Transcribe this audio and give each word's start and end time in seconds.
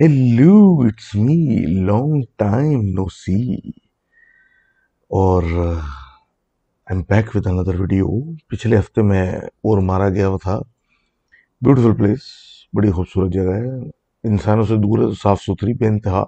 Hello 0.00 0.54
it's 0.80 1.14
me 1.14 1.34
long 1.86 2.22
time 2.36 2.80
no 2.94 3.04
see 3.08 3.54
اور 5.10 5.42
I 5.42 6.86
am 6.88 7.02
back 7.08 7.34
with 7.34 7.46
another 7.48 7.78
video 7.80 8.08
پچھلے 8.48 8.78
ہفتے 8.78 9.02
میں 9.02 9.26
اور 9.36 9.82
مارا 9.82 10.08
گیا 10.08 10.28
ہوا 10.28 10.38
تھا 10.42 10.58
بیوٹیفل 11.62 11.94
پلیس 11.94 12.20
بڑی 12.72 12.90
خوبصورت 12.90 13.32
جگہ 13.32 13.54
ہے 13.54 13.70
انسانوں 14.24 14.64
سے 14.64 14.76
دور 14.76 14.98
ہے 14.98 15.12
صاف 15.22 15.42
ستھری 15.42 15.74
بے 15.74 15.86
انتہا 15.86 16.24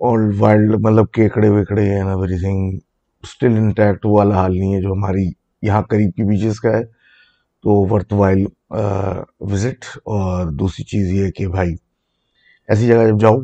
اولڈ 0.00 0.34
وائلڈ 0.38 0.74
مطلب 0.80 1.12
کیکڑے 1.12 1.48
ویکڑے 1.48 1.88
ہیں 1.90 2.02
ایوری 2.02 2.38
تھنگ 2.38 2.78
اسٹل 3.24 3.56
انٹیکٹ 3.56 4.06
والا 4.06 4.34
حال 4.34 4.58
نہیں 4.58 4.74
ہے 4.74 4.80
جو 4.80 4.92
ہماری 4.92 5.30
یہاں 5.62 5.82
قریب 5.82 6.14
کی 6.16 6.28
بیچز 6.28 6.60
کا 6.60 6.76
ہے 6.78 6.84
تو 7.64 7.84
ورتھ 7.90 8.14
وائل 8.14 8.44
وزٹ 8.70 9.84
اور 10.04 10.46
دوسری 10.58 10.84
چیز 10.84 11.12
یہ 11.12 11.30
کہ 11.36 11.46
بھائی، 11.48 11.74
ایسی 12.68 12.86
جگہ 12.86 13.06
جب 13.08 13.20
جاؤ 13.20 13.38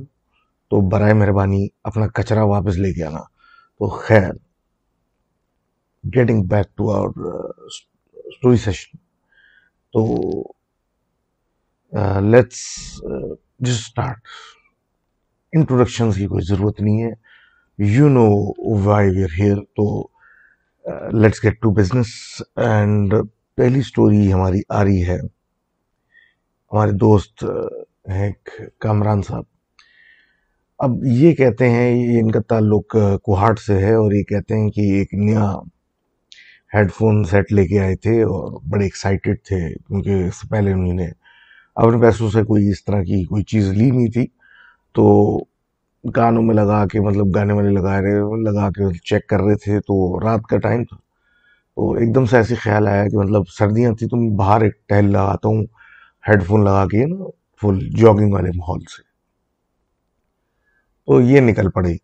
تو 0.71 0.81
برائے 0.91 1.15
مہربانی 1.15 1.67
اپنا 1.85 2.07
کچرا 2.17 2.43
واپس 2.45 2.77
لے 2.79 2.93
کے 2.95 3.05
آنا۔ 3.05 3.21
تو 3.79 3.89
خیر 3.99 4.33
getting 6.05 6.43
back 6.51 6.77
to 6.77 6.91
our 6.93 7.11
story 8.25 8.57
session 8.65 8.97
تو 9.95 10.03
لیٹس 12.31 12.61
جسٹ 13.61 13.81
اسٹارٹ 13.81 14.21
انٹروڈکشن 15.53 16.11
کی 16.13 16.27
کوئی 16.27 16.45
ضرورت 16.49 16.81
نہیں 16.81 17.03
ہے۔ 17.03 17.11
You 17.79 18.09
know 18.09 18.27
why 18.85 19.11
we're 19.17 19.33
here 19.39 19.57
تو 19.77 19.87
let's 21.21 21.43
get 21.45 21.61
to 21.63 21.71
business 21.75 22.11
and 22.57 23.15
پہلی 23.57 23.83
سٹوری 23.83 24.33
ہماری 24.33 24.61
آ 24.69 24.85
رہی 24.85 25.07
ہے۔ 25.07 25.19
ہمارے 26.73 26.91
دوست 26.91 27.45
ہیں 28.09 28.33
کامران 28.79 29.23
صاحب۔ 29.23 29.43
اب 30.79 30.91
یہ 31.05 31.33
کہتے 31.33 31.71
ہیں، 31.71 32.13
یہ 32.13 32.21
ان 32.21 32.31
کا 32.31 32.41
تعلق 32.49 32.97
کوہاٹ 33.23 33.59
سے 33.59 33.79
ہے 33.79 33.95
اور 33.95 34.13
یہ 34.13 34.23
کہتے 34.23 34.55
ہیں 34.55 34.71
کہ 34.71 34.81
ایک 34.81 35.15
نیا 35.15 35.53
ہیڈ 36.75 36.93
فون 36.93 37.25
سیٹ 37.25 37.53
لے 37.53 37.67
کے 37.67 37.81
آئے 37.81 37.97
تھے 37.97 38.23
اور 38.23 38.61
بڑے 38.69 38.85
ایکسائٹیڈ 38.85 39.37
تھے 39.45 39.75
کیونکہ 39.75 40.11
اس 40.11 40.35
سے 40.35 40.49
پہلے 40.49 40.73
انہوں 40.73 40.95
نے 40.95 41.07
اپنے 41.75 42.01
پیسوں 42.01 42.31
سے 42.31 42.43
کوئی 42.43 42.71
اس 42.71 42.85
طرح 42.85 43.03
کی 43.03 43.25
کوئی 43.25 43.45
چیز 43.45 43.69
لی 43.69 43.91
نہیں 43.91 44.11
تھی۔ 44.11 44.27
تو 44.93 45.39
کانوں 46.15 46.43
میں 46.43 46.55
لگا 46.55 46.87
کے 46.87 47.01
مطلب 47.01 47.27
گانے 47.35 47.53
والے 47.53 47.71
لگا 47.71 48.01
رہے، 48.01 48.43
لگا 48.43 48.71
کے 48.71 48.99
چیک 48.99 49.27
کر 49.27 49.41
رہے 49.41 49.55
تھے۔ 49.55 49.81
تو 49.81 50.21
رات 50.21 50.41
کا 50.43 50.59
ٹائم 50.59 50.85
تھا۔ 50.85 51.02
تو 51.77 51.93
ایک 51.93 52.15
دم 52.15 52.25
سے 52.27 52.37
ایسی 52.37 52.55
خیال 52.55 52.89
آیا 52.89 53.09
کہ 53.09 53.17
مطلب 53.19 53.43
سردیاں 53.59 53.93
تھی 53.93 54.07
تو 54.07 54.17
میں 54.17 54.37
باہر 54.37 54.61
ایک 54.61 54.89
ٹہل 54.89 55.13
لگاتا 55.13 55.49
ہوں 55.49 55.63
ہیڈ 56.29 56.43
فون 56.43 56.65
لگا 56.65 56.85
کے 56.87 57.07
نا 57.07 57.25
فل 57.63 57.79
جاگنگ 57.91 58.33
والے 58.33 58.51
ماحول 58.57 58.81
سے۔ 58.81 59.03
تو 61.07 61.21
یہ 61.21 61.41
نکل 61.41 61.71
پڑی۔ 61.71 61.97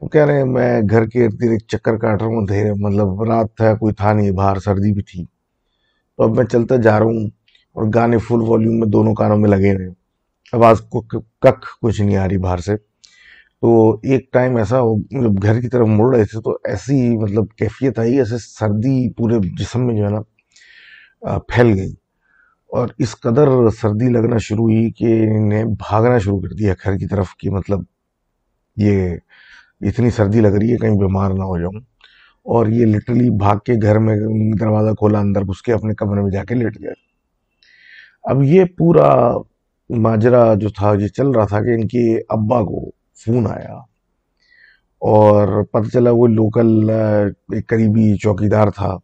وہ 0.00 0.08
کہہ 0.08 0.24
رہے 0.24 0.36
ہیں، 0.36 0.44
میں 0.44 0.80
گھر 0.90 1.06
کے 1.06 1.24
ارد 1.24 1.42
گرد 1.42 1.58
چکر 1.68 1.96
کاٹ 1.96 2.22
رہا 2.22 2.28
ہوں 2.28 2.46
دھیرے 2.46 2.72
مطلب 2.72 3.22
رات 3.22 3.46
تھا، 3.56 3.74
کوئی 3.74 3.94
تھا 3.94 4.12
نہیں، 4.12 4.30
باہر 4.30 4.58
سردی 4.58 4.92
بھی 4.92 5.02
تھی۔ 5.02 5.24
تو 6.16 6.22
اب 6.22 6.36
میں 6.36 6.44
چلتا 6.44 6.76
جا 6.76 6.98
رہا 6.98 7.06
ہوں 7.06 7.26
اور 7.72 7.84
گانے 7.94 8.18
فل 8.18 8.42
والیوم 8.48 8.78
میں 8.78 8.88
دونوں 8.88 9.14
کانوں 9.14 9.38
میں 9.38 9.50
لگے 9.50 9.78
رہے 9.78 9.88
آواز 10.52 10.80
کو 10.80 11.00
کک 11.00 11.64
کچھ 11.82 12.00
نہیں 12.00 12.16
آ 12.16 12.28
رہی 12.28 12.38
باہر 12.38 12.58
سے۔ 12.58 12.85
تو 13.62 13.94
ایک 14.02 14.32
ٹائم 14.32 14.56
ایسا 14.56 14.82
مطلب 14.84 15.42
گھر 15.42 15.60
کی 15.60 15.68
طرف 15.68 15.86
مڑ 15.88 16.16
رہے 16.16 16.24
تھے 16.24 16.40
تو 16.40 16.58
ایسی 16.64 17.18
مطلب 17.18 17.44
کیفیت 17.56 17.98
آئی، 17.98 18.18
ایسے 18.18 18.38
سردی 18.38 19.12
پورے 19.12 19.38
جسم 19.58 19.86
میں 19.86 19.96
جو 19.96 20.04
ہے 20.04 20.10
نا 20.10 21.38
پھیل 21.38 21.66
گئی۔ 21.66 21.94
اور 22.72 22.88
اس 22.98 23.20
قدر 23.20 23.48
سردی 23.70 24.08
لگنا 24.08 24.38
شروع 24.38 24.64
ہوئی 24.64 24.90
کہ 24.90 25.26
انہیں 25.36 25.64
بھاگنا 25.64 26.18
شروع 26.18 26.40
کر 26.40 26.54
دیا 26.54 26.74
گھر 26.84 26.96
کی 26.96 27.06
طرف 27.06 27.36
کہ 27.36 27.50
مطلب 27.50 27.80
یہ 28.76 29.16
اتنی 29.80 30.10
سردی 30.10 30.40
لگ 30.40 30.48
رہی 30.48 30.72
ہے، 30.72 30.76
کہیں 30.76 30.98
بیمار 30.98 31.30
نہ 31.30 31.44
ہو 31.44 31.58
جاؤں۔ 31.58 31.80
اور 32.44 32.66
یہ 32.66 32.86
لٹرلی 32.86 33.30
بھاگ 33.30 33.56
کے 33.56 33.72
گھر 33.82 33.98
میں 33.98 34.16
دروازہ 34.60 34.90
کھولا، 34.90 35.18
اندر 35.20 35.42
گھس 35.42 35.62
کے 35.62 35.72
اپنے 35.72 35.94
کمرے 35.94 36.20
میں 36.20 36.30
جا 36.30 36.44
کے 36.44 36.54
لیٹ 36.54 36.80
گئے 36.80 36.92
اب 38.22 38.42
یہ 38.42 38.64
پورا 38.78 39.32
ماجرا 39.90 40.54
جو 40.54 40.68
تھا، 40.68 40.94
یہ 41.00 41.08
چل 41.08 41.28
رہا 41.30 41.44
تھا 41.44 41.60
کہ 41.60 41.74
ان 41.74 41.88
کے 41.88 42.20
ابا 42.28 42.62
کو 42.62 42.95
فون 43.16 43.46
آیا 43.46 43.74
اور 44.98 45.64
پتہ 45.64 45.88
چلا 45.88 46.10
وہ 46.10 46.26
لوکل 46.26 46.90
ایک 46.90 47.66
قریبی 47.66 48.16
چوکیدار 48.16 48.68
تھا، 48.68 48.96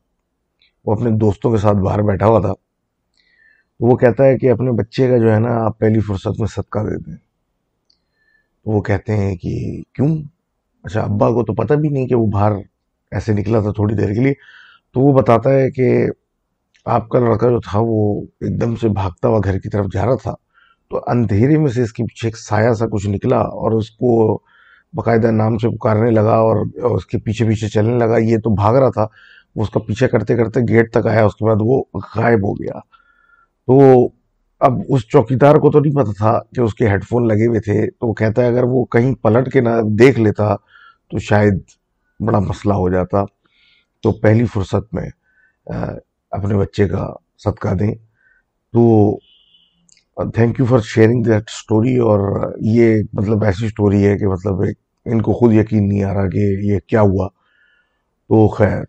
وہ 0.84 0.92
اپنے 0.92 1.10
دوستوں 1.10 1.50
کے 1.50 1.56
ساتھ 1.56 1.76
باہر 1.76 2.02
بیٹھا 2.02 2.26
ہوا 2.26 2.40
تھا۔ 2.40 2.52
وہ 3.80 3.96
کہتا 3.96 4.24
ہے 4.24 4.38
کہ 4.38 4.50
اپنے 4.50 4.72
بچے 4.72 5.08
کا 5.08 5.16
جو 5.18 5.34
ہے 5.34 5.38
نا، 5.38 5.64
آپ 5.64 5.78
پہلی 5.78 6.00
فرصت 6.00 6.40
میں 6.40 6.46
صدقہ 6.46 6.78
دے 6.78 6.98
دیں۔ 6.98 7.16
تو 8.64 8.70
وہ 8.70 8.82
کہتے 8.82 9.16
ہیں 9.16 9.36
کہ 9.36 9.82
کیوں؟ 9.92 10.16
اچھا 10.82 11.00
ابا 11.00 11.28
کو 11.30 11.44
تو 11.44 11.54
پتہ 11.54 11.74
بھی 11.74 11.88
نہیں 11.88 12.06
کہ 12.06 12.14
وہ 12.14 12.26
باہر 12.26 12.52
ایسے 13.10 13.32
نکلا 13.32 13.60
تھا 13.60 13.72
تھوڑی 13.72 13.94
دیر 13.94 14.14
کے 14.14 14.20
لیے۔ 14.20 14.32
تو 14.94 15.00
وہ 15.00 15.18
بتاتا 15.18 15.50
ہے 15.50 15.70
کہ 15.70 16.06
آپ 16.84 17.08
کا 17.08 17.18
لڑکا 17.18 17.48
جو 17.50 17.60
تھا، 17.60 17.78
وہ 17.82 18.22
ایک 18.22 18.60
دم 18.60 18.76
سے 18.76 18.88
بھاگتا 18.88 19.28
ہوا 19.28 19.40
گھر 19.44 19.58
کی 19.58 19.68
طرف 19.68 19.86
جا 19.92 20.06
رہا 20.06 20.16
تھا۔ 20.16 20.34
تو 20.92 21.00
اندھیرے 21.06 21.58
میں 21.58 21.70
سے 21.72 21.82
اس 21.82 21.92
کے 21.92 22.02
پیچھے 22.04 22.28
ایک 22.28 22.36
سایہ 22.38 22.72
سا 22.72 22.86
کچھ 22.92 23.06
نکلا 23.08 23.36
اور 23.36 23.72
اس 23.72 23.90
کو 23.90 24.10
باقاعدہ 24.94 25.30
نام 25.30 25.56
سے 25.58 25.68
پکارنے 25.68 26.10
لگا 26.10 26.34
اور 26.46 26.56
اس 26.96 27.06
کے 27.06 27.18
پیچھے 27.18 27.46
پیچھے 27.48 27.68
چلنے 27.68 27.98
لگا۔ 27.98 28.16
یہ 28.18 28.38
تو 28.38 28.54
بھاگ 28.54 28.74
رہا 28.74 28.90
تھا۔ 28.90 29.06
وہ 29.56 29.62
اس 29.62 29.70
کا 29.70 29.80
پیچھے 29.80 30.08
کرتے 30.08 30.36
کرتے 30.36 30.60
گیٹ 30.68 30.92
تک 30.92 31.06
آیا۔ 31.06 31.24
اس 31.24 31.36
کے 31.36 31.44
بعد 31.44 31.56
وہ 31.60 31.82
غائب 32.16 32.38
ہو 32.48 32.52
گیا۔ 32.54 32.78
تو 33.66 34.08
اب 34.60 34.72
اس 34.88 35.08
چوکیدار 35.08 35.54
کو 35.54 35.70
تو 35.70 35.80
نہیں 35.80 35.94
پتا 35.94 36.12
تھا 36.18 36.38
کہ 36.54 36.60
اس 36.60 36.74
کے 36.74 36.88
ہیڈ 36.88 37.04
فون 37.04 37.28
لگے 37.28 37.46
ہوئے 37.46 37.60
تھے۔ 37.60 37.90
تو 37.90 38.08
وہ 38.08 38.14
کہتا 38.14 38.42
ہے 38.42 38.46
اگر 38.48 38.64
وہ 38.64 38.84
کہیں 38.84 39.14
پلٹ 39.14 39.52
کے 39.52 39.60
نہ 39.60 39.70
دیکھ 39.98 40.20
لیتا 40.20 40.54
تو 41.10 41.18
شاید 41.18 41.58
بڑا 42.26 42.38
مسئلہ 42.38 42.74
ہو 42.74 42.88
جاتا۔ 42.88 43.24
تو 44.02 44.12
پہلی 44.12 44.44
فرصت 44.44 44.94
میں 44.94 45.08
اپنے 46.30 46.54
بچے 46.54 46.88
کا 46.88 47.12
صدقہ 47.38 47.74
دیں۔ 47.74 47.94
تو 48.72 48.82
thank 50.16 50.60
you 50.60 50.66
for 50.66 50.80
sharing 50.84 51.22
that 51.22 51.44
story 51.48 51.96
اور 52.00 52.20
یہ 52.66 52.86
مطلب 53.12 53.44
ایسی 53.44 53.66
اسٹوری 53.66 54.06
ہے 54.06 54.18
کہ 54.18 54.26
مطلب 54.26 54.62
ان 55.06 55.22
کو 55.22 55.32
خود 55.32 55.52
یقین 55.52 55.88
نہیں 55.88 56.02
آ 56.02 56.14
رہا 56.14 56.28
کہ 56.28 56.44
یہ 56.62 56.78
کیا 56.86 57.00
ہوا۔ 57.02 57.28
تو 58.30 58.48
خیر 58.48 58.82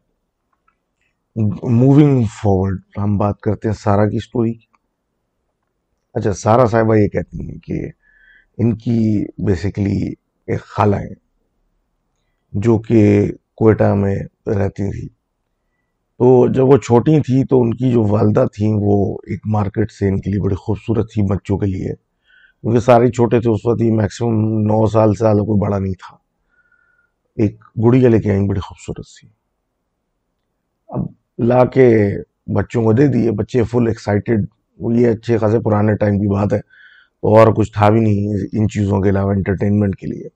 موونگ 1.71 2.23
فارورڈ 2.33 2.81
ہم 2.97 3.17
بات 3.17 3.39
کرتے 3.41 3.67
ہیں 3.67 3.75
سارا 3.75 4.05
کی 4.09 4.17
اسٹوری 4.17 4.53
اچھا 6.15 6.33
سارا 6.33 6.65
صاحبہ 6.65 6.95
یہ 6.95 7.07
کہتی 7.07 7.49
ہیں 7.49 7.57
کہ 7.59 7.79
ان 8.57 8.75
کی 8.77 8.97
بیسیکلی 9.37 9.97
ایک 10.47 10.61
خالہ 10.65 10.95
ہیں 10.95 11.13
جو 12.53 12.77
کہ 12.79 13.01
کوئٹہ 13.55 13.93
میں 13.93 14.15
رہتی 14.47 14.91
تھی 14.91 15.07
تو 16.23 16.47
جب 16.47 16.65
وہ 16.65 16.77
چھوٹی 16.77 17.21
تھیں 17.21 17.43
تو 17.43 17.61
ان 17.61 17.73
کی 17.73 17.91
جو 17.91 18.03
والدہ 18.03 18.45
تھیں 18.53 18.73
وہ 18.81 19.17
ایک 19.27 19.39
مارکیٹ 19.45 19.91
سے 19.91 20.07
ان 20.07 20.21
کے 20.21 20.31
لیے 20.31 20.41
بڑی 20.41 20.55
خوبصورت 20.55 21.11
تھی 21.13 21.21
بچوں 21.21 21.57
کے 21.57 21.65
لیے۔ 21.65 21.93
کیونکہ 22.61 22.79
سارے 22.79 23.11
چھوٹے 23.11 23.39
تھے 23.39 23.49
اس 23.49 23.65
وقت 23.65 23.81
ہی 23.81 23.91
میکسیمم 23.91 24.59
نو 24.59 24.87
سال 24.87 25.13
سے 25.13 25.23
کوئی 25.23 25.59
بڑا 25.59 25.79
نہیں 25.79 25.93
تھا۔ 25.93 26.17
ایک 27.35 27.63
گڑیا 27.85 28.09
لے 28.09 28.19
کے 28.19 28.31
آئیں، 28.31 28.47
بڑی 28.47 28.59
خوبصورت 28.59 29.05
سی۔ 29.05 29.27
اب 30.87 30.99
لا 31.39 31.65
کے 31.65 32.15
بچوں 32.47 32.83
کو 32.83 32.93
دے 32.93 33.07
دیے، 33.07 33.31
بچے 33.31 33.63
فل 33.63 33.87
ایکسائٹیڈ 33.87 34.45
یہ 34.95 35.07
اچھے 35.07 35.37
خاصے 35.37 35.59
پرانے 35.59 35.95
ٹائم 35.95 36.19
کی 36.19 36.27
بات 36.27 36.53
ہے، 36.53 36.59
تو 37.21 37.35
اور 37.35 37.53
کچھ 37.53 37.73
تھا 37.73 37.89
بھی 37.89 37.99
نہیں 37.99 38.33
ان 38.53 38.69
چیزوں 38.69 39.01
کے 39.01 39.09
علاوہ 39.09 39.31
انٹرٹینمنٹ 39.31 39.95
کے 39.95 40.07
لیے۔ 40.07 40.29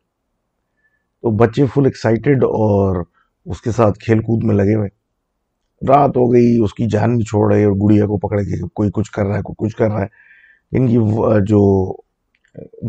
تو 1.21 1.31
بچے 1.31 1.65
فل 1.65 1.85
ایکسائٹیڈ 1.85 2.43
اور 2.43 3.03
اس 3.45 3.61
کے 3.61 3.71
ساتھ 3.71 3.99
کھیل 3.99 4.19
کود 4.19 4.43
میں 4.43 4.55
لگے 4.55 4.75
ہوئے۔ 4.75 4.96
رات 5.81 6.17
ہو 6.17 6.31
گئی، 6.33 6.57
اس 6.63 6.73
کی 6.73 6.85
جان 6.91 7.15
بھی 7.17 7.23
چھوڑ 7.23 7.51
رہے، 7.53 7.63
اور 7.63 7.73
گڑیا 7.81 8.05
کو 8.05 8.17
پکڑ 8.17 8.41
کے 8.41 8.61
کوئی 8.75 8.89
کچھ 8.93 9.11
کر 9.11 9.25
رہا 9.25 9.37
ہے، 9.37 9.41
کوئی 9.41 9.65
کچھ 9.65 9.75
کر 9.77 9.91
رہا 9.91 10.01
ہے۔ 10.01 10.07
ان 10.71 10.87
کی 10.87 10.97
جو 11.47 11.61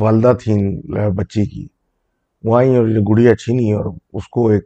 والدہ 0.01 0.33
تھیں 0.43 0.59
بچے 1.17 1.45
کی، 1.45 1.67
وہ 2.45 2.57
آئیں 2.57 2.77
اور 2.77 2.87
گڑیا 3.09 3.35
چھینی 3.37 3.73
اور 3.73 3.85
اس 4.13 4.29
کو 4.29 4.49
ایک 4.49 4.65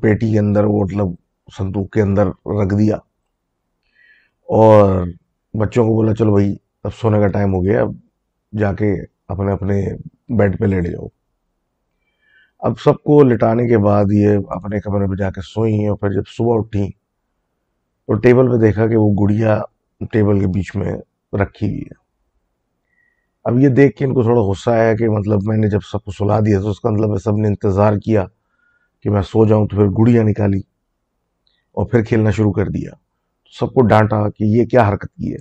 پیٹی 0.00 0.30
کے 0.32 0.38
اندر، 0.38 0.64
وہ 0.64 0.82
مطلب 0.82 1.14
صندوق 1.58 1.90
کے 1.90 2.02
اندر 2.02 2.26
رکھ 2.60 2.74
دیا۔ 2.78 2.96
اور 4.48 5.04
بچوں 5.54 5.84
کو 5.84 5.94
بولا، 5.94 6.14
چلو 6.14 6.32
بھائی، 6.32 6.54
اب 6.84 6.94
سونے 7.00 7.20
کا 7.20 7.26
ٹائم 7.28 7.54
ہو 7.54 7.64
گیا، 7.64 7.80
اب 7.82 7.92
جا 8.52 8.72
کے 8.72 8.94
اپنے 9.28 9.52
اپنے 9.52 9.82
بیڈ 10.38 10.58
پہ 10.58 10.64
لیٹ 10.64 10.86
جاؤ۔ 10.86 11.06
اب 12.62 12.78
سب 12.84 13.02
کو 13.04 13.22
لٹانے 13.22 13.66
کے 13.68 13.78
بعد 13.78 14.12
یہ 14.12 14.36
اپنے 14.48 14.80
کمرے 14.80 15.06
پہ 15.10 15.14
جا 15.14 15.30
کے 15.30 15.40
سوئیں 15.44 15.88
اور 15.88 15.96
پھر 15.96 16.12
جب 16.12 16.22
صبح 16.36 16.58
اٹھیں 16.58 16.88
تو 18.12 18.18
ٹیبل 18.18 18.50
پہ 18.50 18.56
دیکھا 18.56 18.86
کہ 18.86 18.96
وہ 18.96 19.12
گڑیا 19.12 19.60
ٹیبل 20.12 20.40
کے 20.40 20.46
بیچ 20.46 20.76
میں 20.76 20.92
رکھی 21.38 21.66
ہوئی 21.66 21.80
ہے۔ 21.80 21.94
اب 23.44 23.58
یہ 23.58 23.68
دیکھ 23.68 23.96
کے 23.96 24.04
ان 24.04 24.14
کو 24.14 24.22
تھوڑا 24.22 24.40
غصہ 24.40 24.70
آیا 24.70 24.94
کہ 24.94 25.08
مطلب 25.08 25.38
میں 25.42 25.56
نے 25.56 25.68
جب 25.68 25.78
سب 25.92 26.04
کو 26.04 26.10
سلا 26.12 26.40
دیا 26.40 26.60
تو 26.60 26.70
اس 26.70 26.80
کا 26.80 26.90
مطلب 26.90 27.18
سب 27.18 27.36
نے 27.36 27.48
انتظار 27.48 27.92
کیا 28.04 28.24
کہ 29.02 29.10
میں 29.10 29.22
سو 29.22 29.46
جاؤں 29.46 29.68
تو 29.68 29.76
پھر 29.76 29.86
گڑیا 29.86 30.22
نکالی 30.22 30.58
اور 31.72 31.86
پھر 31.86 32.02
کھیلنا 32.02 32.30
شروع 32.30 32.52
کر 32.52 32.66
دیا۔ 32.66 32.90
سب 33.58 33.74
کو 33.74 33.86
ڈانٹا 33.86 34.30
کہ 34.30 34.44
یہ 34.44 34.64
کیا 34.64 34.88
حرکت 34.88 35.14
کی 35.16 35.32
ہے۔ 35.32 35.38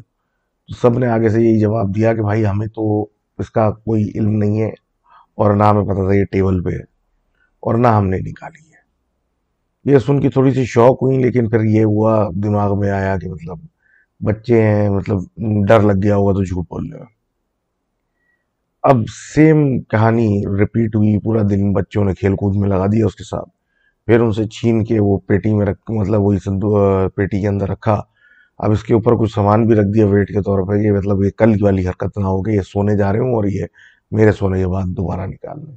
تو 0.68 0.73
سب 0.73 0.97
نے 0.97 1.07
آگے 1.07 1.29
سے 1.29 1.41
یہی 1.41 1.59
جواب 1.59 1.95
دیا 1.95 2.13
کہ 2.13 2.21
بھائی 2.21 2.45
ہمیں 2.45 2.68
تو 2.68 3.06
اس 3.38 3.50
کا 3.50 3.71
کوئی 3.71 4.12
علم 4.15 4.31
نہیں 4.31 4.62
ہے 4.62 4.69
اور 5.35 5.56
نہ 5.56 5.63
ہمیں 5.63 5.83
پتا 5.83 6.06
تھا 6.06 6.13
یہ 6.13 6.25
ٹیبل 6.25 6.63
پہ 6.63 6.69
ہے 6.69 6.83
اور 7.59 7.75
نہ 7.75 7.88
ہم 7.88 8.07
نے 8.07 8.18
نکالی۔ 8.18 8.70
ہے 8.70 8.70
یہ 9.86 9.98
سن 9.98 10.19
کی 10.22 10.30
تھوڑی 10.30 10.51
سی 10.54 10.66
شوق 10.66 11.01
ہوئی، 11.04 11.18
لیکن 11.18 11.50
پھر 11.50 11.63
یہ 11.63 11.83
ہوا، 11.83 12.28
دماغ 12.44 12.80
میں 12.80 12.89
آیا 12.92 13.18
کہ 13.18 13.30
مطلب 13.30 13.57
بچے 14.22 14.62
ہیں 14.63 14.89
مطلب 14.89 15.19
ڈر 15.68 15.80
لگ 15.80 16.04
گیا 16.04 16.16
ہوگا 16.16 16.33
تو 16.33 16.44
جھوٹ 16.44 16.66
بول 16.69 16.89
لے 16.89 16.98
اب 18.83 18.98
سیم 19.33 19.57
کہانی 19.81 20.28
ریپیٹ 20.60 20.95
ہوئی، 20.95 21.18
پورا 21.19 21.42
دن 21.50 21.74
بچوں 21.74 22.06
نے 22.06 22.13
کھیل 22.13 22.36
کود 22.36 22.56
میں 22.56 22.69
لگا 22.69 22.86
دیا 22.86 23.06
اس 23.06 23.16
کے 23.16 23.24
ساتھ۔ 23.24 23.50
پھر 24.07 24.19
ان 24.19 24.31
سے 24.33 24.45
چھین 24.48 24.83
کے 24.86 25.00
وہ 25.00 25.18
پیٹی 25.28 25.54
میں 25.54 25.66
رکھ 25.66 25.92
مطلب 25.92 26.22
وہی 26.22 26.38
پیٹی 27.16 27.42
کے 27.42 27.48
اندر 27.48 27.69
رکھا۔ 27.69 28.00
اب 28.60 28.72
اس 28.72 28.83
کے 28.83 28.94
اوپر 28.94 29.16
کچھ 29.16 29.33
سامان 29.33 29.66
بھی 29.68 29.75
رکھ 29.75 29.94
دیا 29.95 30.06
ویٹ 30.06 30.28
کے 30.28 30.42
طور 30.42 30.68
پر، 30.68 30.75
یہ 30.75 30.92
مطلب 30.92 31.24
یہ 31.24 31.30
کل 31.38 31.56
والی 31.62 31.88
حرکت 31.88 32.18
نہ 32.18 32.25
ہو 32.25 32.42
کہ 32.44 32.51
یہ 32.51 32.62
سونے 32.62 32.98
جا 32.98 33.12
رہے 33.13 33.19
ہوں 33.19 33.33
اور 33.33 33.44
یہ 33.44 33.66
میرے 34.12 34.31
سونے 34.31 34.60
کے 34.60 34.68
بعد 34.68 34.98
دوبارہ 34.98 35.25
نکال 35.28 35.60
لیں 35.66 35.75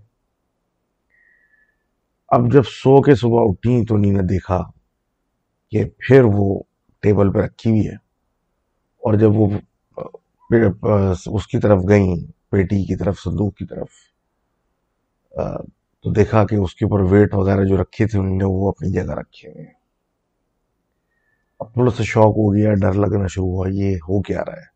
اب 2.35 2.53
جب 2.53 2.63
سو 2.63 3.03
کے 3.03 3.15
صبح 3.15 3.43
اٹھی 3.43 3.85
تو 3.85 3.95
انہیں 3.95 4.13
نے 4.13 4.23
دیکھا 4.23 4.63
کہ 5.73 5.85
پھر 5.99 6.23
وہ 6.25 6.63
ٹیبل 7.03 7.33
پہ 7.33 7.39
رکھی 7.39 7.71
ہوئی 7.71 7.87
ہے۔ 7.89 7.95
اور 9.03 9.15
جب 9.15 9.31
وہ 9.35 9.47
اس 11.27 11.47
کی 11.47 11.59
طرف 11.59 11.83
گئیں، 11.89 12.17
پیٹی 12.51 12.85
کی 12.85 12.97
طرف، 12.97 13.19
صندوق 13.19 13.55
کی 13.55 13.67
طرف 13.67 13.89
تو 16.05 16.11
دیکھا 16.11 16.45
کہ 16.47 16.57
اس 16.57 16.75
کے 16.75 16.85
اوپر 16.85 17.01
ویٹ 17.13 17.35
وغیرہ 17.35 17.65
جو 17.65 17.77
رکھے 17.83 18.07
تھے 18.07 18.19
انہوں 18.19 18.37
نے، 18.37 18.45
وہ 18.45 18.69
اپنی 18.69 18.93
جگہ 18.93 19.15
رکھے 19.15 19.51
ہوئے 19.51 19.67
اب 21.61 21.73
تھوڑا 21.73 21.91
سا 21.91 22.03
شوق 22.03 22.37
ہو 22.37 22.55
گیا، 22.55 22.75
ڈر 22.75 22.93
لگنا 22.93 23.27
شروع 23.27 23.47
ہوا، 23.47 23.67
یہ 23.71 23.97
ہو 23.97 24.23
کیا 24.23 24.41
رہا 24.47 24.57
ہے؟ 24.57 24.67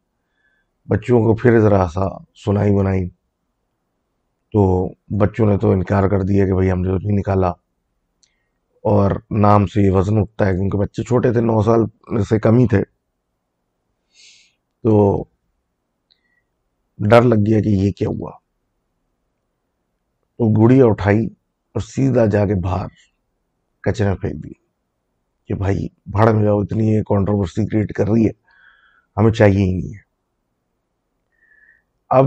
بچوں 0.89 1.19
کو 1.21 1.35
پھر 1.35 1.61
ذرا 1.61 1.87
سا 1.95 2.07
سنائی 2.45 2.73
بنائی 2.75 3.09
تو 4.53 4.89
بچوں 5.19 5.47
نے 5.47 5.59
تو 5.59 5.71
انکار 5.71 6.09
کر 6.09 6.21
دیا 6.23 6.47
کہ 6.47 6.53
بھائی 6.53 6.71
ہم 6.71 6.81
نے 6.81 6.89
نہیں 6.93 7.19
نکالا۔ 7.19 7.49
اور 8.83 9.11
نام 9.31 9.67
سے 9.67 9.83
یہ 9.83 9.91
وزن 9.91 10.19
اٹھتا 10.19 10.47
ہے 10.47 10.53
کیونکہ 10.53 10.79
بچے 10.79 11.03
چھوٹے 11.03 11.33
تھے، 11.33 11.41
نو 11.41 11.63
سال 11.63 11.81
سے 12.23 12.39
کم 12.39 12.59
ہی 12.59 12.67
تھے۔ 12.67 12.83
تو 14.83 15.25
ڈر 16.99 17.23
لگ 17.23 17.35
گیا 17.35 17.61
کہ 17.61 17.69
یہ 17.69 17.93
کیا 17.93 18.09
ہوا۔ 18.09 18.31
تو 20.37 20.67
گڑیا 20.67 20.85
اٹھائی 20.85 21.27
اور 21.73 21.81
سیدھا 21.81 22.27
جا 22.27 22.47
کے 22.47 22.55
باہر 22.55 22.87
کچرے 23.81 24.17
پھینک 24.17 24.45
دی 24.45 24.53
کہ 25.47 25.55
بھائی 25.55 25.89
بھاڑ 26.07 26.33
میں 26.33 26.45
جاؤ، 26.45 26.61
اتنی 26.61 26.95
یہ 26.95 27.03
کانٹروورسی 27.03 27.67
کریٹ 27.67 27.93
کر 27.93 28.09
رہی 28.09 28.27
ہے، 28.27 28.31
ہمیں 29.17 29.33
چاہیے 29.33 29.65
ہی 29.65 29.73
نہیں 29.73 29.95
ہے۔ 29.95 30.01
اب 32.11 32.25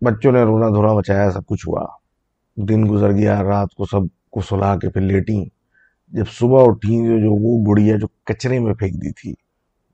بچوں 0.00 0.32
نے 0.32 0.42
رونا 0.42 0.68
دھونا 0.68 0.92
بچایا، 0.94 1.30
سب 1.30 1.46
کچھ 1.46 1.68
ہوا۔ 1.68 1.86
دن 2.56 2.90
گزر 2.90 3.12
گیا، 3.12 3.42
رات 3.42 3.74
کو 3.74 3.84
سب 3.84 4.30
کو 4.30 4.40
سلا 4.40 4.76
کے 4.76 4.90
پھر 4.90 5.00
لیٹیں۔ 5.00 5.44
جب 6.08 6.24
صبح 6.28 6.64
اٹھی 6.66 6.96
جو 6.96 7.32
وہ 7.32 7.74
گڑیا 7.74 7.96
جو 7.96 8.06
کچرے 8.24 8.58
میں 8.58 8.74
پھینک 8.74 8.94
دی 8.94 9.12
تھی، 9.12 9.34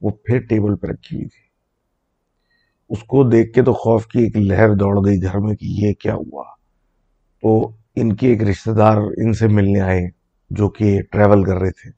وہ 0.00 0.10
پھر 0.10 0.38
ٹیبل 0.38 0.76
پہ 0.76 0.86
رکھی 0.86 1.16
ہوئی 1.16 1.28
تھی۔ 1.28 1.42
اس 2.90 3.02
کو 3.02 3.24
دیکھ 3.24 3.52
کے 3.52 3.62
تو 3.62 3.72
خوف 3.72 4.06
کی 4.06 4.18
ایک 4.18 4.36
لہر 4.36 4.74
دوڑ 4.74 5.06
گئی 5.06 5.22
گھر 5.22 5.38
میں 5.38 5.56
کہ 5.56 5.66
یہ 5.66 5.92
کیا 5.92 6.14
ہوا۔ 6.14 6.42
تو 7.42 7.70
ان 7.96 8.16
کے 8.16 8.28
ایک 8.28 8.42
رشتہ 8.42 8.70
دار 8.70 8.96
ان 8.96 9.32
سے 9.32 9.48
ملنے 9.48 9.80
آئے 9.80 10.08
جو 10.50 10.68
کہ 10.68 11.00
ٹریول 11.10 11.44
کر 11.44 11.56
رہے 11.56 11.70
تھے۔ 11.70 11.90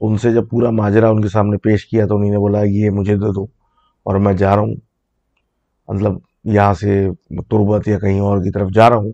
ان 0.00 0.18
سے 0.18 0.32
جب 0.32 0.48
پورا 0.50 0.70
ماجرا 0.70 1.10
ان 1.10 1.22
کے 1.22 1.28
سامنے 1.28 1.56
پیش 1.56 1.86
کیا 1.86 2.06
تو 2.06 2.16
انہوں 2.16 2.30
نے 2.30 2.38
بولا، 2.38 2.62
یہ 2.62 2.90
مجھے 2.90 3.14
دے 3.14 3.32
دو 3.32 3.44
اور 4.02 4.16
میں 4.16 4.32
جا 4.32 4.54
رہا 4.54 4.62
ہوں۔ 4.62 4.74
مطلب 5.88 6.12
یہاں 6.44 6.74
سے 6.74 7.08
تربت 7.50 7.88
یا 7.88 7.98
کہیں 7.98 8.20
اور 8.20 8.38
کی 8.38 8.50
طرف 8.50 8.68
جا 8.74 8.90
رہا 8.90 8.96
ہوں، 8.96 9.12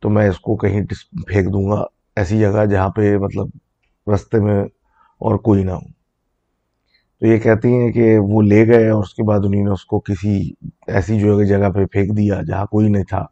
تو 0.00 0.10
میں 0.10 0.28
اس 0.28 0.40
کو 0.40 0.56
کہیں 0.56 0.82
پھینک 1.26 1.52
دوں 1.52 1.70
گا 1.70 1.84
ایسی 2.16 2.40
جگہ 2.40 2.64
جہاں 2.64 2.88
پہ 2.88 3.16
مطلب 3.16 3.48
رستے 4.14 4.40
میں 4.40 4.64
اور 5.20 5.38
کوئی 5.38 5.64
نہ 5.64 5.70
ہو۔ 5.70 5.98
تو 7.20 7.26
یہ 7.26 7.38
کہتی 7.38 7.72
ہیں 7.72 7.92
کہ 7.92 8.18
وہ 8.18 8.42
لے 8.42 8.66
گئے 8.66 8.88
اور 8.88 9.02
اس 9.02 9.14
کے 9.14 9.22
بعد 9.22 9.38
انہوں 9.38 9.64
نے 9.64 9.70
اس 9.70 9.84
کو 9.84 10.00
کسی 10.00 10.50
ایسی 10.86 11.20
جو 11.20 11.44
جگہ 11.44 11.70
پہ 11.70 11.84
پھینک 11.84 12.16
دیا 12.16 12.42
جہاں 12.42 12.66
کوئی 12.66 12.88
نہیں 12.88 13.04
تھا، 13.04 13.24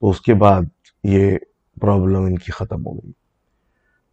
تو 0.00 0.10
اس 0.10 0.20
کے 0.20 0.34
بعد 0.34 0.62
یہ 1.04 1.36
پرابلم 1.80 2.24
ان 2.24 2.38
کی 2.38 2.52
ختم 2.52 2.86
ہو 2.86 2.94
گئی۔ 2.94 3.12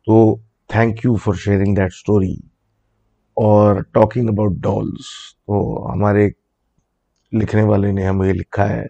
تو 0.06 0.36
thank 0.68 1.06
you 1.06 1.16
for 1.16 1.34
sharing 1.34 1.76
that 1.76 1.92
story 1.94 2.34
اور 3.34 3.82
ٹاکنگ 3.82 4.30
اباؤٹ 4.30 4.52
ڈالس 4.52 5.36
تو 5.46 5.88
ہمارے 5.94 6.30
لکھنے 7.34 7.64
والے 7.64 7.92
نے 7.92 8.08
ہمیں 8.08 8.28
یہ 8.28 8.34
لکھا 8.34 8.70
ہے 8.70 8.86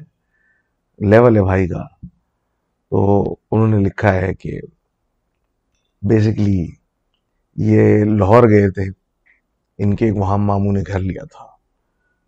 لیول 0.99 1.37
ہے 1.37 1.41
بھائی 1.41 1.67
کا۔ 1.67 1.83
تو 2.89 3.35
انہوں 3.51 3.67
نے 3.67 3.77
لکھا 3.77 4.13
ہے 4.13 4.33
کہ 4.33 4.59
بیسکلی 6.01 6.67
یہ 7.55 8.03
لاہور 8.03 8.49
گئے 8.49 8.71
تھے، 8.71 8.83
ان 9.77 9.95
کے 9.95 10.05
ایک 10.05 10.15
وہاں 10.15 10.37
ماموں 10.37 10.73
نے 10.73 10.81
گھر 10.87 10.99
لیا 10.99 11.23
تھا۔ 11.25 11.45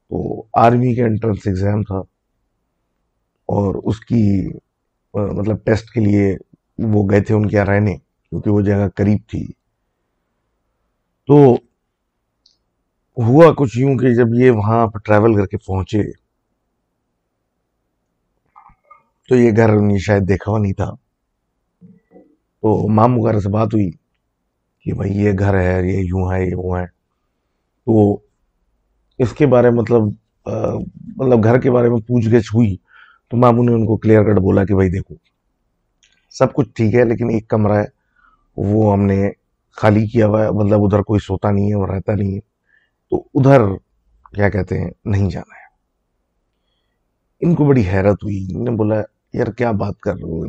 تو 0.10 0.44
آرمی 0.54 0.96
کے 0.96 1.04
انٹرنس 1.04 1.38
ایگزام 1.46 1.84
تھا 1.84 1.98
اور 3.46 3.76
اس 3.84 4.00
کی 4.00 4.48
مطلب 5.14 5.64
ٹیسٹ 5.64 5.90
کے 5.90 6.00
لیے 6.00 6.38
وہ 6.80 7.10
گئے 7.10 7.22
تھے 7.22 7.36
ان 7.36 7.48
کے 7.48 7.56
یہاں 7.56 7.66
رہنے، 7.66 7.98
کیونکہ 7.98 8.50
وہ 8.50 8.62
جگہ 8.62 8.90
قریب 8.96 9.18
تھی۔ 9.28 9.48
تو 11.28 11.56
ہوا 13.18 13.54
کچھ 13.58 13.78
یوں 13.78 13.98
کہ 13.98 14.14
جب 14.14 14.34
یہ 14.34 14.52
وہاں 14.52 14.88
پہ 14.88 14.98
ٹریول 14.98 15.36
کر 15.36 15.46
کے 15.46 15.58
پہنچے، 15.58 16.02
تو 19.30 19.36
یہ 19.36 19.52
گھر 19.58 19.70
انہیں 19.70 19.98
شاید 19.98 20.28
دیکھا 20.30 20.52
ہوا 20.52 20.60
نہیں 20.60 20.74
تھا۔ 20.74 20.90
تو 22.62 22.88
ماموں 22.88 23.24
گھر 23.24 23.40
سے 23.40 23.50
بات 23.50 23.74
ہوئی 23.74 23.90
کہ 24.86 24.94
بھائی 24.94 25.12
یہ 25.12 25.32
گھر 25.40 25.60
ہے 25.60 25.82
یہ 25.88 26.00
یوں 26.00 26.32
ہے، 26.32 26.46
یہ 26.46 26.56
وہ 26.56 26.80
ہے۔ 26.80 26.86
تو 27.86 28.18
اس 29.20 29.34
کے 29.34 29.46
بارے 29.48 29.70
مطلب 29.70 30.02
مطلب 31.18 31.44
گھر 31.44 31.60
کے 31.60 31.72
بارے 31.72 31.90
میں 31.90 31.98
پوچھ 32.08 32.28
گچھ 32.30 32.56
ہوئی۔ 32.56 32.76
تو 33.30 33.38
ماموں 33.38 33.64
نے 33.64 33.74
ان 33.74 33.86
کو 33.86 33.98
کلیئر 33.98 34.24
کٹ 34.24 34.40
بولا 34.40 34.66
کہ 34.66 34.76
بھائی 34.76 34.90
دیکھو، 34.90 35.16
سب 36.30 36.54
کچھ 36.54 36.70
ٹھیک 36.76 36.96
ہے، 36.96 37.04
لیکن 37.06 37.30
ایک 37.30 37.48
کمرہ 37.48 37.78
ہے، 37.78 37.86
وہ 38.58 38.94
ہم 38.94 39.02
نے 39.02 39.30
خالی 39.72 40.06
کیا 40.08 40.28
ہوا 40.28 40.44
ہے۔ 40.44 40.50
مطلب 40.52 40.80
ادھر 40.84 41.02
کوئی 41.02 41.20
سوتا 41.20 41.52
نہیں 41.52 41.70
ہے 41.70 41.74
اور 41.74 41.90
رہتا 41.90 42.14
نہیں 42.16 42.36
ہے۔ 42.36 42.53
تو 43.14 43.24
ادھر 43.34 43.62
کیا 44.36 44.50
کہتے 44.50 44.82
ہیں، 44.82 44.92
نہیں 45.06 45.30
جانا 45.30 45.56
ہے۔ 45.56 45.64
ان 47.40 47.56
کو 47.56 47.66
بڑی 47.66 47.84
حیرت 47.94 48.24
ہوئی۔ 48.24 48.48
انہوں 48.50 48.64
نے 48.64 48.72
بولا، 48.72 49.02
یار، 49.34 49.48
کیا 49.48 49.72
بات 49.72 50.00
کر 50.00 50.14
رہے 50.14 50.24
ہو؟ 50.24 50.46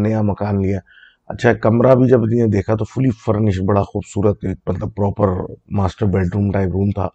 نیا 0.00 0.22
مکان 0.22 0.62
لیا۔ 0.62 0.78
اچھا 1.26 1.52
کمرہ 1.52 1.94
بھی 1.94 2.08
جب 2.08 2.24
نے 2.24 2.46
دیکھا 2.46 2.74
تو 2.74 2.84
فلی 2.84 3.10
فرنش، 3.10 3.60
بڑا 3.60 3.82
خوبصورت 3.82 4.44
مطلب 4.44 4.94
proper 4.96 5.28
master 5.70 6.06
bedroom 6.34 6.50
type 6.50 6.70
room 6.70 6.90
تھا۔ 6.90 7.08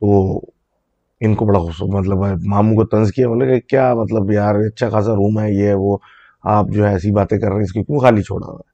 تو 0.00 0.40
ان 1.20 1.34
کو 1.34 1.44
بڑا 1.44 1.58
خوبصورت 1.58 1.94
مطلب 1.94 2.18
ماموں 2.44 2.76
کو 2.76 2.84
طنز 2.84 3.12
کیا۔ 3.12 3.28
بولے 3.28 3.60
کہ 3.60 3.68
کیا 3.68 3.94
مطلب 3.94 4.32
یار 4.32 4.54
اچھا 4.54 4.88
خاصا 4.88 5.14
روم 5.14 5.40
ہے، 5.40 5.52
یہ 5.52 5.74
وہ 5.74 5.98
آپ 6.42 6.66
جو 6.68 6.86
ہے 6.86 6.92
ایسی 6.92 7.10
باتیں 7.10 7.38
کر 7.38 7.48
رہے 7.48 7.56
ہیں، 7.56 7.62
اس 7.62 7.72
کی 7.72 7.84
کیوں 7.84 7.98
خالی 7.98 8.22
چھوڑا 8.22 8.46
ہوا 8.46 8.56
ہے؟ 8.56 8.72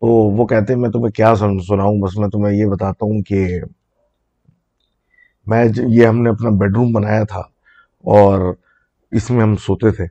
تو 0.00 0.06
وہ 0.06 0.46
کہتے 0.46 0.72
ہیں، 0.72 0.80
میں 0.80 0.90
تمہیں 0.90 1.10
کیا 1.10 1.34
سناؤں؟ 1.34 2.00
بس 2.00 2.18
میں 2.18 2.28
تمہیں 2.28 2.54
یہ 2.56 2.66
بتاتا 2.66 3.04
ہوں 3.04 3.22
کہ 3.22 3.60
میں 5.46 5.64
یہ 5.76 6.06
ہم 6.06 6.22
نے 6.22 6.30
اپنا 6.30 6.50
بیڈ 6.58 6.76
روم 6.76 6.92
بنایا 6.92 7.22
تھا 7.24 7.40
اور 8.04 8.52
اس 9.12 9.30
میں 9.30 9.42
ہم 9.42 9.54
سوتے 9.56 9.90
تھے، 9.90 10.06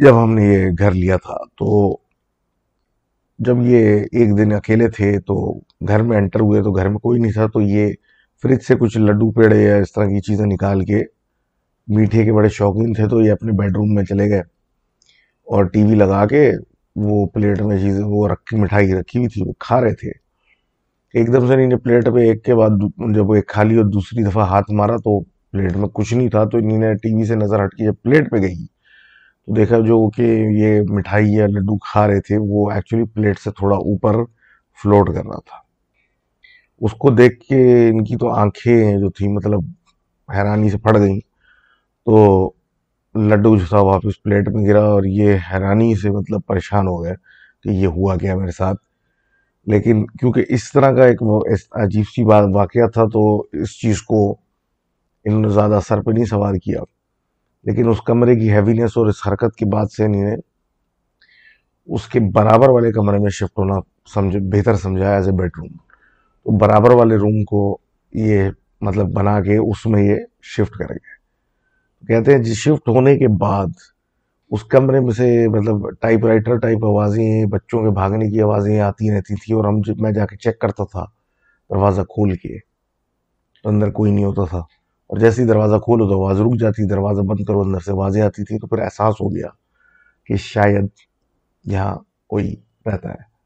جب 0.00 0.22
ہم 0.22 0.34
نے 0.34 0.44
یہ 0.44 0.68
گھر 0.78 0.92
لیا 0.92 1.16
تھا، 1.16 1.36
تو 1.58 1.96
جب 3.38 3.56
یہ 3.62 4.04
ایک 4.12 4.36
دن 4.38 4.52
اکیلے 4.52 4.88
تھے 4.88 5.18
تو 5.20 5.36
گھر 5.88 6.02
میں 6.02 6.16
انٹر 6.18 6.40
ہوئے 6.40 6.62
تو 6.62 6.72
گھر 6.72 6.88
میں 6.88 6.98
کوئی 6.98 7.20
نہیں 7.20 7.32
تھا، 7.32 7.46
تو 7.46 7.60
یہ 7.60 7.92
فریج 8.44 8.62
سے 8.62 8.74
کچھ 8.80 8.96
لڈو 8.98 9.30
پیڑے 9.30 9.62
یا 9.62 9.76
اس 9.76 9.92
طرح 9.92 10.04
کی 10.04 10.20
چیزیں 10.20 10.46
نکال 10.46 10.84
کے 10.84 11.02
میٹھے 11.88 12.24
کے 12.24 12.32
بڑے 12.32 12.48
شوقین 12.48 12.92
تھے، 12.92 13.08
تو 13.08 13.20
یہ 13.22 13.32
اپنے 13.32 13.52
بیڈ 13.52 13.76
روم 13.76 13.94
میں 13.94 14.04
چلے 14.04 14.28
گئے 14.30 14.40
اور 15.48 15.64
ٹی 15.64 15.82
وی 15.82 15.94
لگا 15.94 16.24
کے 16.26 16.50
وہ 16.96 17.26
پلیٹ 17.26 17.60
میں 17.62 17.78
چیزیں، 17.78 18.04
وہ 18.04 18.28
رکھی، 18.28 18.56
مٹھائی 18.56 18.92
رکھی 18.94 19.18
ہوئی 19.18 19.28
تھی، 19.28 19.42
وہ 19.46 19.52
کھا 19.58 19.80
رہے 19.80 19.94
تھے۔ 19.94 20.10
ایک 21.16 21.32
دم 21.32 21.46
سے 21.46 21.54
انہیں 21.54 21.66
نے 21.66 21.76
پلیٹ 21.76 22.06
پہ 22.06 22.20
ایک 22.28 22.44
کے 22.44 22.54
بعد 22.54 22.70
جب 23.14 23.28
وہ 23.30 23.34
ایک 23.34 23.46
کھالی 23.46 23.76
اور 23.76 23.84
دوسری 23.84 24.24
دفعہ 24.24 24.46
ہاتھ 24.46 24.70
مارا 24.70 24.96
تو 24.96 25.20
پلیٹ 25.20 25.76
میں 25.76 25.88
کچھ 25.92 26.14
نہیں 26.14 26.28
تھا، 26.28 26.44
تو 26.44 26.58
انہیں 26.58 26.78
نے 26.78 26.94
ٹی 26.94 27.14
وی 27.14 27.24
سے 27.24 27.34
نظر 27.34 27.64
ہٹ 27.64 27.74
کے 27.74 27.84
جب 27.84 27.94
پلیٹ 28.02 28.30
پہ 28.30 28.36
گئی 28.36 28.66
تو 29.46 29.54
دیکھا 29.54 29.78
جو 29.78 30.10
کہ 30.10 30.22
یہ 30.50 30.80
مٹھائی 30.88 31.32
یا 31.32 31.46
لڈو 31.46 31.76
کھا 31.78 32.06
رہے 32.06 32.20
تھے، 32.20 32.36
وہ 32.40 32.70
ایکچولی 32.70 33.04
پلیٹ 33.04 33.38
سے 33.38 33.50
تھوڑا 33.50 33.76
اوپر 33.76 34.16
فلوٹ 34.82 35.08
کر 35.08 35.24
رہا 35.24 35.38
تھا۔ 35.38 35.56
اس 36.80 36.92
کو 36.92 37.10
دیکھ 37.10 37.40
کے 37.40 37.88
ان 37.88 38.04
کی 38.04 38.16
تو 38.16 38.30
آنکھیں 38.30 38.98
جو 38.98 39.10
تھی 39.10 39.28
مطلب 39.28 39.60
حیرانی 40.28 40.70
سے 40.70 40.78
پھڑ 40.78 40.98
گئیں۔ 40.98 41.20
تو 42.06 42.50
لڈو 43.14 43.56
جو 43.56 43.66
تھا 43.68 43.80
واپس 43.80 44.22
پلیٹ 44.22 44.48
میں 44.48 44.66
گرا 44.66 44.82
اور 44.84 45.02
یہ 45.04 45.36
حیرانی 45.52 45.94
سے 45.94 46.10
مطلب 46.10 46.40
پریشان 46.46 46.86
ہو 46.88 47.04
گئے 47.04 47.14
کہ 47.62 47.68
یہ 47.68 47.86
ہوا 47.86 48.16
کیا 48.16 48.36
میرے 48.36 48.50
ساتھ؟ 48.50 48.76
لیکن 49.66 50.06
کیونکہ 50.06 50.44
اس 50.48 50.72
طرح 50.72 50.90
کا 50.90 51.04
ایک 51.04 51.22
عجیب 51.72 52.04
سی 52.04 52.24
بات 52.24 52.44
واقعہ 52.54 52.86
تھا 52.86 53.04
تو 53.04 53.40
اس 53.52 53.80
چیز 53.80 54.02
کو 54.02 54.36
انہوں 55.24 55.40
نے 55.40 55.48
زیادہ 55.48 55.78
سر 55.88 56.02
پہ 56.02 56.10
نہیں 56.10 56.24
سوار 56.24 56.54
کیا۔ 56.54 56.80
لیکن 57.64 57.88
اس 57.88 58.02
کمرے 58.02 58.36
کی 58.36 58.52
ہیوینس 58.52 58.90
اور 58.96 59.06
اس 59.06 59.14
حرکت 59.26 59.56
کی 59.56 59.64
بات 59.64 59.92
سے 59.92 60.04
انہیں 60.04 60.36
اس 61.86 62.08
کے 62.08 62.20
برابر 62.20 62.68
والے 62.68 62.92
کمرے 62.92 63.18
میں 63.18 63.30
شفٹ 63.30 63.58
ہونا 63.58 63.74
سمجھ، 64.14 64.36
بہتر 64.36 64.74
سمجھا 64.74 65.14
ایز 65.14 65.28
اے 65.28 65.32
بیڈ 65.32 65.50
روم 65.58 65.68
تو 65.68 66.56
برابر 66.58 66.90
والے 66.90 67.16
روم 67.16 67.44
کو 67.44 67.78
یہ 68.12 68.50
مطلب 68.80 69.12
بنا 69.12 69.40
کے 69.40 69.56
اس 69.56 69.86
میں 69.86 70.02
یہ 70.02 70.16
شفٹ 70.42 70.72
کریں 70.72 70.94
گے۔ 70.94 71.16
کہتے 72.06 72.34
ہیں 72.34 72.42
جی 72.42 72.54
شفٹ 72.54 72.88
ہونے 72.88 73.18
کے 73.18 73.28
بعد 73.28 73.66
اس 74.50 74.64
کمرے 74.64 75.00
میں 75.00 75.12
سے 75.12 75.48
مطلب 75.48 75.76
ٹائپ 76.00 76.26
رائٹر 76.26 76.58
ٹائپ 76.58 76.84
آوازیں، 76.84 77.44
بچوں 77.44 77.82
کے 77.82 77.90
بھاگنے 77.90 78.30
کی 78.30 78.40
آوازیں 78.40 78.80
آتی 78.80 79.10
رہتی 79.10 79.34
تھیں 79.34 79.56
اور 79.56 79.64
ہم 79.64 79.80
جب 79.86 80.00
میں 80.00 80.12
جا 80.12 80.26
کے 80.26 80.36
چیک 80.36 80.58
کرتا 80.58 80.84
تھا 80.84 81.04
دروازہ 81.70 82.00
کھول 82.00 82.36
کے 82.36 82.58
تو 83.62 83.68
اندر 83.68 83.90
کوئی 83.90 84.12
نہیں 84.12 84.24
ہوتا 84.24 84.44
تھا۔ 84.44 84.58
اور 85.06 85.18
جیسے 85.18 85.42
ہی 85.42 85.48
دروازہ 85.48 85.76
کھولو 85.76 86.08
تو 86.08 86.24
آواز 86.24 86.40
رک 86.40 86.60
جاتی، 86.60 86.88
دروازہ 86.88 87.20
بند 87.20 87.44
کرو، 87.44 87.60
اندر 87.60 87.80
سے 87.80 87.92
آوازیں 87.92 88.22
آتی 88.22 88.44
تھی 88.44 88.58
تو 88.58 88.66
پھر 88.66 88.78
احساس 88.78 89.14
ہو 89.20 89.34
گیا 89.34 89.46
کہ 90.26 90.36
شاید 90.36 90.86
یہاں 91.64 91.96
کوئی 92.26 92.54
رہتا 92.86 93.08
ہے۔ 93.08 93.36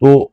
تو 0.00 0.28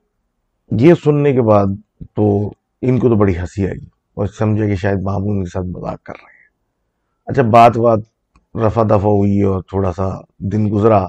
یہ 0.72 0.94
سننے 1.04 1.34
کے 1.34 1.42
بعد 1.42 1.66
تو 2.14 2.52
ان 2.82 3.00
کو 3.00 3.10
تو 3.10 3.16
بڑی 3.16 3.38
ہنسی 3.38 3.68
آئی 3.68 3.86
اور 4.14 4.28
سمجھے 4.28 4.68
کہ 4.68 4.76
شاید 4.76 5.02
ماموں 5.02 5.30
ان 5.30 5.44
کے 5.44 5.50
ساتھ 5.50 5.66
مذاق 5.66 6.04
کر 6.04 6.14
رہے 6.14 6.32
ہیں۔ 6.32 6.48
اچھا 7.26 7.42
بات 7.42 7.78
بات 7.78 8.00
رفع 8.66 8.84
دفع 8.84 9.08
ہوئی 9.08 9.42
اور 9.42 9.62
تھوڑا 9.62 9.92
سا 9.94 10.10
دن 10.52 10.72
گزرا۔ 10.72 11.06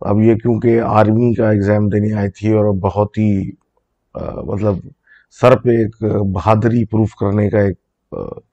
اب 0.00 0.20
یہ 0.20 0.34
کیونکہ 0.34 0.80
آرمی 0.80 1.34
کا 1.34 1.50
ایگزام 1.50 1.88
دینے 1.88 2.12
آئی 2.12 2.30
تھی 2.30 2.52
اور 2.52 2.74
بہت 2.74 3.18
ہی 3.18 3.50
مطلب 4.46 4.76
سر 5.40 5.56
پہ 5.56 5.70
ایک 5.70 6.02
بہادری 6.34 6.84
پروف 6.84 7.14
کرنے 7.20 7.48
کا 7.50 7.60
ایک 7.60 7.76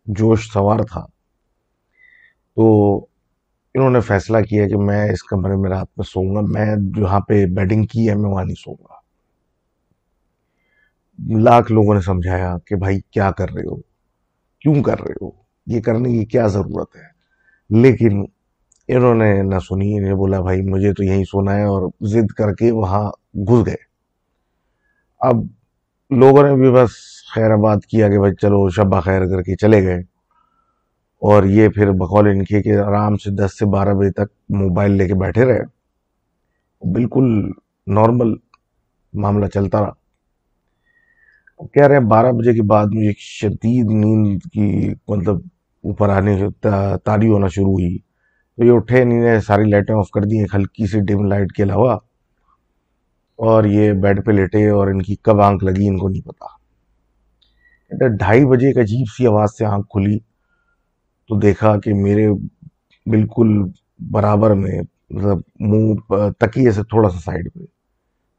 جوش 0.05 0.51
سوار 0.53 0.79
تھا۔ 0.79 1.05
تو 2.55 2.95
انہوں 3.73 3.89
نے 3.89 3.99
فیصلہ 3.99 4.37
کیا 4.41 4.67
کہ 4.67 4.77
میں 4.77 5.09
اس 5.11 5.23
کمرے 5.23 5.55
میں 5.55 5.69
رات 5.69 5.87
میں 5.97 6.03
سوؤں 6.03 6.35
گا، 6.35 6.41
میں 6.41 6.75
جہاں 6.95 7.19
پہ 7.19 7.45
بیڈنگ 7.45 7.85
کی 7.85 8.09
ہے 8.09 8.15
میں 8.15 8.29
وہاں 8.29 8.45
نہیں 8.45 8.61
سوؤں 8.63 8.83
گا۔ 8.83 8.99
لاکھ 11.39 11.71
لوگوں 11.71 11.93
نے 11.93 12.01
سمجھایا 12.01 12.55
کہ 12.65 12.75
بھائی 12.75 12.99
کیا 13.11 13.31
کر 13.31 13.51
رہے 13.51 13.63
ہو؟ 13.63 13.75
کیوں 14.61 14.83
کر 14.83 15.01
رہے 15.01 15.13
ہو؟ 15.21 15.29
یہ 15.67 15.81
کرنے 15.81 16.11
کی 16.11 16.25
کیا 16.25 16.47
ضرورت 16.47 16.95
ہے؟ 16.95 17.18
لیکن 17.69 18.23
انہوں 18.87 19.15
نے 19.15 19.41
نہ 19.41 19.59
سنی 19.59 19.97
انہیں 19.97 20.13
بولا، 20.13 20.41
بھائی، 20.41 20.61
مجھے 20.61 20.93
تو 20.93 21.03
یہیں 21.03 21.23
سونا 21.23 21.55
ہے 21.55 21.63
اور 21.63 21.89
ضد 22.01 22.27
کر 22.27 22.53
کے 22.53 22.71
وہاں 22.71 23.11
گھس 23.33 23.65
گئے۔ 23.65 23.89
اب 25.19 25.35
لوگوں 26.09 26.43
نے 26.43 26.55
بھی 26.55 26.71
بس 26.71 26.89
خیر 27.35 27.51
آباد 27.51 27.77
کیا 27.77 28.09
کہ 28.09 28.19
بھائی، 28.19 28.33
چلو 28.35 28.69
شبہ 28.69 28.99
خیر 28.99 29.25
کر 29.25 29.41
کے 29.41 29.55
چلے 29.55 29.83
گئے۔ 29.83 29.99
اور 31.21 31.43
یہ 31.43 31.69
پھر 31.69 31.91
بقول 31.91 32.27
ان 32.27 32.43
کے 32.43 32.61
کہ 32.61 32.77
آرام 32.77 33.17
سے 33.17 33.31
دس 33.31 33.59
سے 33.59 33.65
بارہ 33.65 33.93
بجے 33.93 34.11
تک 34.11 34.33
موبائل 34.49 34.91
لے 34.91 35.07
کے 35.07 35.13
بیٹھے 35.15 35.45
رہے۔ 35.45 35.61
بالکل 36.93 37.51
نارمل 37.87 38.33
معاملہ 39.13 39.45
چلتا 39.45 39.81
رہا۔ 39.81 39.91
کہہ 41.73 41.87
رہے 41.87 41.95
ہیں، 41.95 42.03
بارہ 42.03 42.31
بجے 42.31 42.53
کے 42.53 42.61
بعد 42.61 42.85
مجھے 42.85 43.11
شدید 43.17 43.91
نیند 43.91 44.39
کی 44.53 44.93
مطلب 45.07 45.37
اوپر 45.83 46.09
آنے 46.09 46.43
تاری 47.03 47.27
ہونا 47.27 47.47
شروع 47.47 47.71
ہوئی۔ 47.71 47.97
تو 48.57 48.63
یہ 48.63 48.71
اٹھے 48.71 49.03
نے 49.03 49.39
ساری 49.39 49.63
لائٹیں 49.63 49.95
آف 49.95 50.09
کر 50.09 50.21
دی 50.21 50.39
ایک 50.39 50.55
ہلکی 50.55 50.87
سی 50.87 50.99
ڈیم 50.99 51.25
لائٹ 51.25 51.51
کے 51.51 51.63
علاوہ۔ 51.63 51.93
اور 53.35 53.63
یہ 53.63 53.91
بیڈ 53.91 54.25
پہ 54.25 54.31
لیٹے 54.31 54.69
اور 54.69 54.87
ان 54.87 55.01
کی 55.01 55.15
کب 55.15 55.41
آنکھ 55.41 55.63
لگی 55.63 55.87
ان 55.87 55.97
کو 55.97 56.09
نہیں 56.09 56.21
پتا۔ 56.21 56.59
ڈھائی 58.07 58.45
بجے 58.45 58.67
ایک 58.67 58.77
عجیب 58.77 59.05
سی 59.17 59.27
آواز 59.27 59.49
سے 59.57 59.65
آنکھ 59.65 59.87
کھلی۔ 59.87 60.19
تو 61.27 61.39
دیکھا 61.39 61.79
کہ 61.79 61.93
میرے 61.93 62.27
بالکل 63.05 63.63
برابر 64.11 64.53
میں 64.53 64.81
مطلب 65.09 65.37
منہ 65.59 65.93
تکیے 66.39 66.71
سے 66.71 66.83
تھوڑا 66.83 67.09
سا 67.09 67.19
سائڈ 67.19 67.53
پہ۔ 67.53 67.59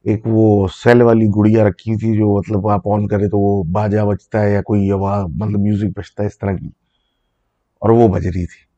ایک 0.04 0.22
وہ 0.24 0.68
سیل 0.84 1.02
والی 1.02 1.26
گڑیا 1.26 1.68
رکھی 1.68 1.96
تھی 1.96 2.16
جو 2.16 2.38
مطلب 2.38 2.68
آپ 2.68 2.80
آن 2.84 3.08
کرے 3.08 3.28
تو 3.28 3.38
وہ 3.38 3.62
باجا 3.62 4.04
بجتا 4.04 4.42
ہے 4.42 4.52
یا 4.52 4.62
کوئی 4.62 4.92
آواز 4.92 5.24
مطلب 5.24 5.60
میوزک 5.60 5.98
بجتا 5.98 6.22
ہے، 6.22 6.28
اس 6.28 6.38
طرح 6.38 6.52
کی۔ 6.52 6.79
اور 7.80 7.90
وہ 7.90 8.08
بج 8.08 8.26
رہی 8.26 8.46
تھی۔ 8.46 8.70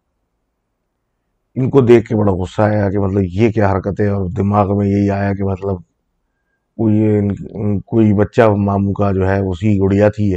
ان 1.54 1.71
کو 1.71 1.80
دیکھ 1.80 2.09
کے 2.09 2.16
بڑا 2.16 2.32
غصہ 2.32 2.62
آیا 2.62 2.90
کہ 2.90 2.99
مطلب 2.99 3.23
یہ 3.23 3.50
کیا 3.50 3.73
حرکت 3.73 4.00
ہے 4.00 4.09
اور 4.09 4.26
دماغ 4.26 4.78
میں 4.78 4.87
یہی 4.87 5.11
آیا 5.11 5.35
کہ 5.35 5.44
مطلب 5.44 5.76
کوئی 6.76 7.02
کوئی 7.87 8.12
بچہ 8.12 8.42
ماموں 8.42 8.92
کا 8.92 9.12
جو 9.12 9.28
ہے 9.28 9.38
اسی 9.38 9.78
گڑیا 9.78 10.09
تھی 10.09 10.35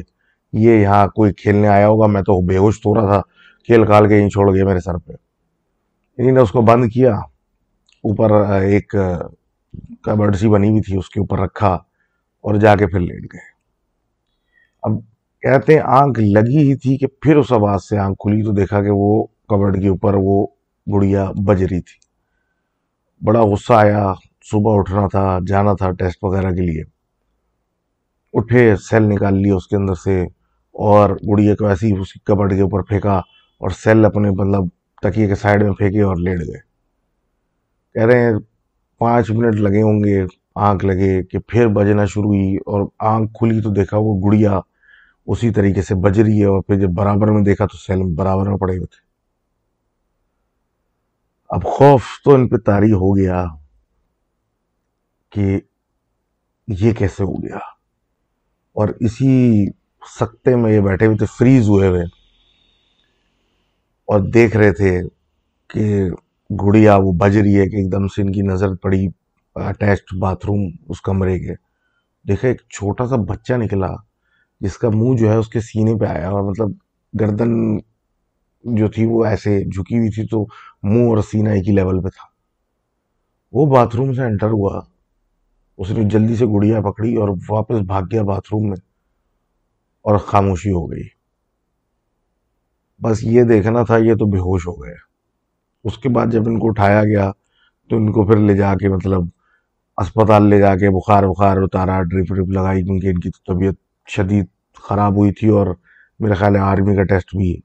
یہ۔ 0.54 0.72
یہاں 0.72 1.08
کوئی 1.08 1.34
کھیلنے 1.34 1.68
آیا 1.68 1.88
ہوگا؟ 1.88 2.08
میں 2.08 2.22
تو 2.22 2.46
بے 2.46 2.58
ہوش 2.58 2.82
تو 2.82 2.96
رہا 2.96 3.06
تھا۔ 3.06 3.22
کھیل 3.66 3.86
کھال 3.86 4.08
کے 4.08 4.18
یہیں 4.18 4.30
چھوڑ 4.30 4.56
گئے 4.56 4.64
میرے 4.64 4.80
سر 4.80 4.98
پہ۔ 4.98 5.14
انہیں 6.18 6.32
نے 6.32 6.40
اس 6.40 6.52
کو 6.52 6.62
بند 6.62 6.92
کیا۔ 6.92 7.16
اوپر 8.04 8.32
ایک 8.62 8.96
کبڈ 10.02 10.36
سی 10.36 10.50
بنی 10.50 10.70
ہوئی 10.70 10.82
تھی، 10.82 10.98
اس 10.98 11.10
کے 11.10 11.20
اوپر 11.20 11.40
رکھا 11.40 11.74
اور 12.42 12.56
جا 12.56 12.76
کے 12.76 12.88
پھر 12.88 13.00
لیٹ 13.00 13.24
گئے۔ 13.34 13.56
اب 14.84 14.92
کہتے 15.46 15.74
ہیں 15.74 15.82
آنکھ 15.84 16.20
لگی 16.20 16.58
ہی 16.58 16.76
تھی 16.76 16.98
کہ 16.98 17.08
پھر 17.08 17.36
اس 17.36 17.52
آواز 17.52 17.84
سے 17.90 17.98
آنکھ 17.98 18.18
کھلی 18.20 18.44
تو 18.44 18.52
دیکھا 18.52 18.82
کہ 18.82 18.90
وہ 18.90 19.24
کبڈ 19.50 19.82
کے 19.82 19.88
اوپر 19.88 20.14
وہ 20.14 20.48
گڑیا 20.94 21.32
بج 21.32 21.64
رہی 21.64 21.82
تھی۔ 21.82 22.00
بڑا 23.26 23.42
غصہ 23.42 23.74
آیا، 23.74 24.14
صبح 24.52 24.80
اٹھنا 24.80 25.08
تھا، 25.08 25.40
جانا 25.48 25.74
تھا 25.74 25.92
ٹیسٹ 25.92 26.24
وغیرہ 26.24 26.52
کے 26.52 26.62
لیے۔ 26.62 26.84
اٹھے، 28.34 28.76
سیل 28.76 29.04
نکال 29.04 29.42
لی 29.42 29.50
اس 29.50 29.68
کے 29.68 29.76
اندر 29.76 29.94
سے 29.94 30.24
اور 30.72 31.10
گڑیا 31.10 31.56
کو 31.56 31.66
ایسی 31.68 31.98
اس 31.98 32.14
کی 32.14 32.20
کبڈ 32.24 32.56
کے 32.56 32.62
اوپر 32.62 32.82
پھینکا 32.82 33.18
اور 33.58 33.70
سیل 33.70 34.06
اپنے 34.06 34.32
مطلب 34.32 34.64
تکیے 35.02 35.28
کے 35.28 35.36
سائڈ 35.36 35.64
میں 35.64 35.72
پھینکے 35.72 36.02
اور 36.02 36.16
لیٹ 36.16 36.40
گئے۔ 36.40 36.60
کہہ 37.94 38.06
رہے 38.06 38.20
ہیں، 38.20 38.34
پانچ 39.00 39.32
منٹ 39.32 39.56
لگے 39.56 39.82
ہوں 39.82 40.04
گے، 40.04 40.26
آنکھ 40.56 40.86
لگے 40.86 41.24
کہ 41.24 41.40
پھر 41.40 41.68
بجنا 41.68 42.06
شروع 42.06 42.26
ہوئی 42.26 42.56
اور 42.56 42.88
آنکھ 43.00 43.34
کھلی 43.34 43.62
تو 43.62 43.70
دیکھا 43.70 43.98
وہ 43.98 44.30
گڑیا 44.30 44.60
اسی 45.26 45.50
طریقے 45.52 45.82
سے 45.82 45.96
بج 45.96 46.20
رہی 46.20 46.40
ہے 46.42 46.46
اور 46.46 46.62
پھر 46.62 46.76
جب 46.76 46.90
برابر 46.90 47.28
میں 47.28 47.42
دیکھا 47.42 47.66
تو 47.66 47.78
سیل 47.78 48.14
برابر 48.16 48.50
میں 48.50 48.58
پڑے 48.58 48.78
ہوئے 48.78 48.86
تھے۔ 48.86 49.06
اب 51.50 51.64
خوف 51.64 52.04
تو 52.26 52.34
ان 52.34 52.48
پہ 52.48 52.58
تاری 52.58 52.92
ہو 52.92 53.18
گیا 53.18 53.46
کہ 55.30 55.60
یہ 56.68 56.94
کیسے 56.94 57.24
ہو 57.24 57.34
گیا۔ 57.34 57.58
اور 58.74 58.90
اسی 59.00 59.66
سکتے 60.20 60.56
میں 60.56 60.74
یہ 60.74 60.80
بیٹھے 60.80 61.06
ہوئے 61.06 61.18
تھے، 61.18 61.26
فریز 61.26 61.70
ہوئے 61.70 61.88
ہوئے۔ 61.88 62.04
اور 64.06 64.20
دیکھ 64.20 64.58
رہے 64.58 64.74
تھے 64.74 65.02
کہ 65.68 66.04
گڑیا 66.64 66.96
وہ 66.96 67.12
بج 67.12 67.38
رہی 67.38 67.60
ہے 67.60 67.70
کہ 67.70 67.76
ایک 67.76 67.92
دم 67.92 68.08
سے 68.08 68.22
ان 68.22 68.32
کی 68.32 68.42
نظر 68.42 68.76
پڑی 68.76 69.08
اٹیچڈ 69.56 70.18
باتھ 70.20 70.46
روم 70.46 70.72
اس 70.90 71.02
کمرے 71.02 71.40
کے۔ 71.40 71.54
دیکھا، 72.28 72.48
ایک 72.48 72.62
چھوٹا 72.70 73.08
سا 73.08 73.16
بچہ 73.16 73.54
نکلا۔ 73.54 74.15
جس 74.66 74.78
کا 74.78 74.90
منہ 74.90 75.18
جو 75.18 75.30
ہے 75.30 75.36
اس 75.36 75.48
کے 75.48 75.60
سینے 75.60 75.96
پہ 75.96 76.06
آیا 76.06 76.30
اور 76.30 76.42
مطلب 76.42 76.70
گردن 77.20 77.78
جو 78.64 78.88
تھی 78.88 79.06
وہ 79.06 79.26
ایسے 79.26 79.60
جھکی 79.60 79.98
ہوئی 79.98 80.10
تھی 80.10 80.28
تو 80.28 80.46
منہ 80.84 81.10
اور 81.10 81.18
سینہ 81.18 81.50
ایک 81.50 81.68
ہی 81.68 81.74
لیول 81.74 82.02
پہ 82.02 82.08
تھا۔ 82.08 82.28
وہ 83.52 83.76
باتھ 83.76 83.96
روم 83.96 84.14
سے 84.14 84.22
انٹر 84.22 84.48
ہوا۔ 84.48 84.82
اس 85.78 85.92
نے 85.92 86.04
جلدی 86.04 86.36
سے 86.36 86.46
گڑیا 86.46 86.82
پکڑی 86.82 87.16
اور 87.16 87.30
واپس 87.50 87.76
بھاگ 87.76 88.02
گیا 88.12 88.24
باتھ 88.24 88.48
روم 88.52 88.70
میں 88.70 88.78
اور 90.02 90.18
خاموشی 90.18 90.72
ہو 90.72 90.92
گئی۔ 90.92 91.04
بس 93.02 93.24
یہ 93.24 93.44
دیکھنا 93.44 93.84
تھا، 93.84 93.98
یہ 93.98 94.14
تو 94.14 94.26
بے 94.26 94.38
ہوش 94.38 94.68
ہو 94.68 94.84
گئے 94.84 94.96
اس 95.84 95.98
کے 95.98 96.10
بعد 96.10 96.26
جب 96.32 96.48
ان 96.48 96.60
کو 96.60 96.68
اٹھایا 96.68 97.04
گیا 97.04 97.32
تو 97.90 97.98
ان 97.98 98.12
کو 98.12 98.26
پھر 98.26 98.38
لے 98.38 98.58
جا 98.58 98.74
کے 98.74 98.90
مطلب 98.90 99.22
اسپتال 99.98 100.50
لے 100.50 100.60
جا 100.60 100.76
کے 100.76 100.90
بخار 100.90 101.24
بخار 101.24 101.58
اتارا 101.58 102.04
ڈرپ 102.04 102.36
ڈرپ 102.36 102.48
لگائی، 102.48 102.84
کیونکہ 102.84 103.08
ان 103.08 103.20
کی 103.20 103.30
طبیعت 103.48 103.76
شدید 104.10 104.46
خراب 104.88 105.18
ہوئی 105.18 105.32
تھی 105.34 105.48
اور 105.50 105.68
میرے 106.20 106.34
خیال 106.34 106.56
ہے 106.56 106.62
آرمی 106.62 106.96
کا 106.96 107.04
ٹیسٹ 107.04 107.36
بھی 107.36 107.56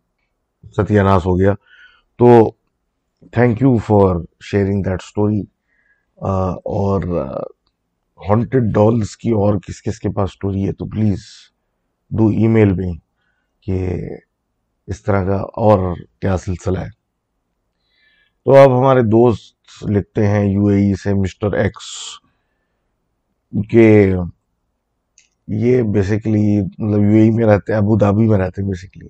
ستیہ 0.76 1.00
ناس 1.00 1.26
ہو 1.26 1.38
گیا۔ 1.38 1.52
تو 2.18 2.28
thank 3.32 3.62
you 3.62 3.76
for 3.76 4.16
sharing 4.50 4.82
that 4.82 5.02
story 5.02 5.40
اور 6.18 7.02
ہانٹیڈ 8.20 8.62
ڈالس 8.74 9.16
کی 9.16 9.30
اور 9.30 9.54
کس 9.66 9.82
کس 9.82 9.98
کے 10.00 10.08
پاس 10.10 10.30
اسٹوری 10.30 10.66
ہے 10.66 10.72
تو 10.72 10.86
پلیز 10.86 11.22
ڈو 12.10 12.28
ای 12.28 12.46
میل 12.48 12.72
میں 12.72 12.92
کہ 13.66 13.78
اس 14.88 15.02
طرح 15.02 15.24
کا 15.24 15.36
اور 15.64 15.78
کیا 16.20 16.36
سلسلہ 16.36 16.78
ہے۔ 16.78 16.88
تو 18.46 18.54
اب 18.54 18.78
ہمارے 18.78 19.00
دوست 19.02 19.84
لکھتے 19.90 20.26
ہیں 20.26 20.44
یو 20.44 20.66
اے 20.66 20.76
ای 20.76 20.94
سے 20.94 21.14
مسٹر 21.14 21.52
ایکس 21.52 21.88
کہ 23.70 24.12
یہ 25.52 25.82
بیسیکلی 25.82 26.60
مطلب 26.78 27.02
یو 27.02 27.16
اے 27.16 27.30
میں 27.30 27.46
رہتے 27.46 27.74
ابو 27.74 27.96
دھابی 27.96 28.28
میں 28.28 28.38
رہتے 28.38 28.62
بیسیکلی 28.62 29.08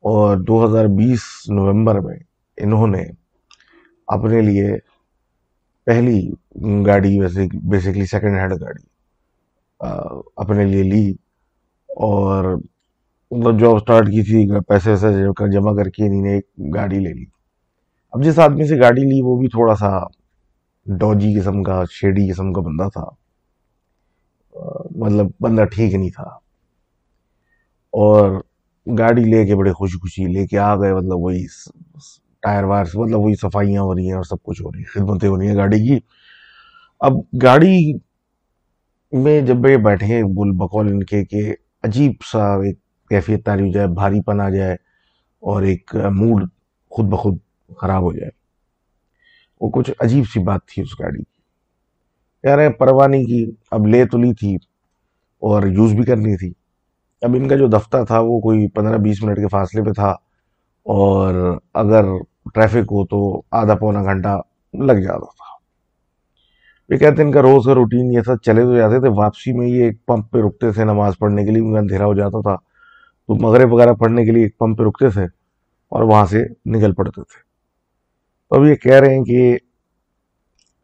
اور 0.00 0.36
دو 0.36 0.64
ہزار 0.64 0.84
بیس 0.86 1.20
نومبر 1.48 2.00
میں 2.00 2.18
انہوں 2.56 2.86
نے 2.86 3.04
اپنے 4.06 4.40
لیے 4.40 4.76
پہلی 5.86 6.30
گاڑی 6.86 7.20
ویسے 7.20 7.46
بیسیکلی 7.62 8.06
سیکنڈ 8.06 8.36
ہینڈ 8.36 8.52
گاڑی 8.60 8.86
اپنے 10.36 10.64
لیے 10.64 10.82
لی۔ 10.82 11.14
اور 11.88 12.44
مطلب 13.30 13.60
جاب 13.60 13.74
اسٹارٹ 13.74 14.06
کی 14.06 14.22
تھی، 14.22 14.60
پیسے 14.60 14.90
ویسے 14.90 15.50
جمع 15.52 15.76
کر 15.76 15.88
کے 15.90 16.06
انہیں 16.06 16.34
ایک 16.34 16.74
گاڑی 16.74 16.98
لے 16.98 17.12
لی۔ 17.12 17.24
اب 18.12 18.24
جس 18.24 18.38
آدمی 18.38 18.66
سے 18.66 18.80
گاڑی 18.80 19.00
لی، 19.00 19.20
وہ 19.22 19.38
بھی 19.38 19.48
تھوڑا 19.48 19.74
سا 19.74 19.98
ڈوجی 20.86 21.40
قسم 21.40 21.62
کا 21.62 21.82
شیڈی 21.90 22.30
قسم 22.30 22.52
کا 22.52 22.60
بندہ 22.60 22.88
تھا۔ 22.92 23.27
مطلب 24.96 25.26
بندہ 25.40 25.64
ٹھیک 25.64 25.94
نہیں 25.94 26.10
تھا۔ 26.10 26.38
اور 27.90 28.40
گاڑی 28.98 29.24
لے 29.24 29.46
کے 29.46 29.56
بڑے 29.56 29.72
خوشی 29.72 29.98
خوشی 29.98 30.24
لے 30.24 30.46
کے 30.46 30.58
آ 30.58 30.76
گئے 30.76 30.94
مطلب 30.94 31.18
وہی 31.18 31.46
ٹائر 32.42 32.64
وائر 32.64 32.84
مطلب 32.94 33.20
وہی 33.20 33.34
صفائیاں 33.34 33.82
ہو 33.82 33.94
رہی 33.94 34.06
ہیں 34.06 34.14
اور 34.14 34.22
سب 34.22 34.42
کچھ 34.42 34.62
ہو 34.62 34.72
رہی 34.72 34.78
ہیں، 34.78 34.92
خدمتیں 34.94 35.28
ہو 35.28 35.40
رہی 35.40 35.48
ہیں 35.48 35.54
گاڑی 35.54 35.88
کی۔ 35.88 35.98
اب 37.00 37.12
گاڑی 37.42 37.92
میں 39.12 39.40
جب 39.40 39.66
یہ 39.66 39.76
بیٹھے 39.76 40.24
بول 40.24 40.50
بقول 40.56 40.88
ان 40.88 41.02
کے 41.02 41.24
کہ 41.24 41.54
عجیب 41.82 42.12
سا 42.32 42.54
ایک 42.54 42.78
کیفیت 43.08 43.44
تاری 43.44 43.62
ہو 43.62 43.72
جائے، 43.72 43.86
بھاری 43.86 44.22
پن 44.22 44.40
آ 44.40 44.48
جائے 44.50 44.72
اور 45.40 45.62
ایک 45.62 45.94
موڈ 45.94 46.44
خود 46.90 47.06
بخود 47.06 47.38
خراب 47.76 48.02
ہو 48.02 48.12
جائے۔ 48.12 48.30
وہ 49.60 49.70
کچھ 49.70 49.90
عجیب 50.00 50.24
سی 50.32 50.40
بات 50.40 50.60
تھی 50.66 50.82
اس 50.82 51.00
گاڑی 51.00 51.18
کی۔ 51.18 51.37
یار 52.44 52.70
پروانی 52.70 53.24
کی، 53.24 53.50
اب 53.70 53.86
لے 53.86 54.04
تو 54.04 54.18
لی 54.18 54.34
تھی 54.34 54.54
اور 55.42 55.62
یوز 55.62 55.92
بھی 55.92 56.04
کرنی 56.04 56.36
تھی۔ 56.36 56.52
اب 57.22 57.34
ان 57.34 57.48
کا 57.48 57.56
جو 57.56 57.66
دفتر 57.66 58.04
تھا 58.04 58.18
وہ 58.18 58.40
کوئی 58.40 58.68
پندرہ 58.68 58.96
بیس 58.96 59.22
منٹ 59.22 59.36
کے 59.36 59.48
فاصلے 59.48 59.82
پہ 59.82 59.92
تھا 59.92 60.10
اور 60.82 61.58
اگر 61.74 62.04
ٹریفک 62.54 62.92
ہو 62.92 63.06
تو 63.06 63.42
آدھا 63.50 63.74
پونا 63.74 64.02
گھنٹہ 64.02 64.40
لگ 64.74 64.92
جاتا 64.92 65.24
تھا۔ 65.24 65.58
یہ 66.88 66.98
کہتے 66.98 67.22
ہیں 67.22 67.26
ان 67.26 67.32
کا 67.32 67.42
روز 67.42 67.64
کا 67.66 67.74
روٹین 67.74 68.12
یہ 68.12 68.20
تھا، 68.20 68.36
چلے 68.36 68.62
تو 68.62 68.76
جاتے 68.76 69.00
تھے، 69.00 69.08
واپسی 69.08 69.52
میں 69.52 69.66
یہ 69.66 69.84
ایک 69.84 70.06
پمپ 70.06 70.30
پہ 70.30 70.38
رکتے 70.38 70.72
تھے 70.72 70.84
نماز 70.84 71.12
پڑھنے 71.18 71.44
کے 71.44 71.50
لیے 71.50 71.62
ان 71.62 71.72
کا 71.72 71.78
اندھیرا 71.78 72.04
ہو 72.04 72.14
جاتا 72.14 72.40
تھا۔ 72.40 72.56
تو 73.26 73.34
مغرب 73.34 73.72
وغیرہ 73.72 73.92
پڑھنے 73.92 74.24
کے 74.24 74.30
لیے 74.30 74.42
ایک 74.42 74.58
پمپ 74.58 74.78
پہ 74.78 74.84
رکتے 74.84 75.10
تھے 75.10 75.24
اور 75.88 76.02
وہاں 76.02 76.26
سے 76.26 76.44
نکل 76.66 76.94
پڑتے 76.94 77.22
تھے۔ 77.22 77.42
تو 78.48 78.56
اب 78.56 78.64
یہ 78.64 78.74
کہہ 78.74 78.94
رہے 78.94 79.16
ہیں 79.16 79.24
کہ 79.24 79.56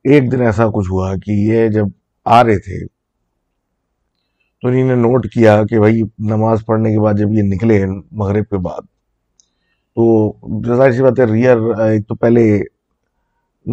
ایک 0.05 0.33
دن 0.33 0.41
ایسا 0.41 0.67
کچھ 0.75 0.91
ہوا 0.91 1.15
کہ 1.17 1.31
یہ 1.31 1.69
جب 1.69 1.85
آ 2.25 2.43
رہے 2.45 2.59
تھے، 2.59 2.87
تو 4.63 4.69
انہیں 4.69 4.85
نے 4.85 4.95
نوٹ 4.95 5.27
کیا 5.33 5.63
کہ 5.71 5.79
بھائی 5.79 6.01
نماز 6.19 6.65
پڑھنے 6.67 6.93
کے 6.93 7.01
بعد 7.01 7.15
جب 7.19 7.33
یہ 7.33 7.43
نکلے 7.43 7.85
مغرب 8.13 8.45
کے 8.51 8.59
بعد، 8.59 8.83
تو 9.97 10.05
ظاہر 10.77 10.93
سی 10.93 11.03
بات 11.03 11.21
ہے 11.21 11.25
ریئر 11.25 11.59
ایک 11.81 12.07
تو 12.09 12.15
پہلے 12.15 12.45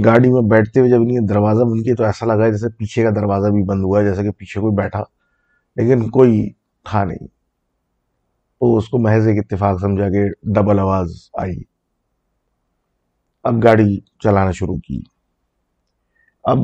گاڑی 0.06 0.30
میں 0.32 0.42
بیٹھتے 0.42 0.80
ہوئے 0.80 0.90
جب 0.92 1.02
انہیں 1.02 1.20
دروازہ 1.20 1.64
بند 1.64 1.84
کیا 1.84 1.96
تو 1.96 2.04
ایسا 2.04 2.26
لگا 2.26 2.50
جیسے 2.50 2.70
پیچھے 2.70 3.04
کا 3.04 3.10
دروازہ 3.10 3.48
بھی 3.48 3.64
بند 3.64 3.84
ہوا 3.84 4.00
ہے 4.00 4.06
جیسے 4.06 4.24
کہ 4.24 4.32
پیچھے 4.32 4.62
کوئی 4.62 4.76
بیٹھا، 4.76 5.04
لیکن 5.76 6.10
کوئی 6.10 6.50
تھا 6.86 7.04
نہیں۔ 7.04 7.28
تو 8.62 8.78
اس 8.78 8.90
کو 8.90 8.98
محض 8.98 9.28
ایک 9.28 9.38
اتفاق 9.40 9.80
سمجھا 9.82 10.10
کہ 10.10 10.24
ڈبل 10.44 10.80
آواز 10.80 11.30
آئی۔ 11.34 11.62
اب 13.44 13.64
گاڑی 13.64 14.00
چلانا 14.20 14.52
شروع 14.52 14.78
کی۔ 14.78 15.02
اب 16.43 16.57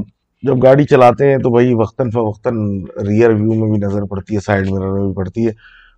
جب 0.43 0.63
گاڑی 0.63 0.83
چلاتے 0.83 1.31
ہیں 1.31 1.37
تو 1.37 1.49
بھائی 1.49 1.73
وقتاً 1.73 2.09
فوقتاً 2.09 2.53
ریئر 3.07 3.29
ویو 3.29 3.53
میں 3.53 3.71
بھی 3.71 3.87
نظر 3.87 4.03
پڑتی 4.03 4.35
ہے 4.35 4.39
سائڈ 4.39 4.67
مرر 4.69 4.91
میں 4.91 5.05
بھی 5.05 5.13
پڑتی 5.13 5.47
ہے۔ 5.47 5.51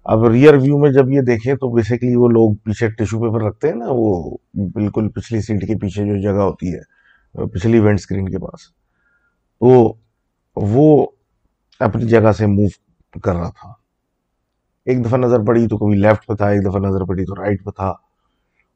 اب 0.04 0.26
ریئر 0.26 0.54
ویو 0.54 0.78
میں 0.78 0.92
جب 0.92 1.12
یہ 1.12 1.22
دیکھیں 1.22 1.54
تو 1.54 1.70
بیسیکلی 1.74 2.16
وہ 2.16 2.30
لوگ 2.30 2.56
پیچھے 2.56 2.90
ٹیشو 2.90 3.20
پیپر 3.20 3.46
رکھتے 3.46 3.68
ہیں 3.68 3.76
نا، 3.76 3.86
وہ 3.90 4.38
بالکل 4.54 5.10
پچھلی 5.10 5.42
سیٹ 5.42 5.68
کے 5.68 5.76
پیچھے 5.76 6.06
جو 6.06 6.22
جگہ 6.22 6.42
ہوتی 6.42 6.74
ہے، 6.74 6.80
پچھلی 7.48 7.80
وینڈ 7.80 8.00
اسکرین 8.00 8.30
کے 8.30 8.38
پاس۔ 8.38 8.68
تو 9.60 9.94
وہ 10.56 11.08
اپنی 11.80 12.06
جگہ 12.06 12.32
سے 12.32 12.46
موو 12.46 13.20
کر 13.20 13.34
رہا 13.34 13.50
تھا۔ 13.50 13.74
ایک 14.86 15.06
دفعہ 15.06 15.20
نظر 15.20 15.40
پڑی 15.40 15.68
تو 15.68 15.78
کبھی 15.78 15.96
لیفٹ 15.96 16.28
پہ 16.28 16.34
تھا، 16.34 16.48
ایک 16.48 16.66
دفعہ 16.66 16.80
نظر 16.80 17.06
پڑی 17.06 17.26
تو 17.26 17.36
رائٹ 17.36 17.66
پہ 17.66 17.72
تھا۔ 17.72 17.90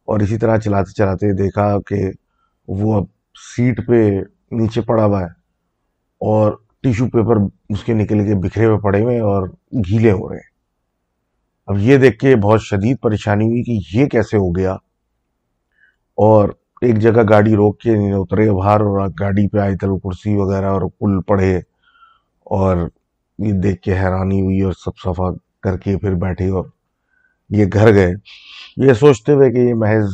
اور 0.05 0.19
اسی 0.19 0.37
طرح 0.37 0.57
چلاتے 0.57 0.91
چلاتے 0.91 1.33
دیکھا 1.33 1.77
کہ 1.87 2.11
وہ 2.67 2.93
اب 2.93 3.03
سیٹ 3.55 3.87
پہ 3.87 4.21
نیچے 4.53 4.81
پڑا 4.81 5.05
ہوا 5.05 5.19
ہے 5.21 5.27
اور 6.19 6.57
ٹیشو 6.81 7.05
پیپر 7.05 7.35
اس 7.69 7.83
کے 7.83 7.93
نکل 7.93 8.25
کے 8.25 8.35
بکھرے 8.35 8.65
ہوئے 8.65 8.77
پڑے 8.77 9.01
ہوئے 9.03 9.19
اور 9.19 9.47
گھیلے 9.71 10.11
ہو 10.11 10.29
رہے 10.29 10.37
ہیں۔ 10.37 10.53
اب 11.67 11.77
یہ 11.77 11.97
دیکھ 11.97 12.19
کے 12.19 12.35
بہت 12.35 12.61
شدید 12.61 12.97
پریشانی 13.01 13.45
ہوئی 13.45 13.63
کہ 13.63 13.97
یہ 13.97 14.05
کیسے 14.05 14.37
ہو 14.37 14.51
گیا۔ 14.51 14.73
اور 16.15 16.49
ایک 16.81 16.99
جگہ 16.99 17.21
گاڑی 17.29 17.55
روک 17.55 17.79
کے 17.79 17.91
اترے 18.13 18.51
باہر 18.51 18.81
اور 18.81 19.09
گاڑی 19.19 19.47
پہ 19.47 19.57
آئی 19.57 19.77
تل 19.77 19.99
کرسی 19.99 20.35
وغیرہ 20.35 20.65
اور 20.65 20.81
پل 20.81 21.21
پڑے 21.21 21.57
اور 22.43 22.77
یہ 23.39 23.53
دیکھ 23.53 23.81
کے 23.81 23.93
حیرانی 23.93 24.41
ہوئی 24.41 24.61
اور 24.61 24.73
سب 24.73 24.97
صفا 25.03 25.31
کر 25.61 25.77
کے 25.77 25.97
پھر 25.97 26.13
بیٹھے 26.13 26.49
اور 26.49 26.65
یہ 27.49 27.65
گھر 27.73 27.93
گئے۔ 27.93 28.11
یہ 28.77 28.93
سوچتے 28.93 29.31
ہوئے 29.31 29.51
کہ 29.51 29.57
یہ 29.57 29.73
محض 29.73 30.09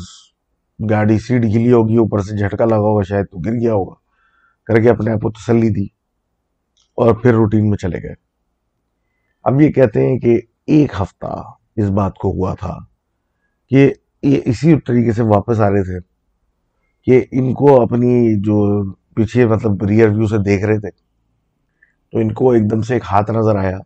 گاڑی 0.89 1.19
سیٹ 1.19 1.41
گلی 1.43 1.71
ہوگی، 1.71 1.97
اوپر 1.97 2.19
سے 2.19 2.37
جھٹکا 2.37 2.65
لگا 2.65 2.77
ہوگا، 2.77 3.03
شاید 3.03 3.25
تو 3.25 3.37
گر 3.37 3.53
گیا 3.53 3.73
ہوگا۔ 3.73 3.93
کر 4.69 4.81
کے 4.81 4.89
اپنے 4.89 5.11
آپ 5.11 5.21
کو 5.21 5.31
تسلی 5.31 5.69
دی 5.69 5.85
اور 6.97 7.13
پھر 7.13 7.33
روٹین 7.33 7.69
میں 7.69 7.77
چلے 7.77 8.01
گئے۔ 8.03 8.13
اب 9.43 9.61
یہ 9.61 9.71
کہتے 9.71 10.07
ہیں 10.07 10.19
کہ 10.19 10.41
ایک 10.65 10.91
ہفتہ 11.01 11.41
اس 11.75 11.89
بات 11.89 12.15
کو 12.15 12.31
ہوا 12.31 12.53
تھا 12.53 12.77
کہ 13.71 13.93
یہ 14.23 14.39
اسی 14.45 14.79
طریقے 14.79 15.11
سے 15.11 15.23
واپس 15.23 15.59
آ 15.59 15.69
رہے 15.69 15.83
تھے 15.83 15.99
کہ 17.07 17.25
ان 17.31 17.53
کو 17.53 17.81
اپنی 17.81 18.41
جو 18.41 18.59
پیچھے 19.15 19.45
مطلب 19.45 19.83
ریئر 19.83 20.09
ویو 20.09 20.27
سے 20.27 20.37
دیکھ 20.37 20.65
رہے 20.65 20.79
تھے۔ 20.79 20.89
تو 22.13 22.19
ان 22.19 22.33
کو 22.33 22.51
ایک 22.51 22.71
دم 22.71 22.81
سے 22.81 22.93
ایک 22.93 23.03
ہاتھ 23.11 23.31
نظر 23.31 23.55
آیا 23.55 23.77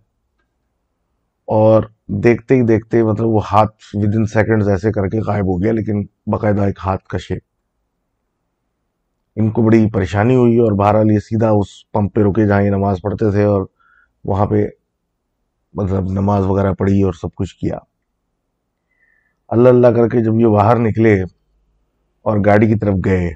اور 1.48 1.84
دیکھتے 2.08 2.56
ہی 2.56 2.62
دیکھتے 2.62 3.04
مطلب 3.04 3.28
وہ 3.28 3.42
ہاتھ 3.52 3.76
ود 3.94 4.16
ان 4.16 4.26
سیکنڈز 4.26 4.70
ایسے 4.70 4.92
کر 4.92 5.08
کے 5.08 5.20
غائب 5.20 5.46
ہو 5.46 5.64
گیا، 5.64 5.72
لیکن 5.72 6.04
باقاعدہ 6.28 6.62
ایک 6.62 6.80
ہاتھ 6.86 7.08
کا 7.08 7.18
شیپ 7.18 7.42
ان 9.36 9.50
کو 9.52 9.62
بڑی 9.62 9.90
پریشانی 9.90 10.36
ہوئی 10.36 10.58
اور 10.58 10.72
بہرحال 10.72 11.12
یہ 11.12 11.20
سیدھا 11.20 11.50
اس 11.50 11.92
پمپ 11.92 12.14
پہ 12.16 12.22
رکے 12.22 12.48
جہاں 12.48 12.62
یہ 12.62 12.70
نماز 12.70 13.02
پڑھتے 13.02 13.32
تھے 13.32 13.44
اور 13.44 13.62
وہاں 14.26 14.46
پہ 14.46 14.66
مطلب 15.74 16.12
نماز 16.12 16.46
وغیرہ 16.46 16.74
پڑھی 16.74 17.02
اور 17.04 17.14
سب 17.14 17.34
کچھ 17.36 17.56
کیا۔ 17.56 17.78
اللہ 19.48 19.70
اللہ 19.70 19.88
کر 19.88 20.10
کے 20.10 20.24
جب 20.24 20.40
یہ 20.40 20.48
باہر 20.48 20.80
نکلے 20.80 21.14
اور 22.26 22.38
گاڑی 22.46 22.68
کی 22.68 22.76
طرف 22.76 22.96
گئے، 23.06 23.30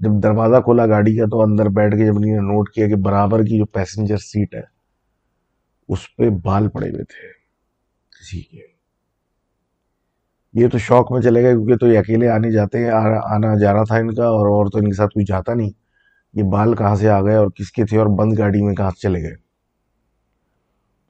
جب 0.00 0.22
دروازہ 0.22 0.60
کھولا 0.60 0.86
گاڑی 0.86 1.16
کا 1.16 1.24
تو 1.24 1.42
اندر 1.42 1.68
بیٹھ 1.68 1.96
کے 1.96 2.06
جب 2.06 2.16
انہیں 2.16 2.32
نے 2.32 2.40
نوٹ 2.40 2.70
کیا 2.70 2.88
کہ 2.88 2.96
برابر 2.96 3.42
کی 3.42 3.58
جو 3.58 3.66
پیسنجر 3.66 4.16
سیٹ 4.16 4.54
ہے، 4.54 4.62
اس 5.88 6.16
پہ 6.16 6.30
بال 6.44 6.68
پڑے 6.68 6.90
ہوئے 6.90 7.04
تھے۔ 7.04 7.28
کسی 8.18 8.40
کے 8.40 8.77
یہ 10.54 10.68
تو 10.68 10.78
شوق 10.78 11.12
میں 11.12 11.20
چلے 11.20 11.42
گئے 11.42 11.52
کیونکہ 11.52 11.76
تو 11.76 11.86
یہ 11.86 11.98
اکیلے 11.98 12.28
آنے 12.30 12.50
جاتے 12.50 12.78
ہیں 12.78 12.90
آنا 12.90 13.58
جا 13.58 13.72
رہا 13.72 13.84
تھا 13.84 13.96
ان 13.96 14.14
کا 14.14 14.24
اور 14.24 14.46
اور 14.46 14.66
تو 14.66 14.78
ان 14.78 14.84
کے 14.84 14.96
ساتھ 14.96 15.12
کوئی 15.14 15.24
جاتا 15.24 15.54
نہیں۔ 15.54 15.70
یہ 16.34 16.42
بال 16.42 16.74
کہاں 16.74 16.94
سے 16.94 17.08
آ 17.08 17.20
گئے 17.22 17.34
اور 17.34 17.48
کس 17.48 17.72
کے 17.72 17.84
تھے 17.84 17.98
اور 17.98 18.06
بند 18.06 18.38
گاڑی 18.38 18.62
میں 18.62 18.74
کہاں 18.74 18.90
سے 18.90 19.08
چلے 19.08 19.22
گئے؟ 19.22 19.34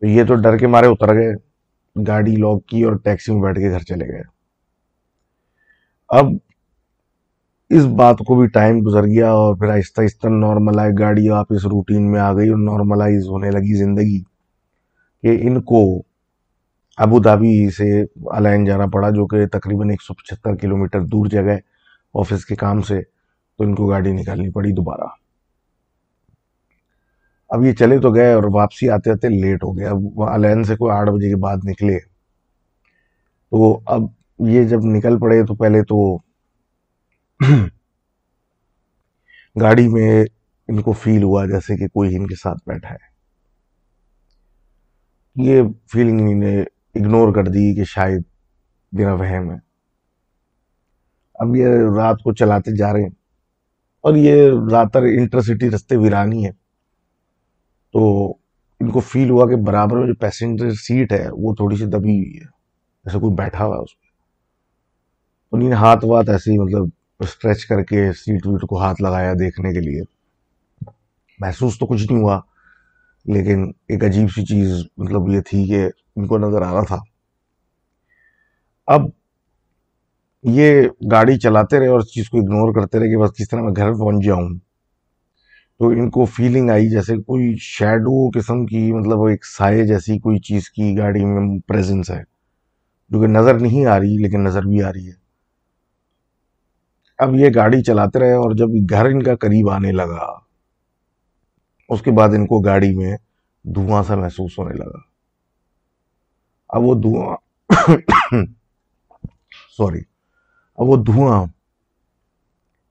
تو 0.02 0.06
یہ 0.06 0.24
تو 0.24 0.34
ڈر 0.34 0.56
کے 0.56 0.66
مارے 0.66 0.86
اتر 0.86 1.14
گئے، 1.14 1.32
گاڑی 1.96 2.36
لاک 2.36 2.66
کی 2.66 2.82
اور 2.82 2.92
ٹیکسی 2.92 3.32
میں 3.32 3.42
بیٹھ 3.42 3.58
کے 3.58 3.70
گھر 3.70 3.80
چلے 3.80 4.08
گئے۔ 4.08 4.22
اب 6.08 6.26
اس 7.70 7.84
بات 7.84 8.18
کو 8.18 8.34
بھی 8.34 8.46
ٹائم 8.46 8.80
گزر 8.86 9.04
گیا 9.06 9.30
اور 9.30 9.56
پھر 9.56 9.68
آہستہ 9.68 10.00
آہستہ 10.00 10.28
نارملائز 10.28 10.94
گاڑی 10.98 11.28
واپس 11.28 11.66
روٹین 11.66 12.10
میں 12.12 12.20
آ 12.20 12.32
گئی 12.32 12.48
اور 12.48 12.58
نارملائز 12.58 13.26
ہونے 13.28 13.50
لگی 13.50 13.74
زندگی 13.74 14.20
کہ 15.22 15.38
ان 15.40 15.60
کو 15.62 16.02
ابو 16.98 17.18
دھابی 17.18 17.70
سے 17.70 18.04
الائن 18.26 18.64
جانا 18.64 18.86
پڑا 18.86 19.10
جو 19.10 19.26
کہ 19.26 19.46
تقریباً 19.46 19.90
ایک 19.90 20.02
سو 20.02 20.14
پچہتر 20.14 20.54
کلو 20.56 20.76
میٹر 20.76 21.00
دور 21.00 21.26
جگہ 21.26 21.56
آفس 22.14 22.46
کے 22.46 22.56
کام 22.56 22.82
سے، 22.82 23.02
تو 23.56 23.64
ان 23.64 23.74
کو 23.74 23.86
گاڑی 23.86 24.12
نکالنی 24.12 24.50
پڑی 24.50 24.72
دوبارہ۔ 24.72 25.06
اب 27.48 27.64
یہ 27.64 27.72
چلے 27.72 27.98
تو 27.98 28.14
گئے 28.14 28.32
اور 28.32 28.42
واپسی 28.52 28.88
آتے 28.88 29.10
آتے 29.10 29.28
لیٹ 29.28 29.64
ہو 29.64 29.78
گیا۔ 29.78 29.90
اب 29.90 30.22
الائن 30.22 30.64
سے 30.64 30.76
کوئی 30.76 30.92
آٹھ 30.92 31.10
بجے 31.10 31.28
کے 31.28 31.36
بعد 31.36 31.56
نکلے۔ 31.64 31.98
تو 33.50 33.80
اب 33.86 34.02
یہ 34.38 34.64
جب 34.64 34.78
نکل 34.82 35.18
پڑے 35.18 35.42
تو 35.46 35.54
پہلے 35.54 35.82
تو 35.82 36.18
گاڑی 39.60 39.88
میں 39.88 40.24
ان 40.68 40.82
کو 40.82 40.92
فیل 40.92 41.22
ہوا 41.22 41.46
جیسے 41.46 41.76
کہ 41.76 41.88
کوئی 41.88 42.16
ان 42.16 42.26
کے 42.26 42.34
ساتھ 42.34 42.58
بیٹھا 42.66 42.90
ہے۔ 42.90 43.08
یہ 45.36 45.62
فیلنگ 45.92 46.40
نے 46.40 46.64
اگنور 46.98 47.34
کر 47.34 47.44
دی 47.44 47.74
کہ 47.74 47.84
شاید 47.84 48.22
میرا 48.92 49.14
وہم 49.14 49.50
ہے۔ 49.50 49.56
اب 51.34 51.56
یہ 51.56 51.66
رات 51.96 52.22
کو 52.24 52.32
چلاتے 52.32 52.76
جا 52.76 52.92
رہے 52.92 53.02
ہیں۔ 53.02 53.18
اور 54.00 54.14
یہ 54.14 54.50
تر 54.92 55.02
انٹر 55.02 55.40
سٹی 55.40 55.70
رستے 55.70 55.96
ویرانی 55.96 56.46
ہے 56.46 56.50
تو 57.92 58.30
ان 58.80 58.90
کو 58.90 59.00
فیل 59.00 59.30
ہوا 59.30 59.48
کہ 59.48 59.56
برابر 59.56 59.96
میں 59.96 60.06
جو 60.06 60.14
پیسنجر 60.14 60.70
سیٹ 60.70 61.12
ہے، 61.12 61.28
وہ 61.32 61.54
تھوڑی 61.54 61.76
سی 61.76 61.84
دبی 61.84 61.96
ہوئی 61.96 62.36
ہے۔ 62.36 62.44
جیسے 63.04 63.18
کوئی 63.18 63.34
بیٹھا 63.34 63.64
ہوا 63.64 63.76
ہے 63.76 63.80
اس 63.80 64.00
پہ 64.00 64.06
انہیں 65.52 65.72
ہاتھ 65.72 66.04
وات 66.04 66.28
ایسے 66.28 66.52
ہی 66.52 66.58
مطلب 66.58 66.84
اسٹریچ 67.20 67.66
کر 67.66 67.82
کے 67.82 68.12
سیٹ 68.12 68.46
ویٹ 68.46 68.60
کو 68.60 68.82
ہاتھ 68.82 69.02
لگایا 69.02 69.32
دیکھنے 69.32 69.72
کے 69.72 69.80
لیے۔ 69.80 70.02
محسوس 71.38 71.78
تو 71.78 71.86
کچھ 71.86 72.12
نہیں 72.12 72.22
ہوا، 72.22 72.40
لیکن 73.24 73.70
ایک 73.88 74.04
عجیب 74.04 74.30
سی 74.30 74.44
چیز 74.44 74.72
مطلب 74.96 75.28
یہ 75.28 75.40
تھی 75.40 75.68
کہ 75.68 75.88
ان 76.18 76.26
کو 76.26 76.38
نظر 76.38 76.62
آ 76.62 76.72
رہا 76.72 76.84
تھا۔ 76.84 76.98
اب 78.86 79.00
یہ 80.42 80.82
گاڑی 81.12 81.38
چلاتے 81.38 81.78
رہے 81.78 81.86
اور 81.86 82.00
اس 82.00 82.12
چیز 82.12 82.30
کو 82.30 82.38
اگنور 82.38 82.74
کرتے 82.74 82.98
رہے 82.98 83.08
کہ 83.08 83.16
بس 83.16 83.30
کس 83.30 83.48
طرح 83.48 83.60
میں 83.60 83.72
گھر 83.76 83.92
پہنچ 83.92 84.24
جاؤں 84.24 84.50
تو 85.78 85.88
ان 85.88 86.10
کو 86.10 86.24
فیلنگ 86.24 86.70
آئی 86.70 86.90
جیسے 86.90 87.16
کوئی 87.16 87.56
شیڈو 87.56 88.30
قسم 88.34 88.66
کی 88.66 88.92
مطلب 88.92 89.24
ایک 89.24 89.46
سائے 89.46 89.86
جیسی 89.86 90.18
کوئی 90.18 90.38
چیز 90.38 90.70
کی 90.70 90.98
گاڑی 90.98 91.24
میں 91.24 91.58
پریزنس 91.66 92.10
ہے۔ 92.10 92.22
جو 93.10 93.20
کہ 93.20 93.26
نظر 93.26 93.54
نہیں 93.54 93.86
آ 93.86 93.98
رہی، 93.98 94.22
لیکن 94.22 94.44
نظر 94.44 94.62
بھی 94.62 94.82
آ 94.82 94.92
رہی 94.92 95.06
ہے۔ 95.06 95.12
اب 97.18 97.34
یہ 97.34 97.50
گاڑی 97.54 97.82
چلاتے 97.82 98.18
رہے 98.18 98.32
اور 98.32 98.50
جب 98.54 98.66
گھر 98.90 99.04
ان 99.04 99.22
کا 99.22 99.34
قریب 99.34 99.70
آنے 99.70 99.92
لگا، 99.92 100.38
اس 101.88 102.02
کے 102.02 102.10
بعد 102.10 102.28
ان 102.28 102.46
کو 102.46 102.60
گاڑی 102.60 102.94
میں 102.94 103.16
دھواں 103.62 104.02
سا 104.02 104.16
محسوس 104.16 104.58
ہونے 104.58 104.74
لگا۔ 104.74 105.07
اب 106.68 106.82
وہ 106.82 106.94
دھواں 106.94 107.36
سوری، 109.76 110.00
اب 110.78 110.88
وہ 110.88 111.04
دھواں 111.04 111.46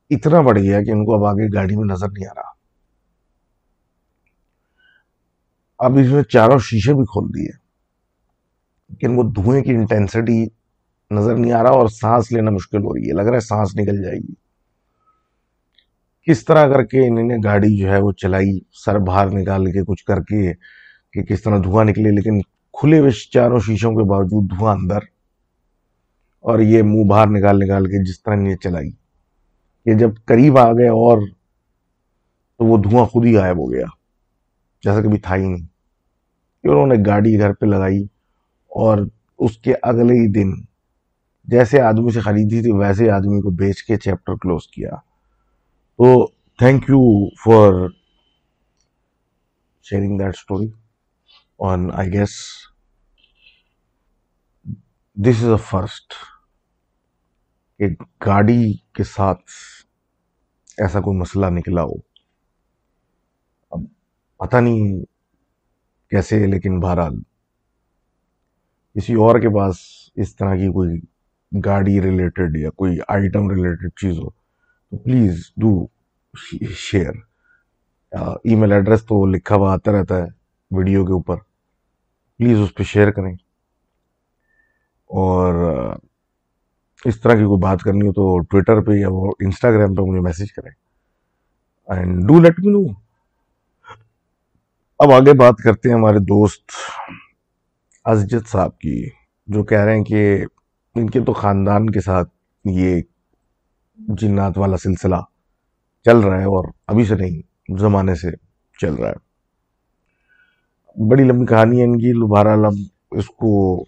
اتنا 0.09 0.41
بڑھ 0.41 0.59
گیا 0.59 0.83
کہ 0.83 0.91
ان 0.91 1.05
کو 1.05 1.13
اب 1.13 1.25
آگے 1.25 1.47
گاڑی 1.53 1.75
میں 1.75 1.85
نظر 1.85 2.07
نہیں 2.07 2.27
آ 2.27 2.33
رہا۔ 2.35 2.57
اب 5.79 5.97
اس 5.97 6.07
میں 6.07 6.23
چاروں 6.23 6.59
شیشے 6.59 6.93
بھی 6.93 7.05
کھول 7.05 7.29
دیے 7.29 7.49
لیکن 8.89 9.17
وہ 9.17 9.23
دھوئیں 9.23 9.63
کی 9.63 9.71
انٹینسٹی 9.71 10.45
نظر 11.11 11.35
نہیں 11.35 11.51
آ 11.51 11.63
رہا 11.63 11.69
اور 11.69 11.87
سانس 11.87 12.31
لینا 12.31 12.51
مشکل 12.51 12.83
ہو 12.83 12.95
رہی 12.95 13.07
ہے۔ 13.07 13.13
لگ 13.13 13.21
رہا 13.21 13.35
ہے 13.35 13.39
سانس 13.39 13.75
نکل 13.75 14.03
جائے 14.03 14.17
گی۔ 14.17 14.33
کس 16.27 16.45
طرح 16.45 16.67
کر 16.67 16.83
کے 16.83 17.07
انہوں 17.07 17.23
نے 17.23 17.35
گاڑی 17.43 17.77
جو 17.77 17.91
ہے 17.91 18.01
وہ 18.01 18.11
چلائی، 18.11 18.59
سر 18.73 18.99
باہر 18.99 19.29
نکال 19.29 19.65
کے 19.65 19.83
کچھ 19.85 20.05
کر 20.05 20.21
کے 20.21 20.53
کہ 21.13 21.23
کس 21.23 21.41
طرح 21.41 21.57
دھواں 21.57 21.85
نکلے، 21.85 22.11
لیکن 22.11 22.41
کھلے 22.79 22.99
ہوئے 22.99 23.11
چاروں 23.11 23.59
شیشوں 23.59 23.91
کے 23.91 24.03
باوجود 24.03 24.49
دھواں 24.49 24.75
اندر 24.75 24.97
اور 26.39 26.59
یہ 26.59 26.83
منہ 26.83 27.03
باہر 27.03 27.27
نکال 27.27 27.59
نکال 27.59 27.85
کے 27.85 28.03
جس 28.03 28.23
طرح 28.23 28.35
نے 28.35 28.55
چلائی 28.55 28.91
یہ 29.85 29.93
جب 29.93 30.09
قریب 30.25 30.57
آ 30.57 30.71
گئے 30.71 30.87
اور 30.87 31.17
تو 32.57 32.65
وہ 32.65 32.77
دھواں 32.77 33.05
خود 33.05 33.25
ہی 33.25 33.35
غائب 33.37 33.57
ہو 33.57 33.71
گیا، 33.71 33.85
جیسا 34.83 35.01
کبھی 35.01 35.17
تھا 35.17 35.35
ہی 35.35 35.47
نہیں۔ 35.47 35.67
کہ 36.63 36.67
انہوں 36.67 36.87
نے 36.87 36.95
گاڑی 37.05 37.39
گھر 37.39 37.53
پہ 37.53 37.65
لگائی 37.65 38.03
اور 38.67 38.97
اس 39.39 39.57
کے 39.57 39.73
اگلے 39.81 40.13
ہی 40.13 40.31
دن 40.31 40.51
جیسے 41.45 41.81
آدمی 41.81 42.11
سے 42.11 42.19
خریدی 42.19 42.61
تھی 42.61 42.71
ویسے 42.71 43.11
آدمی 43.11 43.41
کو 43.41 43.49
بیچ 43.49 43.83
کے 43.83 43.95
چیپٹر 43.95 44.33
کلوز 44.35 44.67
کیا۔ 44.67 44.89
تو 45.97 46.27
thank 46.57 46.83
you 46.83 47.29
for 47.29 47.87
sharing 49.83 50.17
that 50.19 50.29
story 50.29 50.67
on 51.59 51.89
I 51.91 52.11
guess 52.13 52.31
this 55.17 55.43
is 55.43 55.49
a 55.49 55.55
first 55.69 56.13
ایک 57.79 58.01
گاڑی 58.25 58.73
کے 58.95 59.03
ساتھ 59.03 59.51
ایسا 60.77 61.01
کوئی 61.01 61.17
مسئلہ 61.19 61.45
نکلا 61.49 61.83
ہو۔ 61.83 61.95
اب 63.71 63.83
پتہ 64.39 64.57
نہیں 64.57 64.99
کیسے، 66.11 66.45
لیکن 66.47 66.79
بہرحال 66.79 67.15
کسی 68.95 69.13
اور 69.13 69.39
کے 69.39 69.49
پاس 69.55 69.75
اس 70.15 70.35
طرح 70.35 70.55
کی 70.55 70.71
کوئی 70.73 70.99
گاڑی 71.65 72.01
ریلیٹڈ 72.01 72.57
یا 72.57 72.69
کوئی 72.69 72.97
آئٹم 73.07 73.49
ریلیٹڈ 73.51 73.89
چیز 74.01 74.17
ہو، 74.19 74.29
تو 74.29 74.97
please 74.97 75.51
do 75.61 75.75
share 76.75 77.13
email 78.55 78.71
address 78.71 79.05
تو 79.05 79.25
لکھا 79.25 79.55
ہوا 79.55 79.73
آتا 79.73 79.91
رہتا 79.91 80.17
ہے 80.17 80.27
ویڈیو 80.71 81.05
کے 81.05 81.13
اوپر۔ 81.13 81.46
پلیز 82.37 82.59
اس 82.59 82.75
پہ 82.75 82.83
شیئر 82.83 83.11
کریں۔ 83.11 83.33
اور 85.05 85.53
اس 87.05 87.21
طرح 87.21 87.33
کی 87.33 87.43
کوئی 87.43 87.61
بات 87.61 87.81
کرنی 87.81 88.07
ہو 88.07 88.11
تو 88.13 88.39
ٹویٹر 88.39 88.81
پہ 88.81 88.91
یا 88.91 89.07
وہ 89.09 89.31
انسٹاگرام 89.39 89.95
پہ 89.95 90.01
مجھے 90.01 90.21
میسج 90.21 90.53
کریں۔ 90.53 90.71
And 91.87 92.27
do 92.27 92.41
let 92.41 92.53
me 92.57 92.71
know 92.71 92.93
اب 94.99 95.11
آگے 95.11 95.33
بات 95.33 95.53
کرتے 95.63 95.89
ہیں 95.89 95.95
ہمارے 95.95 96.19
دوست 96.19 96.71
ازجت 98.05 98.49
صاحب 98.49 98.79
کی، 98.79 99.09
جو 99.47 99.63
کہہ 99.63 99.79
رہے 99.79 99.97
ہیں 99.97 100.03
کہ 100.03 100.45
ان 100.95 101.09
کے 101.09 101.19
تو 101.21 101.33
خاندان 101.33 101.89
کے 101.89 102.01
ساتھ 102.01 102.29
یہ 102.65 103.01
جنات 103.97 104.57
والا 104.57 104.77
سلسلہ 104.77 105.15
چل 106.05 106.19
رہا 106.19 106.37
ہے 106.37 106.43
اور 106.43 106.71
ابھی 106.87 107.05
سے 107.05 107.15
نہیں، 107.15 107.41
زمانے 107.79 108.15
سے 108.15 108.27
چل 108.81 108.93
رہا 108.93 109.09
ہے۔ 109.09 109.26
بڑی 110.97 111.23
لمبی 111.23 111.45
کہانی 111.45 111.79
ہے 111.79 111.83
ان 111.83 111.97
کی، 111.97 112.27
بہرحال 112.27 112.65
اب 112.65 112.73
اس 113.11 113.27
کو 113.27 113.83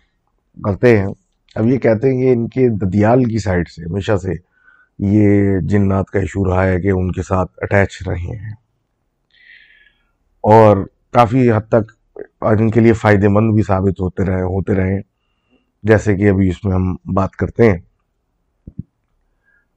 کرتے 0.64 1.00
ہیں۔ 1.00 1.08
اب 1.56 1.68
یہ 1.68 1.78
کہتے 1.78 2.14
ہیں 2.14 2.22
کہ 2.22 2.34
ان 2.34 2.48
کے 2.48 2.70
ددیال 2.70 3.24
کی 3.24 3.40
سائڈ 3.40 3.68
سے، 3.68 3.84
ہمیشہ 3.84 4.18
سے 4.18 4.32
یہ 5.00 5.60
جنات 5.62 6.06
کا 6.06 6.20
ایشو 6.20 6.46
رہا 6.46 6.66
ہے 6.66 6.82
کہ 6.82 6.92
ان 6.92 7.12
کے 7.12 7.24
ساتھ 7.24 7.52
اٹیچ 7.58 8.08
رہے 8.08 8.38
ہیں۔ 8.38 8.52
اور 10.44 10.78
کافی 11.12 11.52
حد 11.52 11.70
تک 11.70 11.92
ان 12.42 12.72
کے 12.72 12.80
لیے 12.80 12.94
فائدے 12.94 13.28
مند 13.28 13.54
بھی 13.54 13.64
ثابت 13.64 14.02
ہوتے 14.02 14.26
رہے 14.26 14.42
ہوتے 14.42 14.74
رہے 14.74 15.02
جیسے 15.84 16.16
کہ 16.16 16.30
ابھی 16.30 16.50
اس 16.50 16.66
میں 16.66 16.74
ہم 16.74 16.96
بات 17.14 17.32
کرتے 17.32 17.72
ہیں۔ 17.72 17.78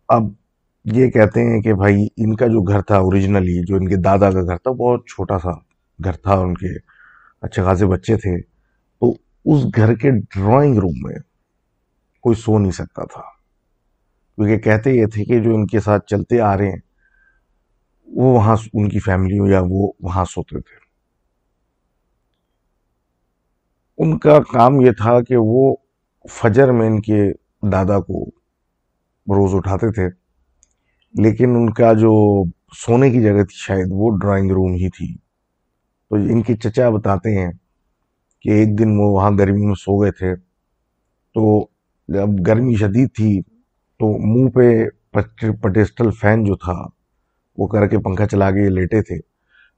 اب 0.09 0.23
یہ 0.85 1.11
کہتے 1.11 1.43
ہیں 1.43 1.61
کہ 1.61 1.75
بھائی، 1.75 2.09
ان 2.17 2.37
کا 2.37 2.47
جو 2.47 2.63
گھر 2.63 2.81
تھا 2.81 2.97
اوریجنلی 2.97 3.63
جو 3.67 3.77
ان 3.77 3.89
کے 3.89 3.97
دادا 3.97 4.31
کا 4.31 4.43
گھر 4.43 4.57
تھا 4.57 4.71
بہت 4.71 5.07
چھوٹا 5.07 5.39
سا 5.39 5.51
گھر 6.05 6.13
تھا 6.13 6.35
ان 6.35 6.55
کے 6.55 6.92
اچھے 7.43 7.63
خاصے 7.63 7.87
بچے 7.87 8.17
تھے، 8.17 8.41
تو 9.01 9.11
اس 9.45 9.67
گھر 9.77 9.95
کے 9.95 10.11
ڈرائنگ 10.11 10.79
روم 10.79 10.95
میں 11.03 11.17
کوئی 12.21 12.37
سو 12.37 12.59
نہیں 12.59 12.73
سکتا 12.73 13.05
تھا۔ 13.05 13.23
کیونکہ 14.37 14.59
کہتے 14.59 14.91
یہ 14.91 15.07
تھے 15.07 15.25
کہ 15.25 15.41
جو 15.41 15.55
ان 15.55 15.67
کے 15.67 15.81
ساتھ 15.81 16.07
چلتے 16.07 16.41
آ 16.41 16.57
رہے 16.57 16.69
ہیں، 16.69 16.81
وہ 18.07 18.25
وہاں 18.25 18.57
ان 18.73 18.89
کی 18.89 18.99
فیملی 18.99 19.53
یا 19.53 19.61
وہ 19.69 19.93
وہاں 20.01 20.25
سوتے 20.25 20.61
تھے۔ 20.61 20.83
ان 23.99 24.19
کا 24.19 24.39
کام 24.53 24.81
یہ 24.81 24.91
تھا 24.91 25.21
کہ 25.21 25.37
وہ 25.39 25.77
فجر 26.31 26.73
میں 26.73 26.87
ان 26.87 27.01
کے 27.01 27.33
دادا 27.73 28.01
کو 28.01 28.25
روز 29.37 29.55
اٹھاتے 29.55 29.93
تھے، 29.93 30.09
لیکن 31.23 31.51
ان 31.51 31.73
کا 31.73 31.93
جو 31.93 32.43
سونے 32.77 33.11
کی 33.11 33.23
جگہ 33.23 33.45
تھی 33.45 33.57
شاید، 33.57 33.87
وہ 33.91 34.19
ڈرائنگ 34.19 34.51
روم 34.51 34.73
ہی 34.73 34.89
تھی۔ 34.89 35.32
تو 36.13 36.19
ان 36.19 36.43
کے 36.43 36.57
چچا 36.57 36.91
بتاتے 36.91 37.39
ہیں 37.39 37.53
کہ 38.43 38.51
ایک 38.51 38.79
دن 38.79 38.97
وہ 38.97 39.05
وہاں 39.05 39.31
گرمی 39.31 39.67
میں 39.67 39.75
سو 39.75 40.03
گئے 40.03 40.11
تھے۔ 40.11 40.35
تو 41.35 41.67
جب 42.09 42.47
گرمی 42.47 42.75
شدید 42.75 43.09
تھی 43.15 43.43
تو 43.99 44.19
منہ 44.27 44.51
پہ 44.51 44.85
پٹیسٹل 45.61 46.11
فین 46.11 46.45
جو 46.45 46.57
تھا 46.57 46.87
وہ 47.59 47.67
کر 47.67 47.87
کے 47.87 47.99
پنکھا 47.99 48.27
چلا 48.27 48.51
کے 48.51 48.69
لیٹے 48.69 49.03
تھے۔ 49.03 49.17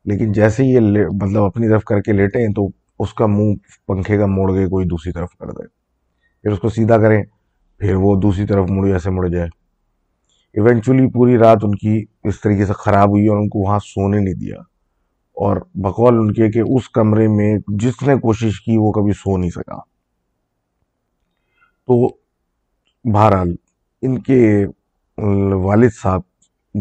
لیکن 0.04 0.32
جیسے 0.32 0.64
یہ 0.64 0.80
مطلب 1.22 1.42
اپنی 1.42 1.68
طرف 1.68 1.84
کر 1.84 2.00
کے 2.00 2.12
لیٹے 2.12 2.46
ہیں 2.46 2.54
تو 2.54 2.68
اس 2.98 3.14
کا 3.14 3.26
منہ 3.26 3.54
پنکھے 3.86 4.18
کا 4.18 4.26
موڑ 4.26 4.52
کے 4.52 4.66
کوئی 4.66 4.86
دوسری 4.86 5.12
طرف 5.12 5.28
کر 5.30 5.50
دے۔ 5.50 5.66
پھر 6.42 6.50
اس 6.50 6.58
کو 6.58 6.68
سیدھا 6.68 6.98
کریں، 6.98 7.24
پھر 7.78 7.94
وہ 7.94 8.20
دوسری 8.20 8.46
طرف 8.46 8.70
مڑ 8.70 8.92
ایسے 8.92 9.10
مڑ 9.10 9.28
جائے۔ 9.28 9.48
ایونچولی 10.54 11.10
پوری 11.10 11.38
رات 11.38 11.58
ان 11.62 11.74
کی 11.74 12.04
اس 12.24 12.40
طریقے 12.40 12.66
سے 12.66 12.72
خراب 12.72 13.08
ہوئی 13.08 13.26
اور 13.26 13.36
ان 13.36 13.48
کو 13.48 13.58
وہاں 13.58 13.78
سونے 13.78 14.20
نہیں 14.20 14.34
دیا۔ 14.34 14.73
اور 15.36 15.56
بقول 15.74 16.18
ان 16.18 16.32
کے 16.32 16.50
کہ 16.50 16.62
اس 16.76 16.88
کمرے 16.90 17.26
میں 17.28 17.56
جس 17.68 18.02
نے 18.06 18.14
کوشش 18.14 18.60
کی 18.60 18.76
وہ 18.78 18.92
کبھی 18.92 19.12
سو 19.12 19.36
نہیں 19.36 19.50
سکا۔ 19.50 19.78
تو 21.88 22.06
بہرحال 23.04 23.54
ان 24.02 24.18
کے 24.22 24.40
والد 25.64 25.90
صاحب 26.02 26.20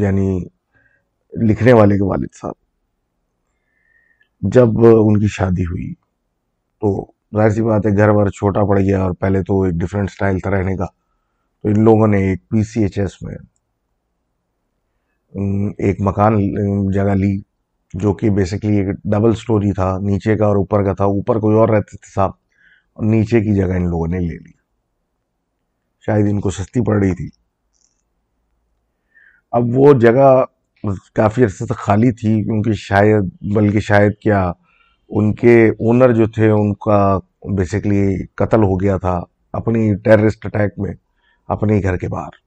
یعنی 0.01 0.39
لکھنے 1.33 1.73
والے 1.73 1.95
کے 1.95 2.03
والد 2.03 2.35
صاحب 2.41 2.53
جب 4.41 4.67
ان 4.85 5.19
کی 5.19 5.27
شادی 5.27 5.65
ہوئی 5.65 5.93
تو 6.81 7.05
ظاہر 7.37 7.49
سی 7.49 7.61
بات 7.61 7.85
ہے 7.85 7.97
گھر 7.97 8.11
بار 8.13 8.27
چھوٹا 8.27 8.65
پڑ 8.69 8.79
گیا 8.79 9.01
اور 9.03 9.11
پہلے 9.19 9.43
تو 9.43 9.61
ایک 9.61 9.73
ڈفرینٹ 9.73 10.11
سٹائل 10.11 10.39
تھا 10.39 10.51
رہنے 10.51 10.75
کا۔ 10.77 10.85
تو 11.63 11.69
ان 11.69 11.83
لوگوں 11.83 12.07
نے 12.07 12.17
ایک 12.29 12.47
پی 12.49 12.63
سی 12.63 12.81
ایچ 12.83 12.99
ایس 12.99 13.21
میں 13.21 13.35
ایک 15.77 16.01
مکان 16.01 16.37
جگہ 16.91 17.15
لی۔ 17.15 17.33
جو 17.93 18.13
کہ 18.13 18.29
بیسکلی 18.29 18.77
ایک 18.77 18.88
ڈبل 19.03 19.34
سٹوری 19.34 19.71
تھا، 19.71 19.97
نیچے 20.01 20.36
کا 20.36 20.45
اور 20.45 20.56
اوپر 20.56 20.84
کا 20.84 20.93
تھا، 20.93 21.06
اوپر 21.06 21.39
کوئی 21.39 21.58
اور 21.58 21.69
رہتے 21.69 21.97
تھے 21.97 22.12
صاحب، 22.15 22.32
اور 22.93 23.06
نیچے 23.06 23.39
کی 23.41 23.56
جگہ 23.56 23.73
ان 23.73 23.89
لوگوں 23.89 24.08
نے 24.08 24.19
لے 24.19 24.38
لی۔ 24.38 24.51
شاید 26.06 26.25
ان 26.29 26.39
کو 26.39 26.49
سستی 26.49 26.82
پڑ 26.82 27.03
رہی 27.03 27.15
تھی۔ 27.15 27.29
اب 29.51 29.63
وہ 29.73 29.93
جگہ 29.93 30.43
کافی 31.13 31.43
عرصے 31.43 31.65
تک 31.65 31.75
خالی 31.75 32.12
تھی، 32.12 32.43
کیونکہ 32.43 32.73
شاید، 32.73 33.53
بلکہ 33.53 33.79
شاید 33.79 34.13
کیا 34.21 34.51
ان 35.10 35.34
کے 35.34 35.69
اونر 35.69 36.13
جو 36.13 36.27
تھے، 36.27 36.49
ان 36.49 36.73
کا 36.73 37.19
بیسکلی 37.58 38.25
قتل 38.36 38.63
ہو 38.63 38.82
گیا 38.82 38.97
تھا 38.97 39.19
اپنی 39.53 39.95
ٹیررسٹ 39.95 40.45
اٹیک 40.45 40.73
میں، 40.77 40.93
اپنے 41.47 41.82
گھر 41.84 41.97
کے 41.97 42.08
باہر۔ 42.08 42.42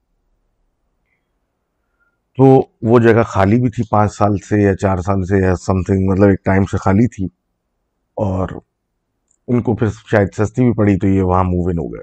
تو 2.38 2.46
وہ 2.82 2.98
جگہ 2.98 3.22
خالی 3.22 3.60
بھی 3.60 3.70
تھی 3.70 3.82
پانچ 3.90 4.12
سال 4.12 4.36
سے 4.48 4.60
یا 4.62 4.76
چار 4.76 4.96
سال 4.96 5.24
سے 5.24 5.38
یا 5.38 5.54
سم 5.56 5.82
تھنگ 5.82 6.06
مطلب 6.06 6.28
ایک 6.28 6.44
ٹائم 6.44 6.64
سے 6.64 6.76
خالی 6.76 7.08
تھی 7.08 7.24
اور 8.16 8.48
ان 9.48 9.62
کو 9.62 9.76
پھر 9.76 9.86
شاید 10.10 10.28
سستی 10.36 10.64
بھی 10.64 10.72
پڑی 10.72 10.98
تو 10.98 11.06
یہ 11.06 11.22
وہاں 11.22 11.44
موو 11.44 11.68
ان 11.68 11.78
ہو 11.78 11.86
گئے۔ 11.94 12.02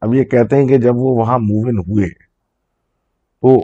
اب 0.00 0.14
یہ 0.14 0.24
کہتے 0.24 0.56
ہیں 0.56 0.66
کہ 0.68 0.78
جب 0.78 0.96
وہ 0.96 1.14
وہاں 1.16 1.38
موو 1.38 1.68
ان 1.68 1.78
ہوئے 1.78 2.08
تو 3.42 3.58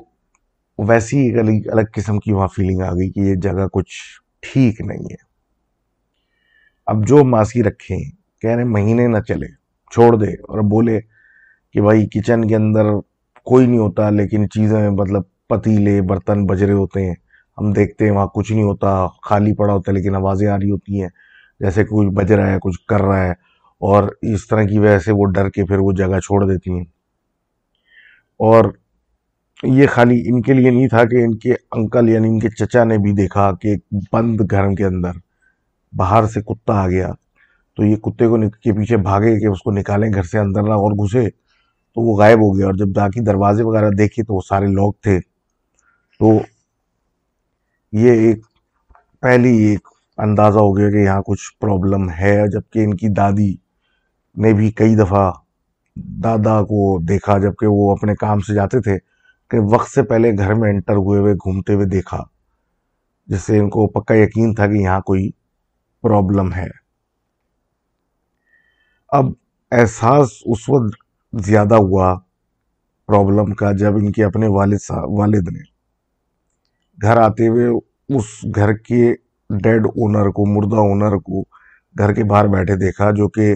ویسی 0.78 1.18
ایک 1.18 1.38
الگ 1.38 1.68
الگ 1.72 1.90
قسم 1.94 2.18
کی 2.18 2.32
وہاں 2.32 2.48
فیلنگ 2.48 2.80
آ 2.80 2.92
گئی 2.92 3.10
کہ 3.10 3.20
یہ 3.20 3.34
جگہ 3.34 3.66
کچھ 3.72 3.92
ٹھیک 4.40 4.80
نہیں 4.80 5.04
ہے۔ 5.04 5.24
اب 6.86 7.06
جو 7.08 7.24
ماسی 7.24 7.62
رکھیں، 7.62 7.98
کہہ 8.42 8.50
رہے 8.50 8.64
مہینے 8.64 9.06
نہ 9.06 9.18
چلے، 9.18 9.46
چھوڑ 9.92 10.16
دے 10.16 10.32
اور 10.32 10.58
بولے 10.70 11.00
کہ 11.74 11.80
بھائی 11.80 12.06
کچن 12.06 12.48
کے 12.48 12.56
اندر 12.56 12.92
کوئی 13.46 13.66
نہیں 13.66 13.78
ہوتا، 13.78 14.10
لیکن 14.10 14.48
چیزیں 14.50 14.90
مطلب 14.90 15.22
پتیلے، 15.48 16.02
برتن 16.02 16.46
بجرے 16.46 16.72
ہوتے 16.72 17.06
ہیں۔ 17.06 17.14
ہم 17.58 17.72
دیکھتے 17.72 18.04
ہیں 18.04 18.12
وہاں 18.12 18.26
کچھ 18.26 18.52
نہیں 18.52 18.62
ہوتا، 18.62 19.06
خالی 19.22 19.54
پڑا 19.54 19.74
ہوتا 19.74 19.92
ہے 19.92 19.96
لیکن 19.96 20.14
آوازیں 20.14 20.48
آ 20.48 20.56
رہی 20.56 20.70
ہوتی 20.70 21.02
ہیں۔ 21.02 21.08
جیسے 21.60 21.84
کوئی 21.84 22.08
بج 22.08 22.32
رہا 22.32 22.52
ہے، 22.52 22.58
کچھ 22.62 22.86
کر 22.88 23.02
رہا 23.02 23.24
ہے 23.24 23.30
اور 23.80 24.08
اس 24.22 24.48
طرح 24.48 24.62
کی 24.62 24.78
وجہ 24.78 24.98
سے 24.98 25.12
وہ 25.12 25.24
ڈر 25.24 25.50
کے 25.50 25.64
پھر 25.64 25.78
وہ 25.78 25.92
جگہ 25.92 26.20
چھوڑ 26.20 26.44
دیتی 26.44 26.70
ہیں۔ 26.70 26.84
اور 28.38 28.64
یہ 29.62 29.86
خالی 29.90 30.22
ان 30.28 30.42
کے 30.42 30.52
لیے 30.52 30.70
نہیں 30.70 30.88
تھا 30.88 31.04
کہ 31.04 31.24
ان 31.24 31.38
کے 31.38 31.54
انکل 31.72 32.08
یعنی 32.08 32.28
ان 32.28 32.38
کے 32.38 32.48
چچا 32.48 32.84
نے 32.84 32.98
بھی 32.98 33.12
دیکھا 33.12 33.52
کہ 33.52 33.68
ایک 33.68 34.04
بند 34.12 34.40
گھر 34.50 34.74
کے 34.74 34.84
اندر 34.84 35.10
باہر 35.92 36.26
سے 36.26 36.42
کتا 36.42 36.74
آ 36.74 36.88
گیا۔ 36.88 37.12
تو 37.76 37.84
یہ 37.84 37.96
کتے 37.96 38.26
کو 38.26 38.36
کے 38.62 38.72
پیچھے 38.72 38.96
بھاگے 38.96 39.40
کہ 39.40 39.46
اس 39.46 39.62
کو 39.62 39.70
نکالیں 39.70 40.12
گھر 40.14 40.22
سے 40.22 40.38
اندر 40.38 40.62
نہ 40.62 40.72
اور 40.72 40.92
گھسے 40.92 41.30
تو 41.94 42.00
وہ 42.00 42.18
غائب 42.18 42.38
ہو 42.38 42.58
گیا۔ 42.58 42.66
اور 42.66 42.74
جب 42.74 42.88
جا 42.94 43.08
کے 43.08 43.20
دروازے 43.20 43.62
وغیرہ 43.62 43.90
دیکھے 43.90 44.22
تو 44.22 44.34
وہ 44.34 44.40
سارے 44.48 44.66
لوگ 44.66 44.92
تھے۔ 45.02 45.20
تو 46.20 46.38
یہ 47.92 48.10
ایک 48.10 48.44
پہلی 49.20 49.56
ایک 49.56 49.88
اندازہ 50.18 50.58
ہو 50.58 50.76
گیا 50.76 50.90
کہ 50.90 50.96
یہاں 50.96 51.22
کچھ 51.26 51.58
پرابلم 51.60 52.10
ہے، 52.10 52.36
جبکہ 52.52 52.84
ان 52.84 52.96
کی 52.96 53.08
دادی 53.08 53.54
نے 54.36 54.52
بھی 54.52 54.70
کئی 54.70 54.96
دفعہ 54.96 55.32
دادا 56.24 56.62
کو 56.62 56.98
دیکھا، 57.08 57.38
جبکہ 57.38 57.66
وہ 57.66 57.90
اپنے 57.92 58.14
کام 58.14 58.40
سے 58.40 58.54
جاتے 58.54 58.80
تھے، 58.80 58.98
کہ 59.50 59.58
وقت 59.60 59.90
سے 59.90 60.02
پہلے 60.02 60.32
گھر 60.38 60.54
میں 60.54 60.70
انٹر 60.70 60.96
ہوئے 60.96 61.20
ہوئے، 61.20 61.34
گھومتے 61.34 61.74
ہوئے 61.74 61.86
دیکھا، 61.86 62.22
جس 63.28 63.42
سے 63.42 63.58
ان 63.58 63.68
کو 63.70 63.86
پکا 63.86 64.14
یقین 64.14 64.54
تھا 64.54 64.66
کہ 64.66 64.72
یہاں 64.72 65.00
کوئی 65.00 65.30
پرابلم 66.02 66.52
ہے۔ 66.52 66.68
اب 69.12 69.26
احساس 69.72 70.28
اس 70.44 70.68
وقت 70.68 70.96
زیادہ 71.32 71.74
ہوا 71.74 72.14
پرابلم 73.08 73.54
کا، 73.54 73.72
جب 73.72 73.96
ان 73.96 74.12
کے 74.12 74.24
اپنے 74.24 74.46
والد 74.46 74.78
صاحب، 74.82 75.10
والد 75.10 75.48
نے 75.52 75.75
گھر 77.02 77.16
آتے 77.16 77.48
ہوئے 77.48 77.66
اس 78.16 78.24
گھر 78.54 78.72
کے 78.72 79.14
ڈیڈ 79.50 79.86
اونر 79.86 80.30
کو، 80.30 80.46
مردہ 80.46 80.76
اونر 80.76 81.16
کو 81.16 81.42
گھر 81.98 82.12
کے 82.12 82.24
باہر 82.24 82.46
بیٹھے 82.46 82.76
دیکھا 82.76 83.10
جو 83.10 83.28
کہ 83.28 83.54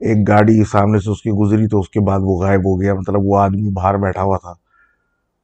ایک 0.00 0.28
گاڑی 0.28 0.64
سامنے 0.64 0.98
سے 0.98 1.10
اس 1.10 1.22
کی 1.22 1.30
گزری 1.30 1.68
تو 1.68 1.80
اس 1.80 1.88
کے 1.88 2.00
بعد 2.00 2.20
وہ 2.22 2.40
غائب 2.42 2.60
ہو 2.60 2.80
گیا 2.80 2.94
مطلب 2.94 3.20
وہ 3.24 3.38
آدمی 3.38 3.70
باہر 3.72 3.96
بیٹھا 3.96 4.22
ہوا 4.22 4.38
تھا 4.38 4.54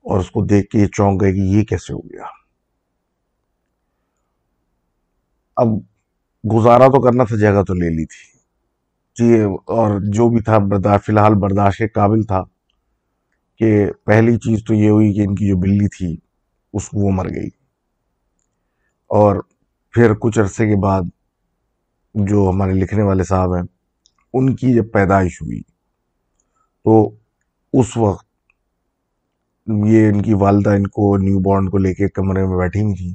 اور 0.05 0.21
اس 0.21 0.31
کو 0.31 0.45
دیکھ 0.45 0.69
کے 0.71 0.79
یہ 0.79 0.87
چونک 0.87 1.21
گئے 1.21 1.33
کہ 1.33 1.39
یہ 1.39 1.65
کیسے 1.65 1.93
ہو 1.93 1.99
گیا۔ 1.99 2.25
اب 5.57 5.69
گزارا 6.45 6.87
تو 6.89 7.01
کرنا 7.01 7.25
تھا، 7.25 7.37
جگہ 7.37 7.63
تو 7.63 7.75
لے 7.75 7.91
لی 7.91 8.05
تھی۔ 8.05 8.39
جی 9.17 9.43
اور 9.67 10.01
جو 10.01 10.29
بھی 10.29 10.41
تھا، 10.41 10.59
برداشت، 10.59 11.05
فی 11.05 11.13
الحال 11.13 11.35
برداشت 11.35 11.79
کے 11.79 11.89
قابل 11.89 12.23
تھا 12.23 12.45
کہ 13.61 13.87
پہلی 14.05 14.37
چیز 14.37 14.65
تو 14.65 14.75
یہ 14.75 14.91
ہوئی 14.91 15.13
کہ 15.13 15.21
ان 15.21 15.35
کی 15.35 15.49
جو 15.49 15.57
بلی 15.57 15.89
تھی 15.89 16.17
اس 16.73 16.89
وہ 16.93 17.11
مر 17.11 17.29
گئی۔ 17.29 17.49
اور 19.07 19.37
پھر 19.91 20.15
کچھ 20.15 20.39
عرصے 20.39 20.67
کے 20.67 20.77
بعد 20.77 21.03
جو 22.15 22.51
ہمارے 22.55 22.73
لکھنے 22.73 23.03
والے 23.03 23.25
صاحب 23.25 23.55
ہیں، 23.55 23.63
ان 24.35 24.57
کی 24.57 24.75
جب 24.75 24.85
پیدائش 24.93 25.43
ہوئی، 25.43 25.63
تو 26.85 27.11
اس 27.73 27.97
وقت 27.97 28.27
یہ 29.85 30.09
ان 30.09 30.23
کی 30.23 30.35
والدہ 30.35 30.71
ان 30.71 30.87
کو 30.87 31.17
نیو 31.17 31.39
بورن 31.39 31.69
کو 31.69 31.79
لے 31.79 31.95
کے 31.95 32.09
کمرے 32.09 32.47
میں 32.47 32.57
بیٹھی 32.57 32.83
ہوئی 32.83 32.95
تھی 32.95 33.15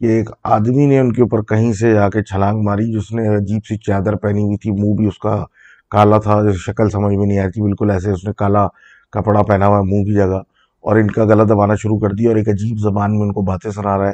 کہ 0.00 0.04
ایک 0.04 0.30
آدمی 0.42 0.86
نے 0.86 0.98
ان 0.98 1.12
کے 1.12 1.22
اوپر 1.22 1.42
کہیں 1.42 1.72
سے 1.72 1.92
جا 1.92 2.10
کے 2.10 2.22
چھلانگ 2.22 2.62
ماری، 2.62 2.92
جس 2.92 3.12
نے 3.12 3.28
عجیب 3.28 3.60
سی 3.68 3.76
چادر 3.76 4.16
پہنی 4.16 4.42
ہوئی 4.42 4.56
تھی۔ 4.56 4.70
منہ 4.70 4.94
بھی 4.96 5.06
اس 5.06 5.18
کا 5.18 5.44
کالا 5.90 6.18
تھا، 6.18 6.40
شکل 6.52 6.90
سمجھ 6.90 7.14
میں 7.14 7.26
نہیں 7.26 7.38
آئی 7.38 7.50
تھی۔ 7.50 7.62
بالکل 7.62 7.90
ایسے 7.90 8.10
اس 8.10 8.24
نے 8.24 8.32
کالا 8.36 8.66
کپڑا 9.10 9.42
پہنا 9.42 9.66
ہوا 9.66 9.78
ہے، 9.78 9.82
منہ 9.82 10.04
کی 10.04 10.14
جگہ۔ 10.14 10.51
اور 10.82 10.96
ان 10.96 11.10
کا 11.10 11.24
گلا 11.24 11.44
دبانا 11.44 11.74
شروع 11.74 11.98
کر 11.98 12.10
دیا 12.10 12.28
اور 12.28 12.36
ایک 12.36 12.48
عجیب 12.48 12.78
زبان 12.78 13.12
میں 13.12 13.26
ان 13.26 13.32
کو 13.32 13.42
باتیں 13.42 13.70
سنا 13.70 13.98
رہا 13.98 14.06
ہے 14.06 14.12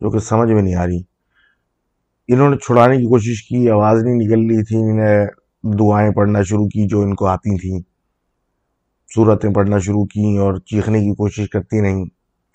جو 0.00 0.10
کہ 0.10 0.18
سمجھ 0.18 0.52
میں 0.52 0.62
نہیں 0.62 0.74
آ 0.74 0.86
رہی۔ 0.86 1.00
انہوں 2.28 2.50
نے 2.50 2.56
چھڑانے 2.56 2.96
کی 2.96 3.04
کوشش 3.04 3.42
کی، 3.42 3.70
آواز 3.70 4.02
نہیں 4.02 4.14
نکل 4.14 4.54
رہی 4.54 4.64
تھی 4.64 4.76
انہیں 4.76 5.26
دعائیں 5.62 6.10
پڑھنا 6.10 6.42
شروع 6.42 6.66
کی 6.66 6.88
جو 6.88 7.00
ان 7.00 7.14
کو 7.14 7.26
آتی 7.26 7.58
تھیں۔ 7.58 7.80
صورتیں 9.14 9.50
پڑھنا 9.50 9.78
شروع 9.78 10.04
کی 10.04 10.38
اور 10.38 10.54
چیخنے 10.54 10.98
کی 10.98 11.14
کوشش 11.14 11.50
کرتی 11.50 11.80
نہیں 11.80 12.04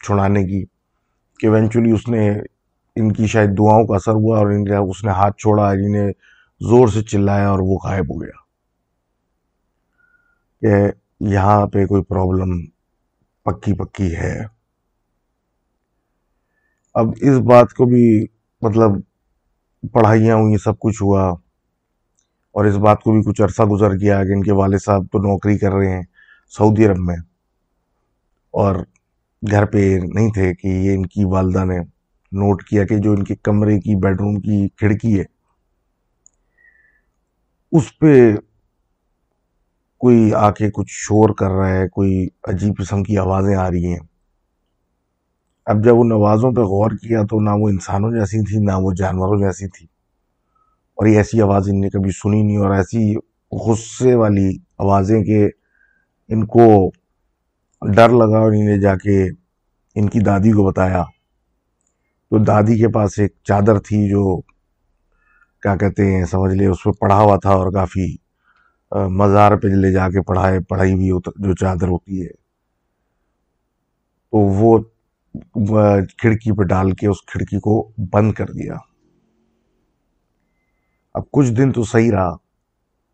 چھڑانے 0.04 0.44
کی 0.44 0.66
کہ 1.40 1.48
ایونچولی 1.48 1.92
اس 1.92 2.08
نے 2.08 2.32
ان 2.96 3.12
کی 3.12 3.28
شاید 3.28 3.50
دعاؤں 3.58 3.88
کا 3.88 3.96
اثر 3.96 4.12
ہوا 4.12 4.38
اور 4.38 4.48
اس 4.90 5.04
نے 5.04 5.12
ہاتھ 5.12 5.38
چھوڑا، 5.38 5.70
انہیں 5.70 6.12
زور 6.60 6.88
سے 6.88 7.02
چلایا 7.02 7.50
اور 7.50 7.60
وہ 7.60 7.78
غائب 7.84 8.16
ہو 8.16 8.22
گیا۔ 8.22 8.48
کہ 10.62 10.92
یہاں 11.20 11.68
پہ 11.68 11.86
کوئی 11.86 12.04
پرابلم 12.04 12.66
پکی 13.48 13.74
پکی 13.74 14.16
ہے۔ 14.16 14.36
اب 16.96 17.08
اس 17.22 17.38
بات 17.40 17.74
کو 17.74 17.86
بھی 17.86 18.06
مطلب 18.62 18.92
پڑھائیاں 19.94 20.36
ہوئی 20.36 20.58
سب 20.58 20.80
کچھ 20.80 21.02
ہوا 21.04 21.24
اور 22.56 22.66
اس 22.66 22.76
بات 22.76 23.04
کو 23.04 23.12
بھی 23.12 23.22
کچھ 23.22 23.42
عرصہ 23.42 23.64
گزر 23.64 23.92
گیا 23.92 24.24
کہ 24.24 24.34
ان 24.34 24.44
کے 24.44 24.52
والد 24.52 24.84
صاحب 24.86 25.04
تو 25.12 25.20
نوکری 25.20 25.58
کر 25.58 25.74
رہے 25.74 25.92
ہیں 25.92 26.04
سعودی 26.54 26.86
عرب 26.86 27.00
میں 27.00 27.16
اور 28.54 28.76
گھر 29.44 29.66
پہ 29.66 29.84
نہیں 30.04 30.32
تھے 30.32 30.54
کہ 30.56 30.68
یہ 30.68 30.96
ان 30.96 31.06
کی 31.06 31.26
والدہ 31.26 31.66
نے 31.66 31.78
نوٹ 32.32 32.64
کیا 32.64 32.86
کہ 32.86 32.98
جو 32.98 33.12
ان 33.12 33.24
کے 33.24 33.36
کمرے 33.36 33.80
کی، 33.80 33.96
بیڈ 33.96 34.22
روم 34.22 34.40
کی 34.42 34.68
کھڑکی 34.78 35.20
ہے، 35.20 35.24
اس 37.72 37.98
پہ 38.00 38.14
کوئی 39.98 40.34
آ 40.34 40.52
کے 40.52 40.72
کچھ 40.72 40.90
شور 40.90 41.30
کر 41.30 41.50
رہا 41.50 41.70
ہے، 41.70 41.90
کوئی 41.90 42.28
عجیب 42.44 42.74
قسم 42.78 43.04
کی 43.04 43.18
آوازیں 43.18 43.56
آ 43.56 43.70
رہی 43.72 43.86
ہیں۔ 43.86 44.00
اب 45.66 45.84
جب 45.84 45.96
ان 46.00 46.12
آوازوں 46.12 46.52
پہ 46.52 46.62
غور 46.62 46.92
کیا 46.92 47.22
تو 47.22 47.40
نہ 47.40 47.50
وہ 47.50 47.70
انسانوں 47.70 48.12
جیسی 48.12 48.44
تھی، 48.44 48.58
نہ 48.60 48.72
وہ 48.78 48.92
جانوروں 48.94 49.40
جیسی 49.40 49.68
تھی۔ 49.68 49.86
اور 50.96 51.08
یہ 51.08 51.18
ایسی 51.18 51.42
آواز 51.42 51.70
ان 51.70 51.82
نے 51.82 51.90
کبھی 51.90 52.12
سنی 52.12 52.44
نہیں، 52.44 52.58
اور 52.58 52.72
ایسی 52.72 53.16
غصے 53.52 54.16
والی 54.16 54.58
آوازیں 54.78 55.24
کہ 55.24 55.50
ان 56.28 56.46
کو 56.46 56.92
ڈر 57.96 58.10
لگا 58.10 58.38
اور 58.38 58.52
انہیں 58.52 58.78
جا 58.78 58.96
کے 58.96 59.28
ان 59.96 60.10
کی 60.10 60.20
دادی 60.20 60.52
کو 60.52 60.64
بتایا۔ 60.64 61.04
تو 62.30 62.38
دادی 62.38 62.80
کے 62.80 62.88
پاس 62.88 63.20
ایک 63.20 63.36
چادر 63.44 63.80
تھی 63.80 64.10
جو 64.10 64.42
کیا 65.64 65.76
کہتے 65.76 66.16
ہیں، 66.16 66.26
سمجھ 66.26 66.54
لے 66.54 66.66
اس 66.66 66.84
پہ 66.84 66.92
پڑھا 66.92 67.22
ہوا 67.22 67.38
تھا 67.38 67.50
اور 67.50 67.72
کافی 67.72 68.27
مزار 68.92 69.56
پہ 69.58 69.68
لے 69.68 69.92
جا 69.92 70.10
کے 70.10 70.22
پڑھائے، 70.22 70.60
پڑھائی 70.60 70.96
بھی 70.96 71.08
جو 71.10 71.56
چادر 71.56 71.88
ہوتی 71.88 72.22
ہے۔ 72.22 72.32
تو 74.32 74.38
وہ 74.38 74.78
کھڑکی 76.18 76.52
پہ 76.52 76.64
ڈال 76.64 76.92
کے 76.92 77.08
اس 77.08 77.26
کھڑکی 77.26 77.60
کو 77.60 77.92
بند 78.12 78.32
کر 78.32 78.46
دیا۔ 78.46 78.76
اب 81.16 81.24
کچھ 81.32 81.52
دن 81.52 81.72
تو 81.72 81.84
صحیح 81.84 82.12
رہا، 82.12 82.36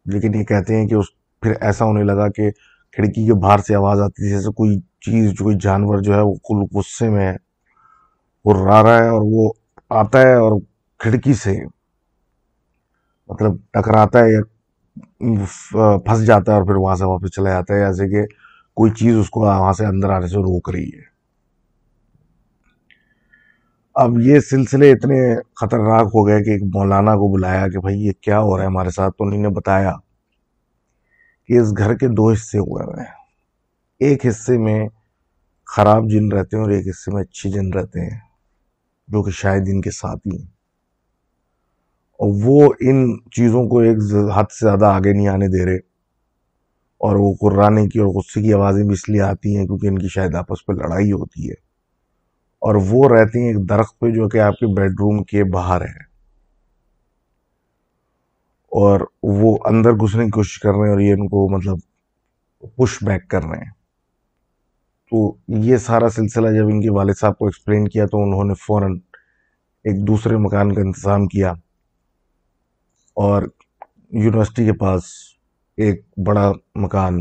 لیکن 0.05 0.35
یہ 0.35 0.43
کہتے 0.43 0.75
ہیں 0.75 0.87
کہ 0.87 0.93
اس، 0.93 1.05
پھر 1.41 1.53
ایسا 1.61 1.85
ہونے 1.85 2.03
لگا 2.03 2.27
کہ 2.27 2.51
کھڑکی 2.91 3.25
کے 3.25 3.33
باہر 3.33 3.57
سے 3.57 3.75
آواز 3.75 4.01
آتی 4.01 4.21
تھی، 4.23 4.29
جیسے 4.29 4.51
کوئی 4.51 4.79
چیز 4.79 5.29
جو 5.31 5.43
کوئی 5.43 5.55
جانور 5.61 5.99
جو 5.99 6.13
ہے 6.13 6.21
وہ 6.21 6.33
کل 6.33 6.77
غصے 6.77 7.09
میں 7.09 7.31
ہے 7.31 7.35
وہ 8.45 8.53
را 8.65 8.83
رہا 8.83 9.03
ہے 9.03 9.07
اور 9.07 9.21
وہ 9.25 9.51
آتا 9.89 10.21
ہے 10.21 10.33
اور 10.33 10.59
کھڑکی 10.97 11.33
سے 11.33 11.55
مطلب 13.29 13.51
ٹکراتا 13.71 14.19
ہے 14.19 14.31
یا 14.31 14.39
پھنس 15.23 16.25
جاتا 16.25 16.51
ہے 16.51 16.57
اور 16.57 16.65
پھر 16.65 16.75
وہاں 16.75 16.95
سے 16.95 17.05
واپس 17.05 17.35
چلا 17.35 17.49
جاتا 17.49 17.73
ہے 17.73 17.79
جیسے 17.79 18.07
کہ 18.09 18.25
کوئی 18.77 18.91
چیز 18.91 19.17
اس 19.17 19.29
کو 19.29 19.39
وہاں 19.39 19.73
سے 19.73 19.85
اندر 19.85 20.09
آنے 20.09 20.27
سے 20.27 20.37
روک 20.37 20.69
رہی 20.69 20.87
ہے۔ 20.87 21.11
اب 23.95 24.19
یہ 24.19 24.39
سلسلے 24.39 24.91
اتنے 24.91 25.19
خطرناک 25.55 26.07
ہو 26.15 26.27
گئے 26.27 26.43
کہ 26.43 26.49
ایک 26.49 26.63
مولانا 26.73 27.15
کو 27.15 27.31
بلایا 27.33 27.67
کہ 27.67 27.79
بھائی 27.79 27.99
یہ 28.05 28.11
کیا 28.21 28.39
ہو 28.39 28.55
رہا 28.57 28.63
ہے 28.63 28.69
ہمارے 28.69 28.89
ساتھ؟ 28.89 29.15
تو 29.17 29.23
انہوں 29.23 29.41
نے 29.41 29.49
بتایا 29.49 29.93
کہ 31.49 31.59
اس 31.59 31.77
گھر 31.77 31.93
کے 31.93 32.07
دو 32.07 32.29
حصے 32.31 32.57
ہوئے 32.57 32.83
ہوئے 32.83 33.01
ہیں۔ 33.01 33.11
ایک 33.99 34.25
حصے 34.25 34.57
میں 34.57 34.87
خراب 35.67 36.09
جن 36.09 36.31
رہتے 36.31 36.57
ہیں 36.57 36.63
اور 36.63 36.71
ایک 36.71 36.87
حصے 36.87 37.11
میں 37.11 37.21
اچھی 37.21 37.51
جن 37.51 37.73
رہتے 37.73 38.01
ہیں، 38.01 38.19
جو 39.07 39.23
کہ 39.23 39.31
شاید 39.31 39.63
ان 39.67 39.81
کے 39.81 39.91
ساتھ 39.91 40.27
ہی 40.27 40.37
ہیں۔ 40.37 40.52
وہ 42.27 42.73
ان 42.79 43.17
چیزوں 43.31 43.67
کو 43.67 43.79
ایک 43.79 43.97
حد 44.35 44.43
سے 44.43 44.65
زیادہ 44.65 44.85
آگے 44.85 45.13
نہیں 45.13 45.27
آنے 45.27 45.47
دے 45.47 45.65
رہے 45.65 45.77
اور 46.97 47.15
وہ 47.15 47.33
قرانے 47.41 47.87
کی 47.87 47.99
اور 47.99 48.07
غصے 48.07 48.41
کی 48.41 48.53
آوازیں 48.53 48.83
بھی 48.83 48.93
اس 48.93 49.09
لیے 49.09 49.21
آتی 49.21 49.57
ہیں 49.57 49.65
کیونکہ 49.65 49.87
ان 49.87 49.97
کی 49.99 50.07
شاید 50.07 50.35
آپس 50.35 50.65
پہ 50.65 50.73
لڑائی 50.73 51.11
ہوتی 51.11 51.47
ہے۔ 51.47 51.53
اور 52.59 52.75
وہ 52.89 53.09
رہتی 53.09 53.39
ہیں 53.39 53.47
ایک 53.47 53.69
درخت 53.69 53.99
پہ 53.99 54.09
جو 54.09 54.29
کہ 54.29 54.37
آپ 54.37 54.53
کے 54.53 54.75
بیڈ 54.75 54.91
روم 54.91 55.23
کے 55.23 55.43
باہر 55.43 55.81
ہے 55.81 56.13
اور 58.71 59.01
وہ 59.23 59.57
اندر 59.65 59.91
گھسنے 59.91 60.25
کی 60.25 60.29
کوشش 60.29 60.59
کر 60.59 60.69
رہے 60.69 60.83
ہیں 60.83 60.89
اور 60.89 60.99
یہ 60.99 61.13
ان 61.13 61.27
کو 61.27 61.49
مطلب 61.49 61.77
پش 62.75 63.03
بیک 63.03 63.27
کر 63.27 63.43
رہے 63.43 63.57
ہیں۔ 63.57 63.71
تو 65.11 65.35
یہ 65.47 65.77
سارا 65.77 66.09
سلسلہ 66.09 66.49
جب 66.57 66.65
ان 66.65 66.81
کے 66.81 66.91
والد 66.91 67.13
صاحب 67.19 67.37
کو 67.37 67.45
ایکسپلین 67.45 67.87
کیا 67.87 68.05
تو 68.05 68.23
انہوں 68.23 68.43
نے 68.43 68.53
فوراً 68.53 68.99
ایک 69.83 70.07
دوسرے 70.07 70.37
مکان 70.37 70.73
کا 70.73 70.81
انتظام 70.81 71.27
کیا۔ 71.27 71.53
اور 73.13 73.43
یونیورسٹی 74.09 74.65
کے 74.65 74.73
پاس 74.73 75.03
ایک 75.77 76.01
بڑا 76.25 76.51
مکان 76.75 77.19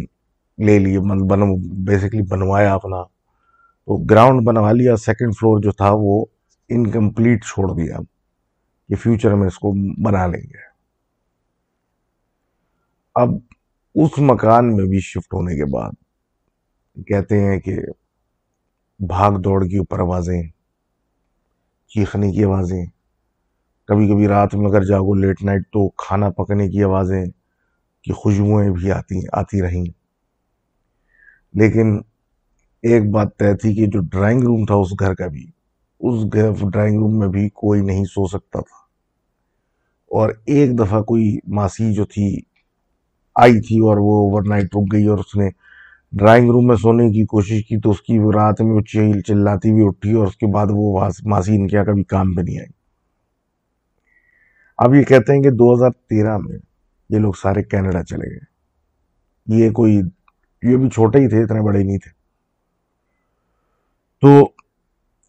لے 0.58 0.78
لیے 0.78 0.98
بیسکلی 1.68 2.22
بنوایا 2.22 2.74
اپنا۔ 2.74 3.02
تو 3.86 4.04
گراؤنڈ 4.04 4.40
بنوا 4.46 4.72
لیا 4.72 4.96
سیکنڈ 4.96 5.32
فلور 5.40 5.60
جو 5.60 5.72
تھا 5.72 5.90
وہ 5.94 6.24
انکمپلیٹ 6.68 7.44
چھوڑ 7.44 7.68
دیا۔ 7.76 7.96
کہ 8.88 8.94
فیوچر 8.96 9.34
میں 9.34 9.46
اس 9.46 9.58
کو 9.58 9.72
بنا 10.02 10.26
لیں 10.26 10.42
گے۔ 10.42 10.72
اب 13.14 13.28
اس 13.94 14.10
مکان 14.18 14.76
میں 14.76 14.84
بھی 14.84 15.00
شفٹ 15.00 15.34
ہونے 15.34 15.56
کے 15.56 15.64
بعد 15.64 15.90
کہتے 17.06 17.40
ہیں 17.40 17.60
کہ 17.60 17.78
بھاگ 18.98 19.32
دوڑ 19.32 19.66
کی 19.66 19.76
اوپر 19.76 19.98
آوازیں، 20.00 20.42
چیخنے 21.88 22.32
کی 22.32 22.44
آوازیں۔ 22.44 22.86
کبھی 23.92 24.08
کبھی 24.08 24.28
رات 24.28 24.54
میں 24.54 24.66
اگر 24.66 24.84
جاگو 24.84 25.14
لیٹ 25.14 25.42
نائٹ 25.42 25.62
تو 25.62 25.88
کھانا 25.88 26.30
پکنے 26.30 26.68
کی 26.68 26.84
آوازیں 26.84 27.24
کی 28.02 28.12
خوشبوئیں 28.12 28.70
بھی 28.70 28.92
آتی 28.92 29.20
آتی 29.32 29.62
رہیں۔ 29.62 29.84
لیکن 31.54 31.98
ایک 32.82 33.10
بات 33.10 33.36
طے 33.38 33.56
تھی 33.56 33.74
کہ 33.74 33.86
جو 33.86 34.00
ڈرائنگ 34.00 34.42
روم 34.42 34.64
تھا 34.66 34.74
اس 34.74 34.92
گھر 35.00 35.14
کا 35.14 35.26
بھی، 35.26 35.46
اس 36.00 36.24
ڈرائنگ 36.72 36.98
روم 36.98 37.18
میں 37.18 37.28
بھی 37.28 37.48
کوئی 37.48 37.80
نہیں 37.80 38.04
سو 38.04 38.26
سکتا 38.26 38.60
تھا۔ 38.60 38.76
اور 40.08 40.30
ایک 40.46 40.78
دفعہ 40.78 41.02
کوئی 41.02 41.38
ماسی 41.46 41.92
جو 41.92 42.04
تھی، 42.04 42.38
آئی 43.34 43.60
تھی 43.60 43.78
اور 43.78 43.96
وہ 43.96 44.30
اوور 44.30 44.42
نائٹ 44.48 44.64
رک 44.64 44.92
گئی 44.92 45.06
اور 45.06 45.18
اس 45.18 45.36
نے 45.36 45.48
ڈرائنگ 46.12 46.50
روم 46.50 46.66
میں 46.66 46.76
سونے 46.76 47.10
کی 47.10 47.24
کوشش 47.24 47.66
کی 47.66 47.80
تو 47.80 47.90
اس 47.90 48.02
کی 48.02 48.18
رات 48.34 48.60
میں 48.60 48.72
وہ 48.72 48.80
چیل 48.80 49.20
چلاتی 49.20 49.70
ہوئی 49.70 49.84
اٹھی 49.86 50.12
اور 50.12 50.26
اس 50.26 50.36
کے 50.36 50.46
بعد 50.46 50.66
وہ 50.70 51.08
ماسی 51.24 51.56
ان 51.56 51.68
کیا 51.68 51.84
کبھی 51.84 52.04
کام 52.04 52.34
پہ 52.34 52.40
نہیں 52.40 52.58
آئی۔ 52.58 52.81
اب 54.78 54.94
یہ 54.94 55.02
کہتے 55.02 55.32
ہیں 55.32 55.42
کہ 55.42 55.50
دو 55.50 55.74
ہزار 55.74 55.90
تیرہ 55.90 56.38
میں 56.38 56.58
یہ 57.10 57.18
لوگ 57.18 57.32
سارے 57.32 57.62
کینیڈا 57.62 58.04
چلے 58.04 58.30
گئے۔ 58.30 58.52
یہ 59.46 59.70
کوئی، 59.70 60.00
یہ 60.62 60.76
بھی 60.76 60.88
چھوٹے 60.88 61.18
ہی 61.18 61.28
تھے، 61.28 61.42
اتنے 61.42 61.60
بڑے 61.60 61.78
ہی 61.78 61.84
نہیں 61.84 61.98
تھے۔ 61.98 62.10
تو 64.20 64.50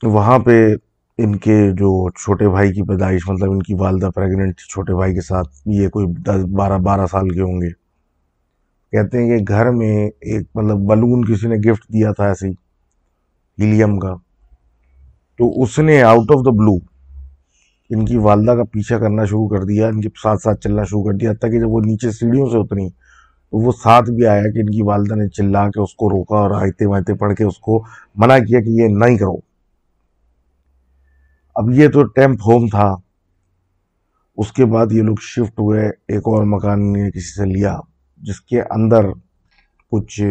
وہاں 0.03 0.39
پہ 0.39 0.75
ان 1.17 1.35
کے 1.35 1.71
جو 1.71 2.09
چھوٹے 2.09 2.49
بھائی 2.49 2.73
کی 2.73 2.81
پیدائش 2.81 3.29
مطلب 3.29 3.51
ان 3.51 3.63
کی 3.63 3.73
والدہ 3.73 4.09
پریگننٹ 4.15 4.57
تھی، 4.57 4.71
چھوٹے 4.71 4.93
بھائی 4.93 5.13
کے 5.13 5.21
ساتھ 5.21 5.47
یہ 5.65 5.89
کوئی 5.89 6.05
دس، 6.07 6.43
بارہ 6.43 6.77
بارہ 6.77 7.05
سال 7.05 7.29
کے 7.29 7.41
ہوں 7.41 7.61
گے۔ 7.61 7.69
کہتے 8.91 9.23
ہیں 9.23 9.37
کہ 9.37 9.45
گھر 9.47 9.71
میں 9.71 10.07
ایک 10.07 10.47
مطلب 10.55 10.77
بلون 10.77 11.25
کسی 11.25 11.47
نے 11.47 11.55
گفٹ 11.55 11.93
دیا 11.93 12.11
تھا 12.11 12.27
ایسے 12.27 12.49
ہیلیم 13.59 13.99
کا۔ 13.99 14.15
تو 15.37 15.63
اس 15.63 15.79
نے 15.79 16.01
آؤٹ 16.01 16.31
آف 16.31 16.45
دا 16.45 16.51
بلو 16.51 16.92
ان 17.93 18.05
کی 18.05 18.17
والدہ 18.17 18.51
کا 18.51 18.63
پیچھا 18.63 18.97
کرنا 18.97 19.25
شروع 19.25 19.47
کر 19.47 19.63
دیا، 19.63 19.87
ان 19.87 20.01
کے 20.01 20.09
ساتھ 20.23 20.41
ساتھ 20.41 20.61
چلنا 20.61 20.83
شروع 20.83 21.03
کر 21.03 21.13
دیا، 21.13 21.31
حتیٰ 21.31 21.51
کہ 21.51 21.59
جب 21.59 21.69
وہ 21.69 21.81
نیچے 21.81 22.11
سیڑھیوں 22.11 22.49
سے 22.49 22.57
اتری 22.57 22.89
تو 22.89 23.57
وہ 23.57 23.71
ساتھ 23.71 24.11
بھی 24.11 24.25
آیا 24.25 24.41
کہ 24.41 24.59
ان 24.59 24.69
کی 24.69 24.81
والدہ 24.81 25.15
نے 25.15 25.29
چلا 25.29 25.67
کے 25.67 25.81
اس 25.81 25.93
کو 25.93 26.09
روکا 26.09 26.35
اور 26.35 26.51
آئتے 26.51 26.85
وائتے 26.85 27.13
پڑھ 27.13 27.35
کے 27.35 27.43
اس 27.43 27.57
کو 27.57 27.83
منع 28.15 28.37
کیا 28.37 28.59
کہ 28.59 28.69
یہ 28.69 28.87
نہیں 28.87 29.17
کرو۔ 29.17 29.35
اب 31.55 31.71
یہ 31.71 31.87
تو 31.87 32.03
ٹیمپ 32.03 32.39
ہوم 32.45 32.67
تھا۔ 32.67 32.95
اس 34.37 34.51
کے 34.51 34.65
بعد 34.65 34.87
یہ 34.91 35.01
لوگ 35.01 35.15
شفٹ 35.21 35.59
ہوئے، 35.59 35.87
ایک 35.87 36.21
اور 36.25 36.43
مکان 36.43 36.93
نے 36.93 37.11
کسی 37.11 37.33
سے 37.35 37.45
لیا، 37.45 37.79
جس 38.17 38.41
کے 38.41 38.61
اندر 38.61 39.05
کچھ 39.91 40.21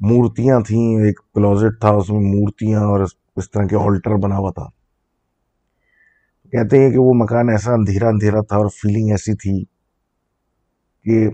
مورتیاں 0.00 0.60
تھیں، 0.60 1.00
ایک 1.00 1.20
کلوزٹ 1.34 1.80
تھا، 1.80 1.88
اس 1.88 2.10
میں 2.10 2.20
مورتیاں 2.20 2.80
اور 2.80 3.00
اس 3.36 3.50
طرح 3.50 3.64
کے 3.64 3.76
آلٹر 3.76 4.16
بنا 4.16 4.36
ہوا 4.36 4.50
تھا۔ 4.50 4.77
کہتے 6.52 6.78
ہیں 6.78 6.90
کہ 6.90 6.98
وہ 6.98 7.12
مکان 7.14 7.48
ایسا 7.48 7.72
اندھیرا 7.72 8.08
اندھیرا 8.08 8.40
تھا 8.40 8.56
اور 8.56 8.66
فیلنگ 8.66 9.10
ایسی 9.10 9.34
تھی 9.34 9.64
کہ 11.04 11.28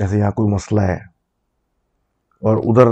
ایسے 0.00 0.18
یہاں 0.18 0.30
کوئی 0.30 0.54
مسئلہ 0.54 0.80
ہے۔ 0.80 0.98
اور 2.42 2.56
ادھر 2.56 2.86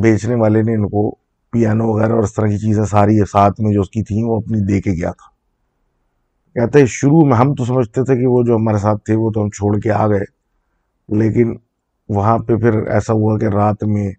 بیچنے 0.00 0.34
والے 0.34 0.62
نے 0.62 0.74
ان 0.74 0.88
کو 0.88 1.14
پیانو 1.50 1.86
وغیرہ 1.86 2.12
اور 2.12 2.22
اس 2.22 2.34
طرح 2.34 2.46
کی 2.46 2.58
چیزیں 2.58 2.84
ساری 2.84 3.18
ساتھ 3.32 3.60
میں 3.60 3.72
جو 3.72 3.80
اس 3.80 3.90
کی 3.90 4.02
تھیں 4.02 4.24
وہ 4.24 4.36
اپنی 4.36 4.60
دے 4.60 4.80
کے 4.80 4.90
گیا 4.90 5.10
تھا۔ 5.10 5.34
کہتے 6.54 6.78
ہیں 6.78 6.86
شروع 6.86 7.24
میں 7.24 7.36
ہم 7.36 7.54
تو 7.54 7.64
سمجھتے 7.64 8.04
تھے 8.04 8.16
کہ 8.16 8.26
وہ 8.26 8.42
جو 8.42 8.56
ہمارے 8.56 8.78
ساتھ 8.78 9.04
تھے 9.04 9.14
وہ 9.14 9.30
تو 9.30 9.42
ہم 9.42 9.50
چھوڑ 9.50 9.80
کے 9.80 9.90
آ 9.90 10.08
گئے، 10.08 10.24
لیکن 11.08 11.54
وہاں 12.08 12.38
پہ 12.38 12.56
پھر 12.56 12.86
ایسا 12.86 13.12
ہوا 13.12 13.38
کہ 13.38 13.44
رات 13.44 13.84
میں 13.84 14.12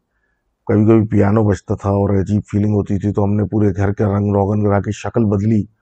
کبھی 0.68 0.86
کبھی 0.86 1.08
پیانو 1.08 1.44
بجتا 1.44 1.76
تھا 1.76 1.90
اور 1.90 2.22
عجیب 2.22 2.42
فیلنگ 2.52 2.74
ہوتی 2.74 3.00
تھی 3.00 3.14
تو 3.14 3.24
ہم 3.24 3.34
نے 3.34 3.44
پورے 3.44 3.68
گھر 3.76 3.94
کا 3.94 4.18
رنگ 4.18 4.34
روغن 4.34 4.64
کرا 4.64 4.80
کے 4.80 4.92
شکل 4.92 5.26
بدلی۔ 5.26 5.75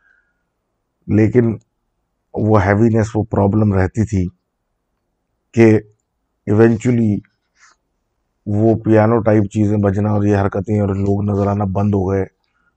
لیکن 1.07 1.55
وہ 2.33 2.65
ہیوینس 2.65 3.15
وہ 3.15 3.23
پرابلم 3.23 3.73
رہتی 3.73 4.05
تھی 4.05 4.27
کہ 5.53 5.79
ایونچولی 6.45 7.19
وہ 8.45 8.75
پیانو 8.75 9.19
ٹائپ 9.19 9.43
چیزیں 9.43 9.77
بجنا 9.77 10.09
اور 10.09 10.23
یہ 10.23 10.37
حرکتیں 10.37 10.79
اور 10.79 10.89
لوگ 10.89 11.23
نظر 11.23 11.47
آنا 11.47 11.63
بند 11.63 11.93
ہو 11.93 12.09
گئے۔ 12.09 12.25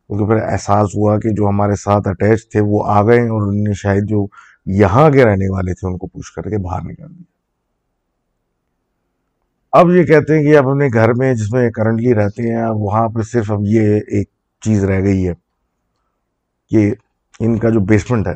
کیونکہ 0.06 0.26
پھر 0.26 0.36
احساس 0.42 0.96
ہوا 0.96 1.20
کہ 1.20 1.28
جو 1.30 1.48
ہمارے 1.48 1.76
ساتھ 1.76 2.08
اٹیچ 2.08 2.48
تھے 2.48 2.60
وہ 2.60 2.84
آ 2.86 3.02
گئے 3.02 3.28
اور 3.28 3.42
انہوں 3.42 3.64
نے 3.68 3.72
شاید 3.74 4.08
جو 4.08 4.26
یہاں 4.66 5.10
کے 5.10 5.24
رہنے 5.24 5.48
والے 5.48 5.74
تھے 5.74 5.88
ان 5.88 5.98
کو 5.98 6.06
پوچھ 6.06 6.32
کر 6.32 6.42
کے 6.42 6.58
باہر 6.58 6.82
نکال 6.82 7.10
دیا۔ 7.10 7.36
اب 9.72 9.90
یہ 9.90 10.04
کہتے 10.04 10.38
ہیں 10.38 10.44
کہ 10.44 10.58
اب 10.58 10.68
اپنے 10.68 10.88
گھر 10.92 11.12
میں 11.14 11.34
جس 11.34 11.52
میں 11.52 11.70
کرنٹلی 11.70 12.14
رہتے 12.14 12.42
ہیں 12.42 12.66
وہاں 12.66 13.08
پہ 13.08 13.22
صرف 13.22 13.52
اب 13.52 13.58
یہ 13.62 14.00
ایک 14.08 14.28
چیز 14.60 14.84
رہ 14.84 15.00
گئی 15.00 15.28
ہے 15.28 15.32
کہ 16.70 16.94
ان 17.40 17.58
کا 17.58 17.70
جو 17.70 17.80
بیسمنٹ 17.80 18.26
ہے، 18.26 18.34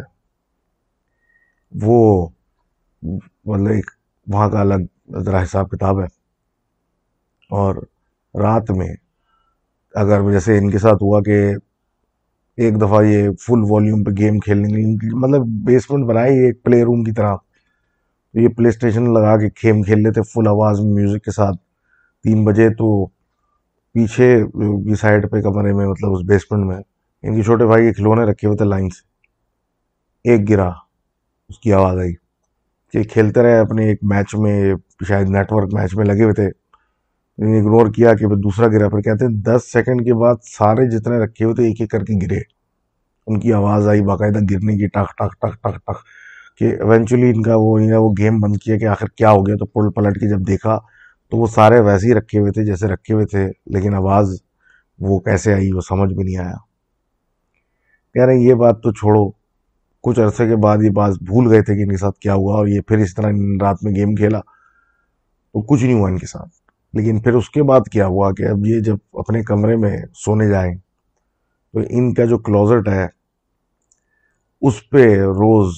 وہ 1.83 2.29
مطلب 3.45 3.67
ایک 3.67 3.91
وہاں 4.27 4.49
کا 4.49 4.61
الگ 4.61 5.19
ذرا 5.19 5.43
حساب 5.43 5.71
کتاب 5.71 6.01
ہے۔ 6.01 6.07
اور 7.51 7.77
رات 8.35 8.71
میں 8.71 8.95
اگر 9.95 10.33
جیسے 10.33 10.59
ان 10.59 10.71
کے 10.71 10.79
ساتھ 10.79 11.03
ہوا 11.03 11.21
کہ 11.21 11.55
ایک 12.57 12.81
دفعہ 12.81 13.03
یہ 13.05 13.29
فل 13.41 13.65
والیوم 13.71 14.05
پہ 14.05 14.11
گیم 14.11 14.39
کھیلنے 14.39 14.97
مطلب 15.13 15.47
بیسمنٹ 15.47 16.05
بنائی 16.05 16.39
ایک 16.39 16.63
پلے 16.63 16.83
روم 16.83 17.05
کی 17.05 17.13
طرح۔ 17.13 17.37
یہ 18.35 18.49
پلے 18.49 18.69
اسٹیشن 18.69 19.15
لگا 19.15 19.37
کے 19.37 19.51
کھیم 19.51 19.83
کھیل 19.83 20.03
لیتے 20.03 20.23
فل 20.23 20.49
آواز 20.49 20.81
میں 20.81 20.95
میوزک 20.95 21.25
کے 21.25 21.31
ساتھ۔ 21.31 21.57
تین 22.23 22.45
بجے 22.45 22.69
تو 22.71 23.07
پیچھے 23.93 24.45
کی 24.55 24.95
سائڈ 24.95 25.31
پہ 25.31 25.41
کمرے 25.43 25.73
میں 25.73 25.87
مطلب 25.87 26.13
اس 26.13 26.23
بیسمنٹ 26.23 26.67
میں 26.67 26.77
ان 27.22 27.37
کے 27.37 27.42
چھوٹے 27.42 27.66
بھائی 27.66 27.87
کے 27.87 27.92
کھلونے 27.92 28.22
رکھے 28.22 28.46
ہوئے 28.46 28.56
تھے 28.56 28.64
لائن 28.64 28.90
سے۔ 28.90 29.11
ایک 30.30 30.50
گرا، 30.50 30.68
اس 31.48 31.59
کی 31.59 31.72
آواز 31.72 31.98
آئی۔ 31.98 32.14
کہ 32.92 33.02
کھیلتے 33.02 33.42
رہے 33.42 33.59
اپنے 33.59 33.85
ایک 33.85 33.98
میچ 34.02 34.35
میں، 34.35 34.74
شاید 35.09 35.28
نیٹ 35.28 35.52
ورک 35.52 35.74
میچ 35.74 35.94
میں 35.94 36.04
لگے 36.04 36.22
ہوئے 36.22 36.35
تھے۔ 36.35 36.46
اگنور 37.38 37.92
کیا 37.92 38.14
کہ 38.14 38.26
دوسرا 38.26 38.68
گرا، 38.68 38.88
پھر 38.88 39.00
کہتے 39.00 39.24
ہیں 39.24 39.33
دس 39.33 39.72
سیکنڈ 39.72 40.04
کے 40.04 40.14
بعد 40.14 40.35
سارے 40.42 40.98
جتنے 40.98 41.18
رکھے 41.18 41.44
ہوئے 41.44 41.54
تھے، 41.54 41.64
ایک 41.64 41.76
ایک 41.80 41.90
کر 41.90 42.04
کے 42.04 42.26
گرے۔ 42.26 42.40
ان 43.26 43.40
کی 43.40 43.52
آواز 43.52 43.88
آئی 43.88 44.00
باقاعدہ 44.00 44.38
گرنے 44.50 44.76
کی، 44.76 44.87
ٹک 44.87 45.18
ٹک 45.18 45.40
ٹک 45.40 45.62
ٹک 45.62 45.74
ٹک۔ 45.74 45.96
کہ 46.59 46.64
ایونچولی 46.64 47.30
ان 47.30 47.42
کا 47.42 47.52
وہ، 47.56 47.78
ان 47.78 47.90
کا 47.90 47.98
وہ 47.98 48.14
گیم 48.18 48.40
بند 48.40 48.56
کیا 48.56 48.78
کہ 48.78 48.85
آخر 48.85 49.06
کیا 49.06 49.30
ہو 49.30 49.46
گیا۔ 49.46 49.56
تو 49.56 49.66
پل 49.66 49.90
پلٹ 49.90 50.14
کے 50.14 50.28
جب 50.28 50.38
دیکھا 50.46 50.78
تو 51.30 51.37
وہ 51.37 51.46
سارے 51.46 51.80
ویسے 51.80 52.09
ہی 52.09 52.14
رکھے 52.14 52.38
ہوئے 52.38 52.52
تھے 52.52 52.64
جیسے 52.64 52.87
رکھے 52.87 53.14
ہوئے 53.14 53.26
تھے، 53.26 53.50
لیکن 53.66 53.94
آواز 53.94 54.37
وہ 54.98 55.20
کیسے 55.20 55.54
آئی 55.54 55.73
وہ 55.73 55.81
سمجھ 55.81 56.14
بھی 56.14 56.25
نہیں 56.25 56.37
آیا۔ 56.37 56.69
کہہ 58.15 58.25
رہے 58.25 58.35
ہیں، 58.35 58.40
یہ 58.40 58.54
بات 58.54 58.83
تو 58.83 58.92
چھوڑو۔ 58.92 59.31
کچھ 60.02 60.21
عرصے 60.21 60.48
کے 60.48 60.56
بعد 60.56 60.79
یہ 60.83 60.90
بات 60.90 61.11
بھول 61.11 61.52
گئے 61.52 61.63
تھے 61.63 61.77
کہ 61.77 61.83
ان 61.83 61.88
کے 61.88 61.96
ساتھ 61.96 62.19
کیا 62.19 62.35
ہوا 62.35 62.54
اور 62.54 62.67
یہ 62.67 62.81
پھر 62.81 62.98
اس 62.98 63.15
طرح 63.15 63.33
رات 63.61 63.79
میں 63.83 63.94
گیم 63.94 64.15
کھیلا۔ 64.15 64.40
تو 65.52 65.63
کچھ 65.63 65.85
نہیں 65.85 65.94
ہوا 65.94 66.08
ان 66.08 66.19
کے 66.19 66.27
ساتھ۔ 66.27 66.48
لیکن 66.92 67.21
پھر 67.21 67.33
اس 67.33 67.50
کے 67.50 67.63
بعد 67.63 67.81
کیا 67.92 68.06
ہوا 68.06 68.33
کہ 68.33 68.42
اب 68.42 68.67
یہ 68.67 68.81
جب 68.81 68.96
اپنے 69.13 69.42
کمرے 69.42 69.77
میں 69.77 69.96
سونے 70.15 70.48
جائیں، 70.48 70.75
تو 71.73 71.81
ان 71.88 72.15
کا 72.15 72.25
جو 72.25 72.38
کلوزٹ 72.38 72.88
ہے، 72.88 73.06
اس 74.63 74.90
پہ 74.90 75.17
روز 75.17 75.75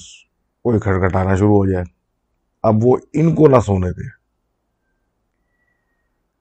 کوئی 0.63 0.79
کھٹکھٹانا 0.79 1.37
شروع 1.37 1.57
ہو 1.57 1.71
جائے۔ 1.71 1.85
اب 2.63 2.75
وہ 2.83 2.97
ان 3.13 3.35
کو 3.35 3.49
نہ 3.49 3.61
سونے 3.67 3.91
دے۔ 3.91 4.23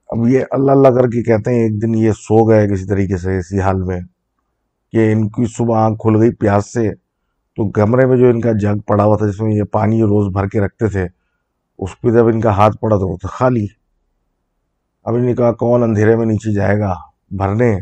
اب 0.08 0.28
یہ 0.28 0.44
اللہ 0.50 0.72
اللہ 0.72 0.88
کر 0.88 1.06
کے 1.06 1.22
کہتے 1.22 1.50
ہیں، 1.50 1.62
ایک 1.62 1.82
دن 1.82 1.94
یہ 1.94 2.12
سو 2.12 2.48
گئے 2.48 2.68
کسی 2.68 2.86
طریقے 2.86 3.16
سے، 3.16 3.38
اسی 3.38 3.60
حال 3.60 3.82
میں۔ 3.82 4.00
کہ 4.92 5.12
ان 5.12 5.28
کی 5.28 5.44
صبح 5.46 5.78
آنکھ 5.78 5.98
کھل 5.98 6.22
گئی 6.22 6.34
پیاس 6.34 6.72
سے، 6.72 6.90
تو 7.56 7.70
کمرے 7.70 8.06
میں 8.06 8.16
جو 8.16 8.28
ان 8.28 8.40
کا 8.40 8.52
جگ 8.52 8.78
پڑا 8.78 9.04
ہوا 9.04 9.16
تھا، 9.16 9.26
جس 9.26 9.40
میں 9.40 9.54
یہ 9.54 9.62
پانی 9.62 10.02
روز 10.02 10.32
بھر 10.32 10.46
کے 10.46 10.60
رکھتے 10.60 10.88
تھے، 10.88 11.06
اس 11.78 12.00
پہ 12.00 12.10
جب 12.10 12.26
ان 12.26 12.40
کا 12.40 12.56
ہاتھ 12.56 12.76
پڑا 12.76 12.96
تو 12.96 13.08
وہ 13.08 13.16
تھا 13.16 13.28
خالی۔ 13.28 13.66
اب 15.04 15.14
ان 15.14 15.26
نے 15.26 15.34
کہا، 15.34 15.52
کون 15.52 15.82
اندھیرے 15.82 16.16
میں 16.16 16.26
نیچے 16.26 16.54
جائے 16.54 16.78
گا 16.78 16.94
بھرنے؟ 17.30 17.78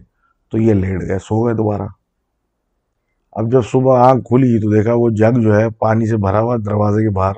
تو 0.51 0.59
یہ 0.59 0.75
لیٹ 0.75 1.01
گئے، 1.01 1.19
سو 1.19 1.47
گئے 1.47 1.55
دوبارہ۔ 1.55 1.83
اب 3.33 3.53
جب 3.53 3.63
صبح 3.65 4.11
آنکھ 4.11 4.25
کھلی 4.25 4.61
تو 4.61 4.71
دیکھا 4.71 4.93
وہ 4.95 5.11
جگ 5.11 5.41
جو 5.41 5.61
ہے 5.61 5.71
پانی 5.71 6.07
سے 6.07 6.17
بھرا 6.17 6.41
ہوا 6.41 6.57
دروازے 6.57 7.03
کے 7.03 7.11
باہر، 7.11 7.35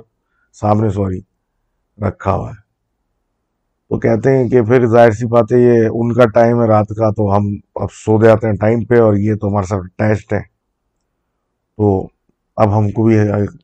سامنے 0.53 0.91
سوری، 0.91 1.21
رکھا 2.09 2.33
ہوا 2.33 2.51
ہے۔ 2.51 2.62
تو 3.93 3.99
کہتے 3.99 4.37
ہیں 4.37 4.49
کہ 4.49 4.63
پھر 4.63 4.87
ظاہر 4.87 5.11
سی 5.11 5.27
بات 5.27 5.53
ہے 5.53 5.59
یہ 5.59 5.89
ان 5.91 6.13
کا 6.13 6.27
ٹائم 6.27 6.63
ہے 6.63 6.67
رات 6.67 6.89
کا، 6.89 7.11
تو 7.11 7.37
ہم 7.37 7.57
اب 7.75 7.89
سو 7.93 8.25
جاتے 8.25 8.47
ہیں 8.47 8.55
ٹائم 8.55 8.85
پہ 8.85 9.01
اور 9.01 9.15
یہ 9.15 9.35
تو 9.35 9.49
ہمارے 9.49 9.67
ساتھ 9.67 9.83
اٹیچڈ 9.85 10.33
ہے۔ 10.33 10.41
تو 11.77 12.09
اب 12.57 12.79
ہم 12.79 12.91
کو 12.91 13.05
بھی 13.05 13.17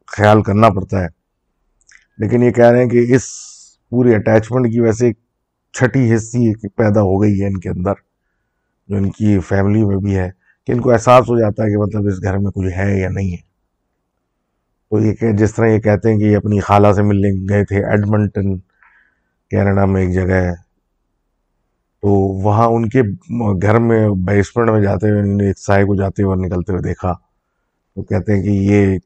خیال 0.07 0.43
کرنا 0.43 0.69
پڑتا 0.69 1.01
ہے۔ 1.01 1.07
لیکن 2.19 2.43
یہ 2.43 2.51
کہہ 2.51 2.65
رہے 2.65 2.83
ہیں 2.83 2.91
کہ 2.91 3.05
اس 3.09 3.23
پوری 3.91 4.15
اٹیچمنٹ 4.15 4.73
کی 4.73 4.81
وجہ 4.81 4.93
سے 4.93 5.13
چھٹی 5.73 6.15
حصی 6.15 6.69
پیدا 6.69 7.01
ہو 7.01 7.23
گئی 7.23 7.41
ہے 7.41 7.47
ان 7.47 7.61
کے 7.61 7.69
اندر، 7.69 7.93
جو 8.89 8.97
ان 8.97 9.11
کی 9.11 9.39
فیملی 9.39 9.85
میں 9.85 9.97
بھی 9.97 10.17
ہے، 10.17 10.31
کہ 10.67 10.73
ان 10.73 10.81
کو 10.81 10.93
احساس 10.93 11.29
ہو 11.29 11.39
جاتا 11.39 11.65
ہے 11.65 11.71
کہ 11.71 11.77
مطلب 11.77 12.07
اس 12.07 12.23
گھر 12.23 12.39
میں 12.39 12.51
کچھ 12.51 12.79
ہے 12.79 13.01
یا 13.01 13.09
نہیں 13.09 13.31
ہے۔ 13.31 13.43
تو 14.91 15.01
یہ 15.01 15.15
کہ 15.15 15.33
جس 15.33 15.55
طرح 15.55 15.67
یہ 15.67 15.79
کہتے 15.79 16.13
ہیں 16.13 16.19
کہ 16.19 16.25
یہ 16.25 16.37
اپنی 16.37 16.61
خالہ 16.61 16.93
سے 16.93 17.03
ملنے 17.03 17.55
گئے 17.55 17.65
تھے 17.65 17.85
ایڈمنٹن 17.85 18.68
کینیڈا 19.51 19.85
میں 19.85 20.03
ایک 20.03 20.15
جگہ 20.15 20.33
ہے۔ 20.33 20.55
تو 22.03 22.09
وہاں 22.43 22.67
ان 22.67 22.89
کے 22.89 23.03
گھر 23.63 23.79
میں 23.79 24.09
بیسمنٹ 24.27 24.71
میں 24.71 24.83
جاتے 24.83 25.11
ہوئے، 25.11 25.21
انہوں 25.21 25.37
نے 25.37 25.47
ایک 25.47 25.59
سائے 25.59 25.85
کو 25.85 25.95
جاتے 25.95 26.23
ہوئے 26.23 26.47
نکلتے 26.47 26.73
ہوئے 26.73 26.83
دیکھا۔ 26.83 27.13
تو 27.95 28.03
کہتے 28.03 28.37
ہیں 28.37 28.43
کہ 28.43 28.49
یہ 28.49 28.99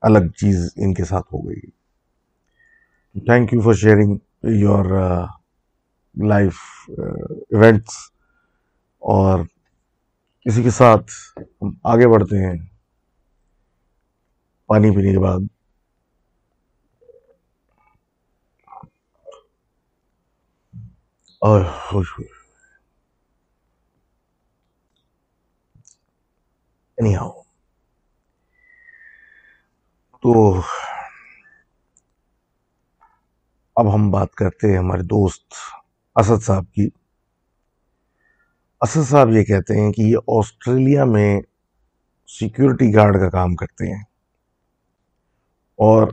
الگ 0.00 0.18
چیز 0.18 0.70
ان 0.76 0.94
کے 0.94 1.04
ساتھ 1.04 1.34
ہو 1.34 1.48
گئی۔ 1.48 1.70
Thank 3.20 3.54
you 3.54 3.60
for 3.60 3.72
sharing 3.72 4.16
your 4.42 4.84
life 6.28 6.54
events 6.88 7.94
اور 8.98 9.40
اسی 10.44 10.62
کے 10.62 10.70
ساتھ 10.70 11.10
ہم 11.62 11.70
آگے 11.84 12.08
بڑھتے 12.08 12.38
ہیں۔ 12.38 12.58
پانی 14.66 14.90
پینے 14.96 15.12
کے 15.12 15.18
بعد۔ 15.18 15.51
اور 21.42 21.64
خوش 21.64 22.20
نہیں 26.98 27.16
تو 30.22 30.60
اب 33.76 33.94
ہم 33.94 34.10
بات 34.10 34.34
کرتے 34.34 34.70
ہیں 34.70 34.78
ہمارے 34.78 35.02
دوست 35.02 35.54
اسد 36.14 36.42
صاحب 36.42 36.72
کی۔ 36.72 36.88
اسد 38.80 39.10
صاحب 39.10 39.30
یہ 39.30 39.44
کہتے 39.44 39.80
ہیں 39.80 39.92
کہ 39.92 40.02
یہ 40.02 40.16
آسٹریلیا 40.26 41.04
میں 41.04 41.40
سیکیورٹی 42.26 42.94
گارڈ 42.94 43.20
کا 43.20 43.30
کام 43.30 43.54
کرتے 43.54 43.86
ہیں۔ 43.86 44.02
اور 45.78 46.08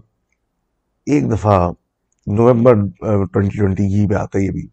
ایک 1.06 1.32
دفعہ 1.32 1.72
نومبر 2.28 2.74
ٹوینٹی 3.26 3.58
ٹوینٹی 3.58 3.84
کی 3.84 4.14
بات 4.14 4.36
ہے 4.36 4.42
یہ 4.42 4.52
بھی۔ 4.52 4.68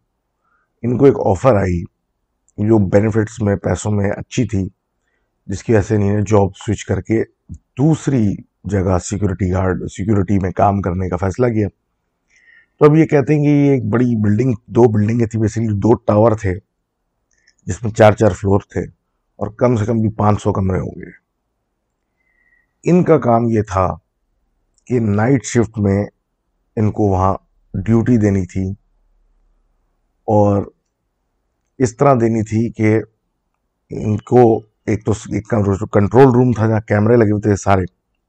ان 0.86 0.98
کو 0.98 1.04
ایک 1.04 1.14
آفر 1.26 1.56
آئی 1.56 1.82
جو 2.58 2.78
بینیفٹس 2.88 3.42
میں 3.42 3.56
پیسوں 3.56 3.92
میں 3.92 4.10
اچھی 4.10 4.46
تھی، 4.46 4.68
جس 5.46 5.64
کی 5.64 5.72
وجہ 5.72 5.82
سے 5.82 5.96
انہیں 5.96 6.20
جاب 6.20 6.56
سوئچ 6.56 6.84
کر 6.84 7.00
کے 7.00 7.22
دوسری 7.78 8.34
جگہ 8.64 8.98
سیکورٹی 8.98 9.52
گارڈ 9.52 9.82
سیکورٹی 9.90 10.38
میں 10.42 10.50
کام 10.50 10.80
کرنے 10.82 11.08
کا 11.08 11.16
فیصلہ 11.16 11.46
کیا۔ 11.46 11.68
تو 12.78 12.84
اب 12.84 12.96
یہ 12.96 13.06
کہتے 13.06 13.34
ہیں 13.34 13.44
کہ 13.44 13.48
یہ 13.48 13.70
ایک 13.70 13.84
بڑی 13.84 14.22
بلڈنگ 14.22 14.54
دو 14.66 14.82
بلڈنگیں 14.82 15.26
تھیں 15.26 15.42
بیسکلی 15.42 15.66
دو 15.66 15.94
ٹاور 15.94 16.32
تھے، 16.32 16.54
جس 17.66 17.82
میں 17.82 17.92
چار 17.92 18.12
چار 18.12 18.30
فلور 18.30 18.60
تھے 18.60 18.80
اور 19.36 19.46
کم 19.46 19.76
سے 19.76 19.84
کم 19.84 20.00
بھی 20.00 20.10
پانچ 20.10 20.42
سو 20.42 20.52
کمرے 20.52 20.78
ہوں 20.78 20.94
گے۔ 20.96 21.10
ان 22.90 23.04
کا 23.04 23.18
کام 23.18 23.48
یہ 23.48 23.62
تھا 23.62 23.88
کہ 24.84 25.00
نائٹ 25.00 25.44
شفٹ 25.44 25.78
میں 25.78 26.04
ان 26.76 26.90
کو 26.90 27.02
وہاں 27.02 27.34
ڈیوٹی 27.74 28.16
دینی 28.16 28.46
تھی 28.46 28.70
اور 30.28 30.75
اس 31.78 31.96
طرح 31.96 32.14
دینی 32.20 32.42
تھی 32.42 32.68
کہ 32.72 32.98
ان 33.90 34.16
کو 34.30 34.42
ایک 34.86 35.04
تو 35.04 35.12
کنٹرول 35.86 36.32
روم 36.34 36.52
تھا 36.52 36.66
جہاں 36.66 36.80
کیمرے 36.88 37.16
لگے 37.16 37.30
ہوئے 37.30 37.40
تھے 37.40 37.56
سارے، 37.56 37.82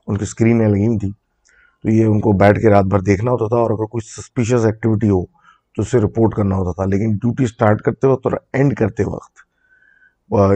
ان 0.08 0.18
کی 0.18 0.24
اسکرینیں 0.24 0.68
لگی 0.68 0.88
ہوئی 0.88 0.98
تھیں۔ 0.98 1.12
تو 1.84 1.90
یہ 1.90 2.06
ان 2.06 2.20
کو 2.20 2.32
بیٹھ 2.38 2.60
کے 2.60 2.70
رات 2.70 2.86
بھر 2.86 3.00
دیکھنا 3.00 3.32
ہوتا 3.32 3.48
تھا 3.48 3.58
اور 3.58 3.72
اگر 3.72 3.86
کوئی 3.86 4.06
سسپیشیس 4.06 4.66
ایکٹیویٹی 4.66 5.10
ہو 5.10 5.26
تو 5.76 5.82
اسے 5.82 6.00
رپورٹ 6.00 6.34
کرنا 6.36 6.56
ہوتا 6.56 6.72
تھا۔ 6.72 6.90
لیکن 6.90 7.12
ڈیوٹی 7.16 7.46
سٹارٹ 7.48 7.82
کرتے 7.82 8.08
وقت 8.08 8.26
اور 8.26 8.38
اینڈ 8.54 8.74
کرتے 8.76 9.04
وقت 9.04 9.46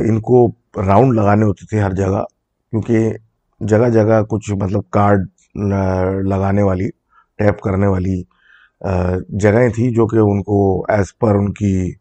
ان 0.08 0.20
کو 0.22 0.48
راؤنڈ 0.86 1.14
لگانے 1.14 1.46
ہوتے 1.46 1.66
تھے 1.66 1.80
ہر 1.82 1.94
جگہ، 1.94 2.24
کیونکہ 2.74 3.12
جگہ 3.60 3.90
جگہ 3.90 4.22
کچھ 4.30 4.52
مطلب 4.54 4.90
کارڈ 4.90 5.28
لگانے 6.28 6.64
والی، 6.64 6.90
ٹیپ 7.40 7.60
کرنے 7.62 7.88
والی 7.88 8.22
جگہیں 9.40 9.70
تھیں 9.70 9.92
جو 9.92 10.08
کہ 10.08 10.18
ان 10.18 10.42
کو 10.44 10.86
ایز 10.90 11.18
پر 11.18 11.36
ان 11.36 11.52
کی 11.54 11.92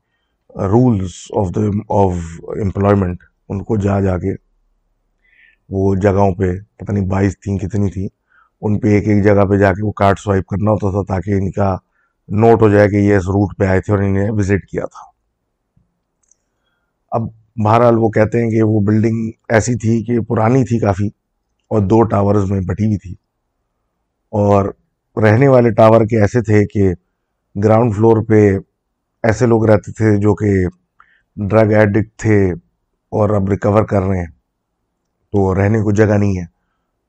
rules 0.56 1.10
of 1.36 1.48
the 1.54 1.60
of 1.88 2.12
employment 2.60 3.24
ان 3.48 3.62
کو 3.62 3.76
جا 3.76 4.00
جا 4.00 4.18
کے 4.18 4.34
وہ 5.68 5.94
جگہوں 5.94 6.34
پہ، 6.34 6.52
پتہ 6.76 6.92
نہیں 6.92 7.06
بائیس 7.06 7.40
تھیں، 7.40 7.58
کتنی 7.58 7.90
تھیں، 7.90 8.08
ان 8.62 8.78
پہ 8.78 8.88
ایک 8.88 9.08
ایک 9.08 9.24
جگہ 9.24 9.44
پہ 9.44 9.58
جا 9.58 9.72
کے 9.72 9.86
وہ 9.86 9.92
کارڈ 9.92 10.18
سوائپ 10.18 10.46
کرنا 10.46 10.70
ہوتا 10.70 10.90
تھا 10.90 11.14
تاکہ 11.14 11.30
ان 11.30 11.50
کا 11.50 11.76
نوٹ 12.28 12.62
ہو 12.62 12.68
جائے 12.68 12.88
کہ 12.88 12.96
یہ 12.96 13.16
اس 13.16 13.24
روٹ 13.26 13.56
پہ 13.58 13.64
آئے 13.64 13.80
تھے 13.80 13.92
اور 13.92 14.02
انہیں 14.02 14.30
وزٹ 14.30 14.66
کیا 14.66 14.86
تھا۔ 14.86 15.10
اب 17.10 17.22
بہرحال 17.64 17.98
وہ 17.98 18.08
کہتے 18.08 18.42
ہیں 18.42 18.50
کہ 18.50 18.62
وہ 18.62 18.80
بلڈنگ 18.80 19.30
ایسی 19.48 19.74
تھی 19.74 20.04
کہ 20.04 20.20
پرانی 20.20 20.64
تھی 20.64 20.78
کافی 20.78 21.06
اور 21.68 21.80
دو 21.80 22.02
ٹاورز 22.02 22.50
میں 22.50 22.60
بٹی 22.60 22.86
ہوئی 22.86 22.98
تھی۔ 22.98 23.14
اور 24.32 24.64
رہنے 25.22 25.48
والے 25.48 25.70
ٹاور 25.70 26.04
کے 26.04 26.20
ایسے 26.20 26.42
تھے 26.42 26.66
کہ 26.66 26.92
گراؤنڈ 27.64 27.94
فلور 27.96 28.24
پہ 28.24 28.58
ایسے 29.22 29.46
لوگ 29.46 29.66
رہتے 29.66 29.92
تھے 29.92 30.16
جو 30.16 30.34
کہ 30.34 30.46
ڈرگ 31.36 31.72
ایڈکٹ 31.72 32.18
تھے 32.18 32.52
اور 33.10 33.30
اب 33.30 33.48
ریکور 33.48 33.84
کر 33.84 34.02
رہے 34.02 34.18
ہیں۔ 34.18 34.26
تو 35.32 35.54
رہنے 35.54 35.82
کو 35.82 35.90
جگہ 35.92 36.18
نہیں 36.18 36.38
ہے۔ 36.38 36.44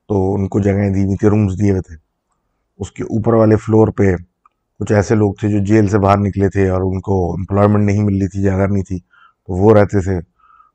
تو 0.07 0.33
ان 0.33 0.47
کو 0.47 0.59
جگہیں 0.59 0.89
دی 0.89 1.03
ہوئی 1.03 1.15
تھی 1.15 1.27
رومز 1.27 1.59
دیے 1.61 1.71
ہوئے 1.71 1.81
تھے۔ 1.81 1.95
اس 2.79 2.91
کے 2.91 3.03
اوپر 3.03 3.33
والے 3.33 3.55
فلور 3.55 3.87
پہ 3.87 4.15
کچھ 4.79 4.91
ایسے 4.91 5.15
لوگ 5.15 5.33
تھے 5.33 5.49
جو 5.49 5.59
جیل 5.59 5.87
سے 5.87 5.99
باہر 5.99 6.17
نکلے 6.17 6.49
تھے 6.49 6.69
اور 6.69 6.81
ان 6.81 7.01
کو 7.01 7.33
امپلائمنٹ 7.33 7.83
نہیں 7.83 8.03
مل 8.03 8.17
رہی 8.19 8.27
تھی، 8.27 8.43
جگہ 8.43 8.67
نہیں 8.67 8.83
تھی۔ 8.83 8.99
تو 9.47 9.53
وہ 9.53 9.73
رہتے 9.73 10.01
تھے۔ 10.01 10.19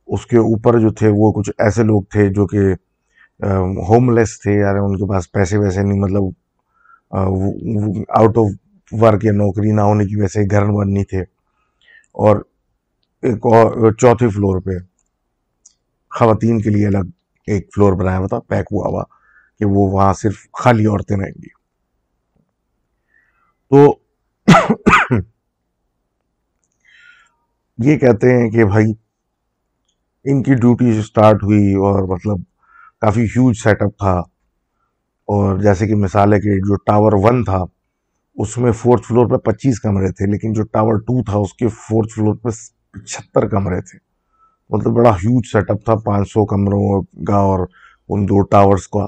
اس 0.06 0.26
کے 0.26 0.36
اوپر 0.36 0.78
جو 0.78 0.90
تھے 0.90 1.08
وہ 1.14 1.32
کچھ 1.32 1.50
ایسے 1.58 1.82
لوگ 1.82 2.02
تھے 2.02 2.28
جو 2.28 2.46
کہ 2.46 2.58
ہوم 3.88 4.10
لیس 4.10 4.40
تھے۔ 4.40 4.54
یار، 4.54 4.76
ان 4.76 4.96
کے 4.96 5.08
پاس 5.08 5.32
پیسے 5.32 5.58
ویسے 5.58 5.82
نہیں 5.82 6.00
مطلب 6.00 6.22
آؤٹ 8.08 8.38
آف 8.38 8.65
ورک 8.92 9.24
یا 9.24 9.32
نوکری 9.32 9.72
نہ 9.72 9.80
ہونے 9.80 10.06
کی 10.06 10.16
وجہ 10.16 10.26
سے 10.26 10.40
گھر 10.50 10.64
بند 10.64 10.92
نہیں 10.92 11.04
تھے۔ 11.04 11.20
اور 12.12 12.36
ایک 13.22 13.36
اور 13.36 13.92
چوتھے 13.92 14.28
فلور 14.28 14.60
پہ 14.60 14.70
خواتین 16.10 16.60
کے 16.60 16.70
لیے 16.70 16.86
الگ 16.86 17.10
ایک 17.46 17.68
فلور 17.74 17.92
بنایا 17.92 18.18
ہوا 18.18 18.26
تھا، 18.26 18.40
پیک 18.40 18.66
ہوا 18.72 18.88
ہوا 18.88 19.02
کہ 19.58 19.64
وہ 19.64 19.90
وہاں 19.90 20.12
صرف 20.12 20.46
خالی 20.52 20.86
عورتیں 20.86 21.16
رہیں 21.16 21.42
گی۔ 21.42 21.48
تو 23.70 23.94
یہ 27.78 27.98
کہتے 27.98 28.42
ہیں 28.42 28.50
کہ 28.50 28.64
بھائی، 28.64 28.86
ان 30.24 30.42
کی 30.42 30.54
ڈیوٹی 30.54 31.02
سٹارٹ 31.02 31.42
ہوئی 31.42 31.74
اور 31.74 32.02
مطلب 32.02 32.36
کافی 33.00 33.24
ہیوج 33.24 33.56
سیٹ 33.56 33.82
اپ 33.82 33.98
تھا۔ 33.98 34.20
اور 35.24 35.58
جیسے 35.58 35.86
کہ 35.86 35.94
مثال 35.94 36.32
ہے 36.32 36.40
کہ 36.40 36.56
جو 36.56 36.76
ٹاور 36.76 37.12
ون 37.14 37.44
تھا 37.44 37.64
اس 38.36 38.58
میں 38.58 38.72
فورتھ 38.72 39.02
فلور 39.02 39.26
پہ 39.26 39.36
پچیس 39.36 39.80
کمرے 39.80 40.12
تھے، 40.12 40.26
لیکن 40.26 40.52
جو 40.52 40.62
ٹاور 40.62 40.94
ٹو 40.94 41.22
تھا، 41.24 41.38
اس 41.38 41.54
کے 41.54 41.68
فورتھ 41.68 42.12
فلور 42.14 42.34
پہ 42.34 42.48
چھتر 43.06 43.48
کمرے 43.48 43.80
تھے۔ 43.80 43.98
مطلب 44.70 44.92
بڑا 44.92 45.10
ہیوج 45.10 45.44
سیٹ 45.52 45.70
اپ 45.70 45.84
تھا، 45.84 45.94
پانچ 45.94 46.28
سو 46.28 46.44
کمروں 46.44 47.02
کا 47.26 47.34
اور 47.34 47.66
ان 48.08 48.24
دو 48.24 48.42
ٹاورز 48.42 48.88
کا۔ 48.88 49.06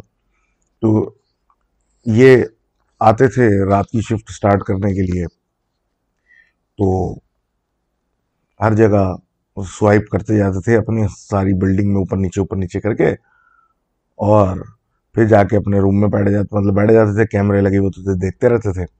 تو 0.81 1.15
یہ 2.07 2.45
آتے 3.01 3.29
تھے 3.29 3.65
رات 3.65 3.91
کی 3.91 4.01
شفٹ 4.01 4.31
سٹارٹ 4.31 4.63
کرنے 4.63 4.95
کے 4.95 5.03
لیے۔ 5.03 5.25
تو 6.79 7.15
ہر 8.61 8.75
جگہ 8.75 9.15
سوائپ 9.57 10.09
کرتے 10.09 10.37
جاتے 10.37 10.61
تھے 10.61 10.77
اپنی 10.77 11.03
ساری 11.19 11.55
بلڈنگ 11.55 11.89
میں 11.89 11.97
اوپر 11.97 12.17
نیچے 12.17 12.41
اوپر 12.41 12.57
نیچے 12.57 12.81
کر 12.81 12.95
کے۔ 12.95 13.09
اور 14.17 14.57
پھر 15.15 15.25
جا 15.25 15.45
کے 15.45 15.57
اپنے 15.57 15.81
روم 15.81 16.01
میں 16.01 16.09
بیٹھ 16.09 16.31
جاتے 16.31 16.59
مطلب 16.59 16.75
بیٹھ 16.75 16.93
جاتے 16.93 17.15
تھے 17.15 17.27
کیمرے 17.27 17.61
لگے 17.61 17.79
ہوتے 17.79 18.03
تھے، 18.03 18.15
دیکھتے 18.15 18.49
رہتے 18.49 18.73
تھے۔ 18.73 18.98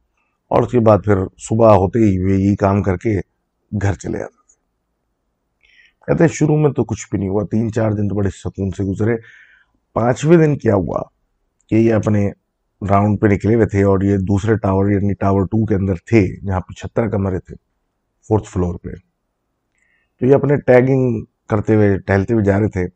اور 0.49 0.63
اس 0.63 0.71
کے 0.71 0.81
بعد 0.81 0.99
پھر 1.05 1.17
صبح 1.39 1.75
ہوتے 1.75 1.99
ہی 1.99 2.25
وہ 2.25 2.31
یہی 2.31 2.57
کام 2.57 2.83
کر 2.83 2.97
کے 2.97 3.21
گھر 3.83 3.95
چلے 3.95 4.19
جاتے 4.19 4.33
تھے۔ 4.33 4.57
کہتے 6.07 6.25
ہیں 6.25 6.29
شروع 6.29 6.57
میں 6.57 6.71
تو 6.71 6.85
کچھ 6.85 7.07
بھی 7.11 7.19
نہیں 7.19 7.29
ہوا، 7.29 7.45
تین 7.51 7.73
چار 7.73 7.91
دن 7.91 8.09
تو 8.09 8.15
بڑے 8.15 8.31
سکون 8.31 8.71
سے 8.71 8.85
گزرے۔ 8.85 9.17
پانچویں 9.93 10.39
دن 10.39 10.59
کیا 10.59 10.75
ہوا 10.75 11.03
کہ 11.69 11.75
یہ 11.75 11.95
اپنے 11.95 12.31
راؤنڈ 12.91 13.21
پہ 13.21 13.27
نکلے 13.27 13.55
ہوئے 13.55 13.67
تھے 13.67 13.83
اور 13.83 14.01
یہ 14.01 14.17
دوسرے 14.17 14.57
ٹاور 14.57 14.91
یعنی 14.91 15.15
ٹاور 15.15 15.43
ٹو 15.43 15.65
کے 15.65 15.75
اندر 15.75 15.95
تھے 15.95 16.47
جہاں 16.47 16.61
پہ 16.61 16.73
چھتر 16.73 17.09
کمرے 17.09 17.39
تھے، 17.39 17.55
فورتھ 18.29 18.49
فلور 18.49 18.75
پہ۔ 18.75 18.91
تو 20.21 20.27
یہ 20.27 20.35
اپنے 20.35 20.57
ٹیگنگ 20.57 21.25
کرتے 21.49 21.75
ہوئے، 21.75 21.99
ٹہلتے 21.99 22.35
ہوئے 22.35 22.45
جا 22.45 22.61
رہے 22.61 22.69
تھے 22.69 22.87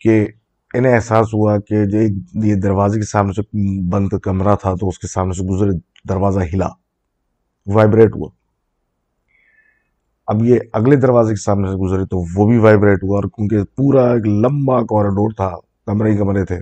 کہ 0.00 0.26
انہیں 0.74 0.94
احساس 0.94 1.34
ہوا 1.34 1.58
کہ 1.58 1.86
جو 1.86 1.98
ایک 1.98 2.12
یہ 2.34 2.54
دروازے 2.54 3.00
کے 3.00 3.06
سامنے 3.06 3.32
سے 3.32 3.42
بند 3.88 4.08
کمرہ 4.08 4.56
تھا 4.56 4.74
تو 4.74 4.88
اس 4.88 4.98
کے 4.98 5.06
سامنے 5.06 5.32
سے 5.32 5.42
گزرے۔ 5.42 5.70
دروازہ 6.08 6.40
ہلا۔ 6.40 6.68
وائبریٹ 7.66 8.16
ہوا۔ 8.16 8.28
اب 10.26 10.44
یہ 10.44 10.58
اگلے 10.72 10.96
دروازے 10.96 11.30
کے 11.30 11.42
سامنے 11.42 11.68
سے 11.68 11.74
گزرے 11.74 12.04
تو 12.04 12.40
وہ 12.40 12.48
بھی 12.48 12.58
وائبریٹ 12.58 13.02
ہوا 13.02 13.16
اور 13.16 13.24
کیونکہ 13.24 13.62
پورا 13.76 14.12
ایک 14.12 14.26
لمبا 14.26 14.82
کوریڈور 14.82 15.30
تھا، 15.36 15.56
کمرے 15.86 16.12
ہی 16.12 16.16
کمرے 16.16 16.44
تھے۔ 16.44 16.58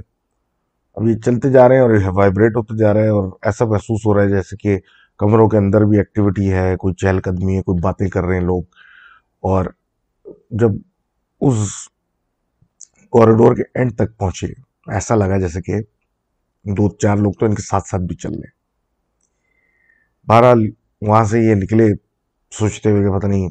اب 0.95 1.09
یہ 1.09 1.15
چلتے 1.15 1.51
جا 1.51 1.69
رہے 1.69 1.75
ہیں 1.75 1.83
اور 1.83 1.91
وائبریٹ 2.07 2.57
ہوتے 2.57 2.79
جا 2.79 2.95
رہے 2.95 3.03
ہیں 3.03 3.09
اور 3.09 3.33
ایسا 3.43 3.65
محسوس 3.65 4.07
ہو 4.07 4.15
رہا 4.15 4.23
ہے 4.23 4.29
جیسے 4.29 4.57
کہ 4.57 4.79
کمروں 5.19 5.49
کے 5.49 5.57
اندر 5.57 5.81
بھی 5.81 5.99
ایکٹیویٹی 5.99 6.53
ہے، 6.53 6.77
کوئی 6.77 6.95
چہل 6.95 7.21
قدمی 7.21 7.57
ہے، 7.57 7.63
کوئی 7.63 7.79
باتیں 7.81 8.09
کر 8.09 8.25
رہے 8.25 8.35
ہیں 8.35 8.43
لوگ۔ 8.43 8.63
اور 9.41 9.65
جب 10.51 10.71
اس 11.41 11.69
کوریڈور 13.11 13.57
کے 13.57 13.63
اینڈ 13.75 13.97
تک 13.97 14.19
پہنچے، 14.19 14.47
ایسا 14.89 15.15
لگا 15.15 15.39
جیسے 15.39 15.63
کہ 15.63 15.75
دو 16.65 16.91
چار 16.91 17.17
لوگ 17.17 17.33
تو 17.33 17.47
ان 17.47 17.55
کے 17.55 17.63
ساتھ 17.63 17.89
ساتھ 17.89 18.03
بھی 18.03 18.17
چل 18.17 18.29
رہے 18.29 18.39
ہیں۔ 18.39 18.56
بہرحال 20.29 20.71
وہاں 21.03 21.25
سے 21.25 21.41
یہ 21.41 21.55
نکلے، 21.55 21.87
سوچتے 22.51 22.91
ہوئے 22.91 23.03
کہ 23.03 23.19
پتہ 23.19 23.27
نہیں 23.27 23.49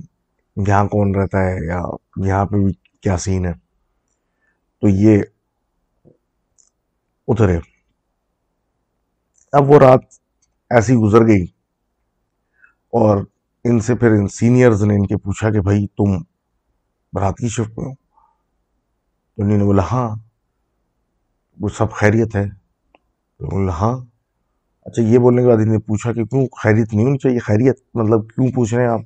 یہاں 0.67 0.86
کون 0.86 1.15
رہتا 1.15 1.38
ہے 1.39 1.65
یا 1.65 1.82
یہاں 2.26 2.45
پہ 2.45 2.55
بھی 2.55 2.73
کیا 3.01 3.17
سین 3.17 3.45
ہے۔ 3.45 3.51
تو 4.80 4.88
یہ 4.88 5.23
اترے 7.28 7.59
اب 9.51 9.69
وہ 9.69 9.80
رات 9.80 9.99
ایسی 10.69 10.95
گزر 10.95 11.28
گئی 11.28 11.43
اور 12.89 13.17
ان 13.63 13.80
سے 13.80 13.95
پھر 13.95 14.11
ان 14.11 14.28
سینئرز 14.28 14.84
نے 14.84 14.93
ان 14.93 15.07
کے 15.07 15.17
پوچھا 15.17 15.51
کہ 15.51 15.61
بھائی 15.61 15.88
تم 15.88 16.17
رات 17.19 17.38
کی 17.38 17.47
شفٹ 17.47 17.78
میں 17.78 17.86
ہو؟ 17.86 17.93
تو 19.36 19.43
انہوں 19.43 19.57
نے 19.57 19.63
بولا 19.63 19.84
ہاں 19.91 20.15
وہ 21.59 21.69
سب 21.69 21.91
خیریت 21.91 22.36
ہے۔ 22.36 22.45
تو 23.38 23.45
بولا 23.49 23.71
ہاں 23.71 23.97
اچھا 24.86 25.03
یہ 25.03 25.17
بولنے 25.17 25.41
کے 25.41 25.47
بعد 25.47 25.57
انہوں 25.57 25.73
نے 25.73 25.79
پوچھا 25.79 26.13
کہ 26.13 26.25
کیوں 26.25 26.47
خیریت 26.63 26.93
نہیں 26.93 27.05
ہونی 27.05 27.17
چاہیے؟ 27.17 27.39
خیریت 27.39 27.79
مطلب 27.93 28.29
کیوں 28.29 28.47
پوچھ 28.55 28.73
رہے 28.73 28.83
ہیں 28.83 28.89
آپ؟ 28.89 29.01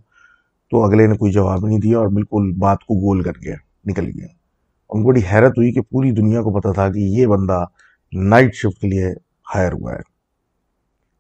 تو 0.70 0.84
اگلے 0.84 1.08
نے 1.08 1.18
کوئی 1.18 1.32
جواب 1.32 1.66
نہیں 1.66 1.80
دیا 1.80 1.98
اور 1.98 2.08
بالکل 2.08 2.52
بات 2.58 2.80
کو 2.80 2.94
گول 2.94 3.22
کر 3.24 3.32
گیا، 3.46 3.56
نکل 3.86 4.06
گیا۔ 4.06 4.28
ان 4.90 5.04
کو 5.04 5.08
بڑی 5.08 5.22
حیرت 5.32 5.52
ہوئی 5.52 5.72
کہ 5.74 5.82
پوری 5.82 6.12
دنیا 6.12 6.42
کو 6.42 6.60
پتا 6.60 6.72
تھا 6.72 6.92
کہ 6.92 7.00
یہ 7.00 7.28
بندہ 7.28 7.66
نائٹ 8.14 8.56
شفٹ 8.56 8.82
کے 8.82 8.88
لیے 8.88 9.14
ہائر 9.56 9.72
ہوا 9.74 9.94
ہے۔ 9.94 10.00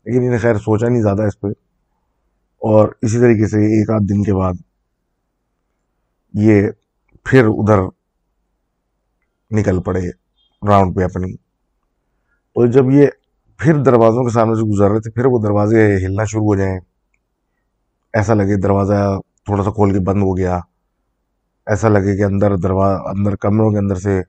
لیکن 0.06 0.26
انہیں 0.26 0.40
خیر 0.40 0.56
سوچا 0.56 0.88
نہیں 0.88 1.02
زیادہ 1.02 1.22
اس 1.22 1.40
پہ۔ 1.40 1.48
اور 2.58 2.90
اسی 3.02 3.20
طریقے 3.20 3.48
سے 3.48 3.58
ایک 3.58 3.90
آدھ 3.90 4.04
دن 4.04 4.24
کے 4.24 4.34
بعد 4.34 4.54
یہ 6.34 6.68
پھر 7.24 7.46
ادھر 7.46 7.80
نکل 9.52 9.82
پڑے 9.82 10.02
راؤنڈ 10.68 10.96
پہ 10.96 11.04
اپنی۔ 11.04 11.36
تو 12.56 12.66
جب 12.66 12.90
یہ 12.92 13.08
پھر 13.60 13.84
دروازوں 13.84 14.24
کے 14.24 14.30
سامنے 14.30 14.56
سے 14.56 14.62
گزر 14.62 14.90
رہے 14.92 15.00
تھے، 15.00 15.12
پھر 15.12 15.26
وہ 15.26 15.40
دروازے 15.40 15.98
ہلنا 16.06 16.24
شروع 16.24 16.44
ہو 16.44 16.56
جائیں 16.56 16.80
ایسا 18.14 18.34
لگے 18.34 18.56
دروازہ 18.56 19.18
تھوڑا 19.46 19.64
سا 19.64 19.72
کھول 19.72 19.94
کے 19.94 20.00
بند 20.00 20.22
ہو 20.22 20.38
گیا۔ 20.38 20.60
ایسا 21.68 21.90
لگے 21.90 22.18
کہ 22.18 22.24
اندر 22.24 22.56
دروازہ 22.56 23.00
اندر 23.10 23.36
کمروں 23.36 23.72
کے 23.72 23.78
اندر 23.78 23.96
سے 23.96 24.22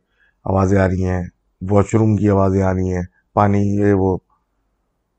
آوازیں 0.44 0.78
آ 0.78 0.88
رہی 0.88 1.04
ہیں، 1.04 1.22
واش 1.70 1.94
روم 1.94 2.16
کی 2.16 2.30
آوازیں 2.30 2.62
آ 2.62 2.74
رہی 2.74 2.92
ہیں، 2.92 3.02
پانی 3.34 3.76
یہ 3.76 3.92
وہ۔ 3.92 4.18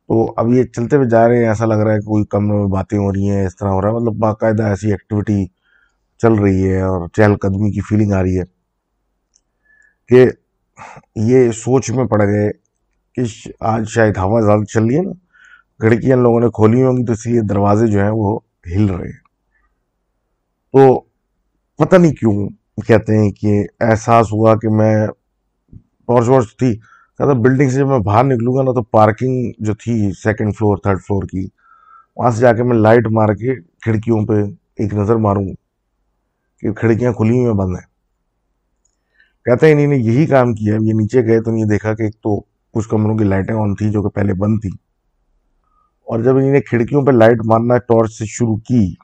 تو 0.09 0.33
اب 0.37 0.49
یہ 0.49 0.63
چلتے 0.63 0.95
ہوئے 0.95 1.09
جا 1.09 1.27
رہے 1.27 1.37
ہیں، 1.37 1.47
ایسا 1.47 1.65
لگ 1.65 1.73
رہا 1.73 1.93
ہے 1.93 1.99
کہ 1.99 2.05
کوئی 2.05 2.25
کمروں 2.25 2.59
میں 2.59 2.67
باتیں 2.67 2.97
ہو 2.97 3.11
رہی 3.13 3.29
ہیں، 3.29 3.45
اس 3.45 3.55
طرح 3.55 3.69
ہو 3.69 3.81
رہا 3.81 3.89
ہے۔ 3.89 3.93
مطلب 3.93 4.13
باقاعدہ 4.13 4.63
ایسی 4.63 4.91
ایکٹیویٹی 4.91 5.45
چل 6.17 6.33
رہی 6.33 6.71
ہے 6.71 6.81
اور 6.81 7.07
چہل 7.07 7.35
قدمی 7.35 7.71
کی 7.71 7.81
فیلنگ 7.81 8.11
آ 8.13 8.23
رہی 8.23 8.39
ہے 8.39 8.43
کہ 10.09 10.25
یہ 11.15 11.51
سوچ 11.51 11.91
میں 11.91 12.05
پڑ 12.05 12.21
گئے۔ 12.21 12.60
کہ 13.15 13.23
آج 13.59 13.87
شاید 13.89 14.17
ہوا 14.17 14.41
زیادہ 14.41 14.63
چل 14.63 14.85
رہی 14.85 14.95
ہے 14.95 15.01
نا، 15.01 15.11
کھڑکیاں 15.79 16.17
لوگوں 16.17 16.39
نے 16.39 16.47
کھولی 16.49 16.83
ہوں 16.83 16.97
گی 16.97 17.05
تو 17.05 17.13
اس 17.13 17.27
لیے 17.27 17.41
دروازے 17.41 17.87
جو 17.87 18.01
ہیں 18.01 18.11
وہ 18.13 18.39
ہل 18.75 18.85
رہے 18.85 19.07
ہیں۔ 19.07 19.19
تو 20.73 20.99
پتہ 21.79 21.95
نہیں 21.95 22.13
کیوں 22.13 22.49
کہتے 22.87 23.17
ہیں 23.17 23.31
کہ 23.31 23.63
احساس 23.79 24.33
ہوا 24.33 24.55
کہ 24.55 24.69
میں 24.69 25.07
ٹارچ 26.07 26.27
وارچ 26.27 26.55
تھی، 26.57 26.75
کہتا 27.17 27.33
بلڈنگ 27.33 27.69
سے 27.69 27.77
جب 27.77 27.87
میں 27.87 27.99
باہر 27.99 28.23
نکلوں 28.23 28.55
گا 28.55 28.63
نا 28.63 28.71
تو 28.71 28.83
پارکنگ 28.83 29.51
جو 29.59 29.73
تھی 29.73 30.11
سیکنڈ 30.11 30.55
فلور، 30.55 30.77
تھرڈ 30.77 30.99
فلور 31.07 31.23
کی، 31.23 31.47
وہاں 32.17 32.31
سے 32.31 32.41
جا 32.41 32.53
کے 32.53 32.63
میں 32.63 32.77
لائٹ 32.77 33.07
مار 33.07 33.33
کے 33.33 33.55
کھڑکیوں 33.61 34.25
پہ 34.25 34.33
ایک 34.75 34.93
نظر 34.93 35.15
ماروں 35.15 35.45
کہ 36.59 36.73
کھڑکیاں 36.73 37.13
کھلی 37.13 37.29
ہوئی 37.29 37.45
ہیں، 37.45 37.53
بند 37.53 37.75
ہیں۔ 37.75 37.85
کہتے 39.43 39.65
ہیں 39.65 39.73
انہیں 39.73 39.87
نے 39.87 39.97
یہی 39.97 40.25
کام 40.25 40.53
کیا، 40.53 40.75
یہ 40.75 40.93
نیچے 40.93 41.25
گئے 41.25 41.41
تو 41.41 41.57
یہ 41.57 41.65
دیکھا 41.65 41.93
کہ 41.93 42.03
ایک 42.03 42.15
تو 42.15 42.50
کچھ 42.73 42.89
کمروں 42.89 43.17
کی 43.17 43.23
لائٹیں 43.23 43.55
آن 43.55 43.75
تھی 43.75 43.91
جو 43.91 44.01
کہ 44.01 44.09
پہلے 44.09 44.33
بند 44.33 44.59
تھی 44.61 44.69
اور 46.01 46.19
جب 46.19 46.35
انہیں 46.35 46.61
کھڑکیوں 46.61 47.05
پہ 47.05 47.11
لائٹ 47.11 47.37
مارنا 47.45 47.77
ٹارچ 47.77 48.11
سے 48.11 48.25
شروع 48.25 48.55
کی، 48.55 48.95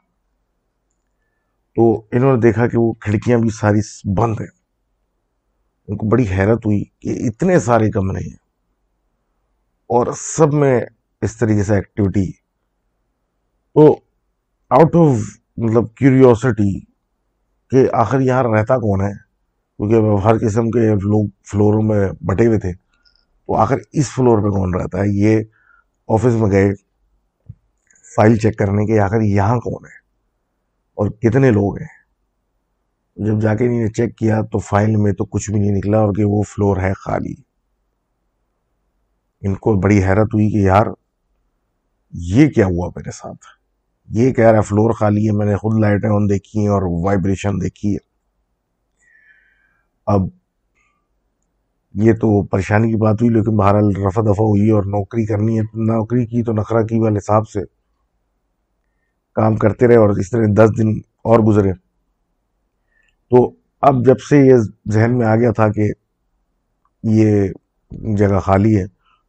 تو 1.76 2.02
انہوں 2.12 2.34
نے 2.34 2.40
دیکھا 2.40 2.66
کہ 2.66 2.78
وہ 2.78 2.92
کھڑکیاں 2.92 3.38
بھی 3.38 3.50
ساری 3.50 3.80
بند 4.16 4.40
ہیں۔ 4.40 4.58
ان 5.88 5.96
کو 5.96 6.08
بڑی 6.08 6.24
حیرت 6.30 6.66
ہوئی 6.66 6.84
کہ 7.00 7.08
اتنے 7.08 7.58
سارے 7.58 7.90
کمرے 7.90 8.18
ہیں۔ 8.18 8.36
اور 9.88 10.06
سب 10.36 10.54
میں 10.54 10.80
اس 11.22 11.36
طریقے 11.36 11.62
سے 11.62 11.74
ایکٹیویٹی 11.74 12.30
تو 13.74 13.92
آؤٹ 14.70 14.96
آف 14.96 15.38
مطلب 15.56 15.94
کیوریوسٹی 15.94 16.80
کہ 17.70 17.88
آخر 17.92 18.20
یہاں 18.20 18.42
رہتا 18.42 18.76
کون 18.76 19.00
ہے؟ 19.00 19.12
کیونکہ 19.76 20.26
ہر 20.26 20.38
قسم 20.38 20.70
کے 20.70 20.94
لوگ 20.94 21.28
فلوروں 21.44 21.82
میں 21.82 22.08
بٹے 22.20 22.46
ہوئے 22.46 22.58
تھے۔ 22.58 22.87
تو 23.48 23.54
آخر 23.54 23.76
اس 23.92 24.10
فلور 24.10 24.38
پہ 24.38 24.48
کون 24.48 24.74
رہتا 24.74 24.98
ہے؟ 24.98 25.04
یہ 25.08 25.42
آفس 26.08 26.34
میں 26.40 26.50
گئے 26.50 26.74
فائل 28.16 28.36
چیک 28.36 28.58
کرنے 28.58 28.86
کے 28.86 29.00
آخر 29.00 29.20
یہاں 29.20 29.56
کون 29.56 29.84
ہے؟ 29.84 29.96
اور 30.94 31.10
کتنے 31.10 31.50
لوگ 31.50 31.78
ہیں؟ 31.78 31.86
جب 33.16 33.40
جا 33.40 33.54
کے 33.54 33.66
انہیں 33.66 33.82
نے 33.82 33.88
چیک 33.88 34.16
کیا 34.16 34.42
تو 34.42 34.58
فائل 34.58 34.96
میں 34.96 35.12
تو 35.12 35.24
کچھ 35.24 35.50
بھی 35.50 35.60
نہیں 35.60 35.70
نکلا 35.70 35.98
اور 35.98 36.14
کہ 36.14 36.24
وہ 36.24 36.42
فلور 36.42 36.76
ہے 36.76 36.92
خالی۔ 36.92 37.34
ان 39.40 39.54
کو 39.54 39.74
بڑی 39.74 40.04
حیرت 40.04 40.34
ہوئی 40.34 40.50
کہ 40.50 40.56
یار 40.56 40.86
یہ 42.12 42.48
کیا 42.48 42.66
ہوا 42.66 42.90
میرے 42.96 43.10
ساتھ؟ 43.10 43.46
یہ 44.08 44.32
کہہ 44.32 44.44
رہا 44.44 44.58
ہے 44.58 44.62
فلور 44.62 44.90
خالی 44.90 45.26
ہے، 45.26 45.32
میں 45.32 45.46
نے 45.46 45.56
خود 45.56 45.80
لائٹیں 45.80 46.10
آن 46.10 46.28
دیکھی 46.28 46.60
ہیں 46.60 46.68
اور 46.68 46.82
وائبریشن 46.82 47.60
دیکھی 47.60 47.92
ہے۔ 47.92 48.08
اب 50.06 50.20
یہ 52.04 52.12
تو 52.12 52.42
پریشانی 52.42 52.90
کی 52.90 52.96
بات 52.96 53.22
ہوئی، 53.22 53.34
لیکن 53.34 53.56
بہرحال 53.56 53.90
رفع 53.96 54.22
دفع 54.22 54.44
ہوئی 54.44 54.70
اور 54.70 54.82
نوکری 54.82 55.24
کرنی 55.26 55.58
ہے۔ 55.58 55.62
نوکری 55.86 56.26
کی 56.26 56.42
تو 56.42 56.52
نخرا 56.52 56.82
کی 56.82 57.00
والے 57.00 57.18
حساب 57.18 57.48
سے 57.48 57.60
کام 59.36 59.56
کرتے 59.56 59.86
رہے 59.86 59.96
اور 59.96 60.10
اس 60.10 60.30
طرح 60.30 60.44
دس 60.56 60.78
دن 60.78 60.90
اور 61.24 61.40
گزرے۔ 61.40 61.72
تو 63.30 63.50
اب 63.82 64.04
جب 64.06 64.18
سے 64.20 64.38
یہ 64.38 64.56
ذہن 64.92 65.18
میں 65.18 65.26
آ 65.26 65.36
گیا 65.36 65.50
تھا 65.52 65.68
کہ 65.72 65.88
یہ 67.04 67.48
جگہ 68.16 68.38
خالی 68.38 68.76
ہے، 68.76 68.86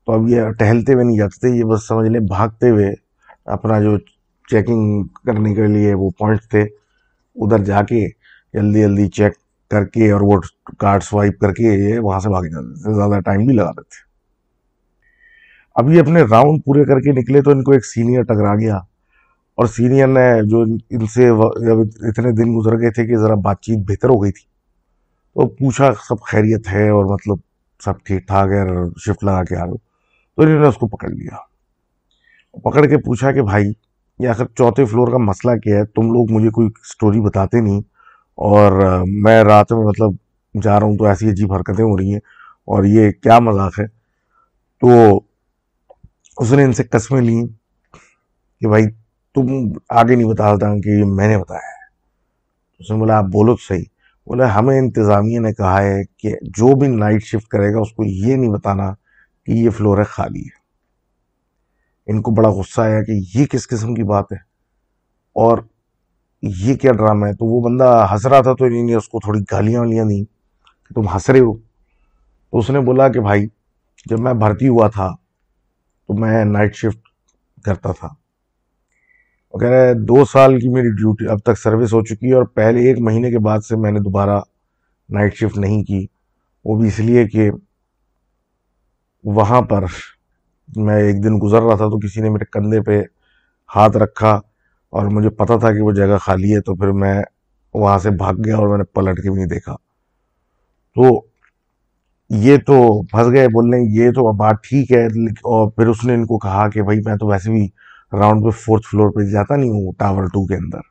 تو 0.08 0.12
اب 0.12 0.28
یہ 0.30 0.50
ٹہلتے 0.60 0.94
ہوئے 0.94 1.04
نہیں 1.04 1.18
جاتے 1.18 1.40
تھے 1.40 1.56
یہ 1.58 1.64
بس 1.64 1.88
سمجھ 1.88 2.10
لیں 2.10 2.20
بھاگتے 2.20 2.70
ہوئے 2.70 2.94
اپنا 3.46 3.80
جو 3.82 3.98
چیکنگ 4.50 5.04
کرنے 5.26 5.54
کے 5.56 5.68
لیے 5.68 5.94
وہ 5.94 6.10
پوائنٹس 6.10 6.50
تھے، 6.50 6.62
ادھر 6.62 7.64
جا 7.64 7.82
کے 7.82 8.08
جلدی 8.54 8.82
جلدی 8.82 9.08
چیک 9.08 9.34
کر 9.70 9.86
کے 9.86 10.12
اور 10.12 10.22
وہ 10.22 10.40
کارڈ 10.78 11.04
سوائپ 11.04 11.40
کر 11.40 11.54
کے 11.54 11.64
یہ 11.64 12.00
وہاں 12.00 12.20
سے 12.20 12.30
بھاگ 12.30 12.44
جاتے 12.44 12.84
تھے، 12.84 12.94
زیادہ 12.94 13.20
ٹائم 13.20 13.46
بھی 13.46 13.56
لگاتے 13.56 13.82
تھے۔ 13.82 14.10
اب 15.76 15.90
یہ 15.90 16.02
اپنے 16.02 16.22
راؤنڈ 16.22 16.62
پورے 16.66 16.84
کر 16.84 17.00
کے 17.00 17.12
نکلے 17.12 17.42
تو 17.42 17.52
ان 17.52 17.64
کو 17.64 17.72
ایک 17.72 17.86
سینئر 17.86 18.24
ٹکرا 18.24 18.56
گیا۔ 18.56 18.78
اور 19.56 19.66
سینئر 19.66 20.08
نے 20.08 20.48
جو 20.50 20.62
ان 20.90 21.06
سے 21.06 21.28
جب 21.66 22.08
اتنے 22.08 22.32
دن 22.32 22.60
گزر 22.60 22.80
گئے 22.80 22.92
تھے 22.92 23.08
کہ 23.08 23.18
ذرا 23.18 23.36
بات 23.36 23.62
چیت 23.62 23.80
بہتر 23.88 24.10
ہو 24.10 24.24
گئی 24.24 24.32
تھی، 24.32 24.44
تو 25.34 25.48
پوچھا 25.48 25.94
سب 25.94 26.22
خیریت 26.22 26.68
ہے 26.72 26.90
اور 26.90 27.06
مطلب 27.06 27.38
سب 27.86 27.94
ٹھیک 28.04 28.28
ٹھاک 28.28 28.48
ہے 28.48 28.64
شفٹ 29.00 29.24
لگا 29.24 29.44
کے 29.44 29.56
آ 29.56 29.66
رہے 29.66 29.78
تو 30.36 30.42
انہوں 30.42 30.60
نے 30.60 30.68
اس 30.68 30.76
کو 30.76 30.88
پکڑ 30.88 31.10
لیا۔ 31.10 31.38
پکڑ 32.52 32.86
کے 32.86 32.98
پوچھا 32.98 33.32
کہ 33.32 33.42
بھائی، 33.42 33.74
یہ 34.20 34.28
آخر 34.28 34.46
چوتھے 34.46 34.86
فلور 34.86 35.08
کا 35.08 35.18
مسئلہ 35.18 35.58
کیا 35.58 35.78
ہے؟ 35.78 35.86
تم 35.86 36.02
لوگ 36.02 36.32
مجھے 36.32 36.50
کوئی 36.50 36.70
سٹوری 36.94 37.22
بتاتے 37.22 37.62
نہیں۔ 37.62 37.82
اور 38.42 39.02
میں 39.08 39.44
رات 39.44 39.72
میں 39.72 39.86
مطلب 39.86 40.12
جا 40.62 40.80
رہا 40.80 40.88
ہوں 40.88 40.98
تو 40.98 41.06
ایسی 41.06 41.30
عجیب 41.30 41.54
حرکتیں 41.54 41.86
ہو 41.86 41.98
رہی 41.98 42.12
ہیں 42.12 42.20
اور 42.66 42.84
یہ 42.84 43.12
کیا 43.12 43.40
مذاق 43.40 43.80
ہے؟ 43.80 43.88
تو 44.82 45.22
اس 46.38 46.54
نے 46.54 46.64
ان 46.64 46.74
سے 46.74 46.84
قسمیں 46.84 47.22
لیں 47.22 47.48
کہ 48.62 48.68
بھائی 48.68 48.86
تم 49.36 49.48
آگے 49.90 50.16
نہیں 50.16 50.28
بتا 50.28 50.56
سکتا 50.56 50.80
کہ 50.84 50.90
یہ 50.90 51.04
میں 51.04 51.28
نے 51.28 51.38
بتایا 51.38 51.60
ہے۔ 51.60 51.86
اس 52.80 52.92
نے 52.92 52.98
بولا، 52.98 53.18
آپ 53.18 53.24
بولو 53.24 53.56
تو 53.56 53.66
صحیح۔ 53.68 53.84
بولا، 54.26 54.56
ہمیں 54.56 54.80
انتظامیہ 54.80 55.40
نے 55.40 55.54
کہا 55.54 55.82
ہے 55.82 56.02
کہ 56.18 56.36
جو 56.42 56.76
بھی 56.76 56.88
نائٹ 56.88 57.24
شفٹ 57.24 57.48
کرے 57.48 57.74
گا، 57.74 57.80
اس 57.80 57.92
کو 57.92 58.04
یہ 58.06 58.36
نہیں 58.36 58.52
بتانا 58.52 58.94
کہ 59.46 59.52
یہ 59.52 59.70
فلور 59.70 59.98
ہے 59.98 60.04
خالی 60.04 60.42
ہے۔ 60.42 60.60
ان 62.08 62.22
کو 62.22 62.32
بڑا 62.32 62.50
غصہ 62.50 62.82
آیا 62.82 63.04
کہ 63.04 63.12
یہ 63.36 63.46
کس 63.46 63.68
قسم 63.68 63.96
کی 63.96 64.04
بات 64.04 64.26
ہے؟ 64.32 64.38
اور 65.34 65.58
یہ 66.42 66.76
کیا 66.76 66.92
ڈرامہ 66.92 67.26
ہے؟ 67.26 67.34
تو 67.34 67.46
وہ 67.46 67.62
بندہ 67.62 68.08
ہنس 68.12 68.26
رہا 68.26 68.42
تھا 68.42 68.54
تو 68.54 68.66
انہوں 68.66 68.86
نے 68.86 68.96
اس 68.96 69.10
کو 69.10 69.20
تھوڑی 69.20 69.40
گالیاں 69.52 69.80
والیاں 69.80 70.06
دیں 70.06 70.24
کہ 70.88 70.94
تم 70.94 71.08
ہنس 71.08 71.30
رہے 71.30 71.40
ہو۔ 71.40 71.58
تو 72.52 72.58
اس 72.58 72.70
نے 72.70 72.80
بولا 72.80 73.08
کہ 73.08 73.20
بھائی، 73.20 73.48
جب 74.06 74.20
میں 74.20 74.34
بھرتی 74.34 74.68
ہوا 74.68 74.88
تھا 74.88 75.10
تو 76.08 76.14
میں 76.14 76.46
نائٹ 76.46 76.76
شفٹ 76.76 77.00
کرتا 77.64 77.92
تھا۔ 77.92 78.08
وہ 79.54 79.60
کہہ 79.60 79.68
رہا 79.68 79.78
ہے، 79.78 79.94
دو 79.94 80.26
سال 80.26 80.60
کی 80.60 80.70
میری 80.70 80.90
ڈیوٹی 80.90 81.28
اب 81.28 81.40
تک 81.40 81.60
سروس 81.60 81.94
ہو 81.94 82.02
چکی 82.02 82.30
ہے 82.30 82.34
اور 82.34 82.44
پہلے 82.44 82.80
ایک 82.80 83.00
مہینے 83.00 83.32
کے 83.32 83.40
بعد 83.40 83.60
سے 83.60 83.76
میں 83.76 83.92
نے 83.92 84.00
دوبارہ 84.00 84.40
نائٹ 85.10 85.36
شفٹ 85.36 85.58
نہیں 85.58 85.84
کی۔ 85.84 86.08
وہ 86.66 86.80
بھی 86.80 86.88
اس 86.88 87.00
لیے 87.00 87.28
کہ 87.28 87.52
وہاں 89.24 89.62
پر 89.62 89.86
میں 90.76 91.04
ایک 91.04 91.24
دن 91.24 91.40
گزر 91.44 91.62
رہا 91.62 91.76
تھا 91.76 91.86
تو 91.86 92.00
کسی 92.00 92.22
نے 92.22 92.30
میرے 92.30 92.46
کندھے 92.46 92.82
پہ 92.82 93.04
ہاتھ 93.76 93.98
رکھا۔ 93.98 94.40
اور 94.90 95.06
مجھے 95.06 95.30
پتا 95.30 95.58
تھا 95.58 95.74
کہ 95.74 95.82
وہ 95.82 95.92
جگہ 95.92 96.18
خالی 96.18 96.56
ہے، 96.56 96.62
تو 96.62 96.76
پھر 96.76 96.92
میں 96.92 97.24
وہاں 97.74 98.00
سے 98.00 98.10
بھاگ 98.10 98.34
گیا 98.46 98.58
اور 98.58 98.68
میں 98.68 98.78
نے 98.78 98.84
پلٹ 98.84 99.22
کے 99.22 99.30
بھی 99.30 99.38
نہیں 99.38 99.48
دیکھا۔ 99.48 99.76
تو 100.96 101.22
یہ 102.30 102.58
تو 102.58 103.04
پھنس 103.04 103.28
گئے 103.32 103.48
بولنے، 103.48 103.78
یہ 103.82 104.12
تو 104.12 104.34
بات 104.34 104.56
ٹھیک 104.64 104.92
ہے 104.92 105.06
اور 105.30 105.72
پھر 105.72 105.88
اس 105.88 106.06
نے 106.06 106.14
ان 106.14 106.26
کو 106.26 106.38
کہا 106.38 106.70
کہ 106.70 106.82
بھائی 106.82 107.00
میں 107.06 107.16
تو 107.16 107.28
ویسے 107.28 107.52
بھی 107.52 107.68
راؤنڈ 108.14 108.44
پہ 108.44 108.50
فورتھ 108.50 108.88
فلور 108.92 109.10
پہ 109.12 109.30
جاتا 109.30 109.56
نہیں 109.56 109.70
ہوں، 109.70 109.92
ٹاور 109.98 110.24
ٹو 110.24 110.46
کے 110.46 110.56
اندر۔ 110.56 110.82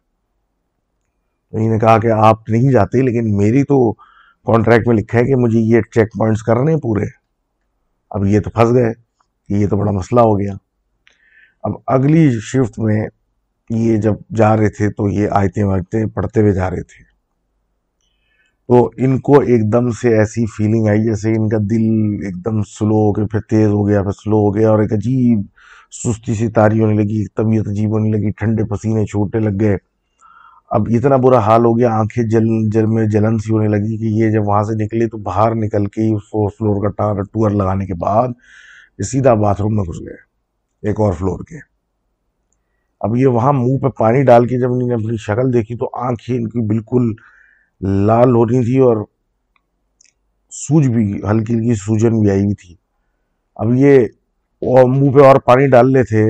تو 1.50 1.56
انہوں 1.56 1.70
نے 1.70 1.78
کہا 1.78 1.98
کہ 1.98 2.06
آپ 2.06 2.48
نہیں 2.48 2.72
جاتے، 2.72 3.02
لیکن 3.02 3.36
میری 3.36 3.62
تو 3.62 3.92
کانٹریکٹ 4.44 4.88
میں 4.88 4.96
لکھا 4.96 5.18
ہے 5.18 5.24
کہ 5.24 5.36
مجھے 5.36 5.58
یہ 5.60 5.80
چیک 5.80 6.08
پوائنٹس 6.18 6.42
کرنے 6.42 6.72
ہیں 6.72 6.80
پورے۔ 6.80 7.04
اب 8.10 8.26
یہ 8.26 8.40
تو 8.40 8.50
پھنس 8.50 8.72
گئے 8.72 8.92
کہ 9.48 9.54
یہ 9.54 9.68
تو 9.68 9.76
بڑا 9.76 9.90
مسئلہ 9.90 10.20
ہو 10.20 10.38
گیا۔ 10.38 10.52
اب 11.62 11.72
اگلی 11.86 12.30
شفٹ 12.40 12.78
میں 12.78 13.06
یہ 13.70 13.96
جب 13.96 14.14
جا 14.36 14.56
رہے 14.56 14.68
تھے 14.68 14.90
تو 14.90 15.08
یہ 15.08 15.28
آیتیں 15.30 15.64
واجتے 15.64 16.06
پڑھتے 16.06 16.40
ہوئے 16.40 16.52
جا 16.52 16.70
رہے 16.70 16.82
تھے۔ 16.82 17.04
تو 18.68 18.90
ان 18.96 19.18
کو 19.20 19.40
ایک 19.40 19.72
دم 19.72 19.90
سے 19.90 20.18
ایسی 20.18 20.46
فیلنگ 20.46 20.86
آئی 20.86 21.02
جیسے 21.02 21.32
ان 21.32 21.48
کا 21.48 21.56
دل 21.60 21.84
ایک 22.24 22.44
دم 22.44 22.62
سلو 22.62 22.94
ہو 22.94 23.12
کے 23.12 23.26
پھر 23.26 23.40
تیز 23.40 23.66
ہو 23.66 23.88
گیا، 23.88 24.02
پھر 24.02 24.10
سلو 24.10 24.36
ہو 24.36 24.54
گیا 24.54 24.70
اور 24.70 24.78
ایک 24.78 24.92
عجیب 24.92 25.42
سستی 25.90 26.34
سی 26.34 26.48
تاری 26.48 26.80
ہونے 26.80 26.94
لگی، 26.94 27.26
طبیعت 27.26 27.68
عجیب 27.68 27.90
ہونے 27.90 28.10
لگی، 28.10 28.30
ٹھنڈے 28.30 28.64
پسینے 28.64 29.06
چھوٹے 29.06 29.40
لگ 29.40 29.60
گئے۔ 29.60 29.76
اب 30.70 30.88
اتنا 30.94 31.16
برا 31.16 31.38
حال 31.38 31.64
ہو 31.64 31.78
گیا، 31.78 31.90
آنکھیں 31.94 32.24
جل 32.24 32.44
جل 32.70 32.86
میں 32.86 33.06
جلن 33.06 33.38
سی 33.38 33.52
ہونے 33.52 33.68
لگی 33.68 33.98
کہ 33.98 34.04
یہ 34.04 34.30
جب 34.30 34.48
وہاں 34.48 34.62
سے 34.62 34.84
نکلے 34.84 35.08
تو 35.08 35.18
باہر 35.18 35.54
نکل 35.54 35.86
کے 35.86 36.16
فورتھ 36.16 36.54
فلور 36.56 36.82
کا 36.82 36.88
ٹار 36.88 37.22
ٹور 37.22 37.50
لگانے 37.50 37.86
کے 37.86 37.94
بعد 37.94 38.28
سیدھا 39.04 39.34
باتھ 39.34 39.60
روم 39.62 39.76
میں 39.76 39.84
گھس 39.84 40.00
گئے، 40.00 40.16
ایک 40.82 41.00
اور 41.00 41.12
فلور 41.12 41.38
کے۔ 41.38 41.67
اب 43.00 43.16
یہ 43.16 43.26
وہاں 43.26 43.52
منہ 43.52 43.78
پہ 43.82 43.88
پانی 43.98 44.22
ڈال 44.24 44.46
کے 44.48 44.58
جب 44.60 44.72
انہوں 44.72 44.88
نے 44.88 44.94
اپنی 44.94 45.16
شکل 45.20 45.52
دیکھی 45.52 45.76
تو 45.76 45.88
آنکھیں 46.06 46.34
ان 46.36 46.48
کی 46.48 46.66
بالکل 46.66 47.12
لال 48.06 48.34
ہو 48.36 48.44
رہی 48.46 48.64
تھی 48.64 48.78
اور 48.78 49.04
سوج 50.52 50.86
بھی، 50.88 51.06
ہلکی 51.30 51.54
ہلکی 51.54 51.74
سوجن 51.74 52.20
بھی 52.20 52.30
آئی 52.30 52.40
ہوئی 52.40 52.54
تھی۔ 52.54 52.74
اب 53.56 53.74
یہ 53.74 53.98
منہ 54.88 55.10
پہ 55.14 55.24
اور 55.24 55.36
پانی 55.44 55.68
ڈالنے 55.70 56.02
تھے 56.04 56.24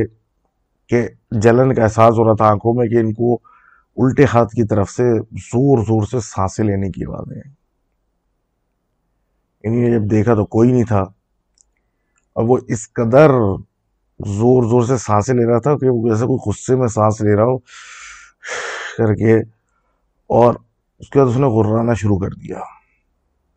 کہ 0.91 1.07
جلن 1.43 1.75
کا 1.75 1.83
احساس 1.83 2.19
ہو 2.19 2.25
رہا 2.25 2.35
تھا 2.35 2.47
آنکھوں 2.47 2.75
میں 2.75 2.89
کہ 2.89 2.97
ان 2.97 3.13
کو 3.15 3.35
الٹے 3.97 4.25
ہاتھ 4.33 4.51
کی 4.51 4.67
طرف 4.67 4.91
سے 4.91 5.05
زور 5.45 5.83
زور 5.85 6.07
سے 6.11 6.21
سانسیں 6.25 6.65
لینے 6.65 6.91
کی 6.91 7.05
آوازیں 7.05 7.41
انہیں 9.65 9.81
نے 9.81 9.91
جب 9.91 10.11
دیکھا 10.11 10.35
تو 10.35 10.45
کوئی 10.47 10.73
نہیں 10.73 10.85
تھا۔ 10.89 11.03
اب 12.37 12.51
وہ 12.51 12.59
اس 12.69 12.93
قدر 12.93 13.31
زور 14.27 14.63
زور 14.63 14.83
سے 14.83 14.97
سانسیں 14.97 15.35
لے 15.35 15.47
رہا 15.47 15.59
تھا 15.59 15.75
کہ 15.75 16.11
جیسے 16.11 16.27
کوئی 16.27 16.51
غصے 16.51 16.77
میں 16.77 16.89
سانس 16.89 17.21
لے 17.21 17.37
رہا 17.37 17.45
ہو، 17.45 17.59
کر 18.99 19.15
کے، 19.15 19.37
اور 20.27 20.55
اس 20.99 21.11
کے 21.11 21.19
بعد 21.19 21.27
اس 21.27 21.37
نے 21.37 21.47
غرانا 21.47 21.95
شروع 21.95 22.19
کر 22.19 22.31
دیا۔ 22.31 22.59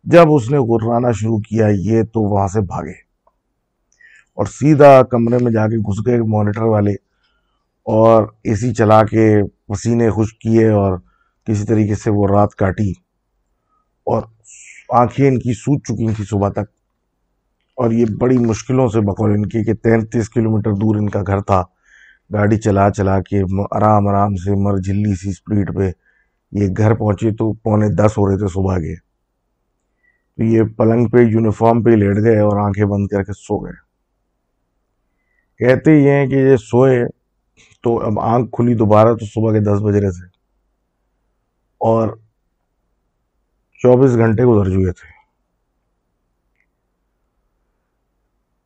جب 0.04 0.32
اس 0.32 0.50
نے 0.50 0.58
غرانا 0.58 1.10
شروع 1.10 1.38
کیا 1.38 1.66
یہ 1.70 2.02
تو 2.02 2.20
وہاں 2.20 2.48
سے 2.48 2.60
بھاگے۔ 2.60 3.12
اور 4.34 4.46
سیدھا 4.46 5.02
کمرے 5.02 5.38
میں 5.44 5.52
جا 5.52 5.66
کے 5.66 5.78
گھس 5.78 6.06
گئے 6.06 6.18
مانیٹر 6.18 6.62
والے، 6.62 6.92
اور 7.84 8.22
اے 8.42 8.56
سی 8.56 8.74
چلا 8.74 9.04
کے 9.04 9.42
پسینے 9.68 10.10
خوش 10.10 10.34
کیے 10.34 10.68
اور 10.68 10.98
کسی 11.46 11.66
طریقے 11.66 11.94
سے 11.94 12.10
وہ 12.10 12.26
رات 12.28 12.54
کاٹی۔ 12.54 12.90
اور 14.06 14.22
آنکھیں 14.88 15.28
ان 15.28 15.38
کی 15.38 15.52
سوچ 15.54 15.82
چکی 15.84 16.14
تھی 16.14 16.24
صبح 16.24 16.48
تک۔ 16.48 16.81
اور 17.76 17.90
یہ 17.90 18.04
بڑی 18.20 18.38
مشکلوں 18.38 18.88
سے 18.88 19.00
بقول 19.00 19.30
ان 19.30 19.46
کی 19.46 19.64
کہ 19.64 19.74
تینتیس 19.74 20.28
کلومیٹر 20.28 20.72
دور 20.72 20.96
ان 20.96 21.08
کا 21.08 21.22
گھر 21.26 21.40
تھا۔ 21.40 21.62
گاڑی 22.32 22.56
چلا 22.56 22.90
چلا 22.90 23.20
کے 23.20 23.42
آرام 23.70 24.08
آرام 24.08 24.36
سے 24.36 24.50
مر 24.50 24.78
جھلی 24.78 25.14
سی 25.14 25.32
سپیڈ 25.32 25.76
پہ 25.76 25.90
یہ 26.52 26.68
گھر 26.76 26.94
پہنچے 26.94 27.30
تو 27.30 27.52
پونے 27.52 27.88
دس 27.88 28.18
ہو 28.18 28.30
رہے 28.30 28.38
تھے 28.38 28.48
صبح 28.48 28.78
کے۔ 28.78 28.96
تو 30.36 30.42
یہ 30.42 30.62
پلنگ 30.76 31.08
پہ 31.08 31.18
یونیفارم 31.18 31.82
پہ 31.82 31.90
لیٹ 31.90 32.16
گئے 32.24 32.38
اور 32.38 32.56
آنکھیں 32.56 32.84
بند 32.84 33.06
کر 33.06 33.22
کے 33.22 33.32
سو 33.32 33.58
گئے۔ 33.58 33.92
کہتے 35.58 35.92
یہ 35.92 36.10
ہیں 36.10 36.26
کہ 36.26 36.34
یہ 36.34 36.56
سوئے 36.56 37.04
تو 37.82 38.00
اب 38.00 38.20
آنکھ 38.20 38.50
کھلی 38.52 38.74
دوبارہ 38.74 39.14
تو 39.14 39.26
صبح 39.26 39.52
کے 39.52 39.60
دس 39.60 39.82
بج 39.82 39.96
رہے 39.96 40.10
تھے 40.10 40.26
اور 41.80 42.08
چوبیس 43.82 44.16
گھنٹے 44.16 44.44
گزر 44.44 44.70
چکے 44.70 44.92
تھے۔ 44.92 45.11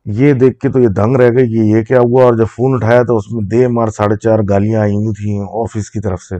یہ 0.07 0.33
دیکھ 0.33 0.59
کے 0.59 0.69
تو 0.69 0.79
یہ 0.79 0.87
دنگ 0.87 1.15
رہ 1.15 1.29
گئی 1.29 1.47
کہ 1.47 1.57
یہ 1.57 1.83
کیا 1.83 1.99
ہوا 1.99 2.23
اور 2.23 2.33
جب 2.33 2.45
فون 2.55 2.73
اٹھایا 2.73 3.03
تو 3.03 3.17
اس 3.17 3.31
میں 3.31 3.43
دے 3.43 3.67
مار 3.67 3.87
ساڑھے 3.87 4.15
چار 4.17 4.39
گالیاں 4.49 4.81
آئی 4.81 4.95
ہوئی 4.95 5.13
تھیں 5.13 5.39
آفس 5.41 5.91
کی 5.91 5.99
طرف 5.99 6.21
سے۔ 6.21 6.35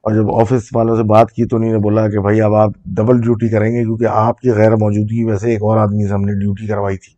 اور 0.00 0.14
جب 0.14 0.34
آفس 0.34 0.68
والوں 0.74 0.96
سے 0.96 1.02
بات 1.02 1.32
کی 1.32 1.44
تو 1.44 1.56
انہوں 1.56 1.72
نے 1.72 1.78
بولا 1.78 2.08
کہ 2.08 2.20
بھائی 2.20 2.40
اب 2.40 2.54
آپ 2.54 2.70
ڈبل 2.86 3.20
ڈیوٹی 3.20 3.48
کریں 3.48 3.72
گے 3.72 3.82
کیونکہ 3.82 4.04
آپ 4.04 4.40
کی 4.40 4.50
غیر 4.50 4.76
موجودگی 4.76 5.24
ویسے 5.24 5.50
ایک 5.50 5.62
اور 5.62 5.78
آدمی 5.78 6.06
سے 6.06 6.12
ہم 6.12 6.22
نے 6.22 6.32
ڈیوٹی 6.32 6.66
کروائی 6.66 6.96
تھی۔ 6.96 7.14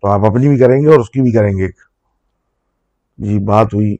تو 0.00 0.08
آپ 0.08 0.20
اپنی 0.24 0.48
بھی 0.48 0.58
کریں 0.58 0.80
گے 0.80 0.86
اور 0.86 0.98
اس 1.00 1.10
کی 1.10 1.20
بھی 1.20 1.32
کریں 1.32 1.52
گے۔ 1.58 1.68
جی 3.18 3.38
بات 3.38 3.74
ہوئی 3.74 3.94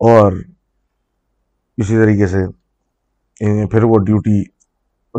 اور 0.00 0.32
اسی 1.76 1.96
طریقے 1.96 2.26
سے 2.26 2.38
پھر 3.66 3.82
وہ 3.82 3.98
ڈیوٹی 3.98 4.42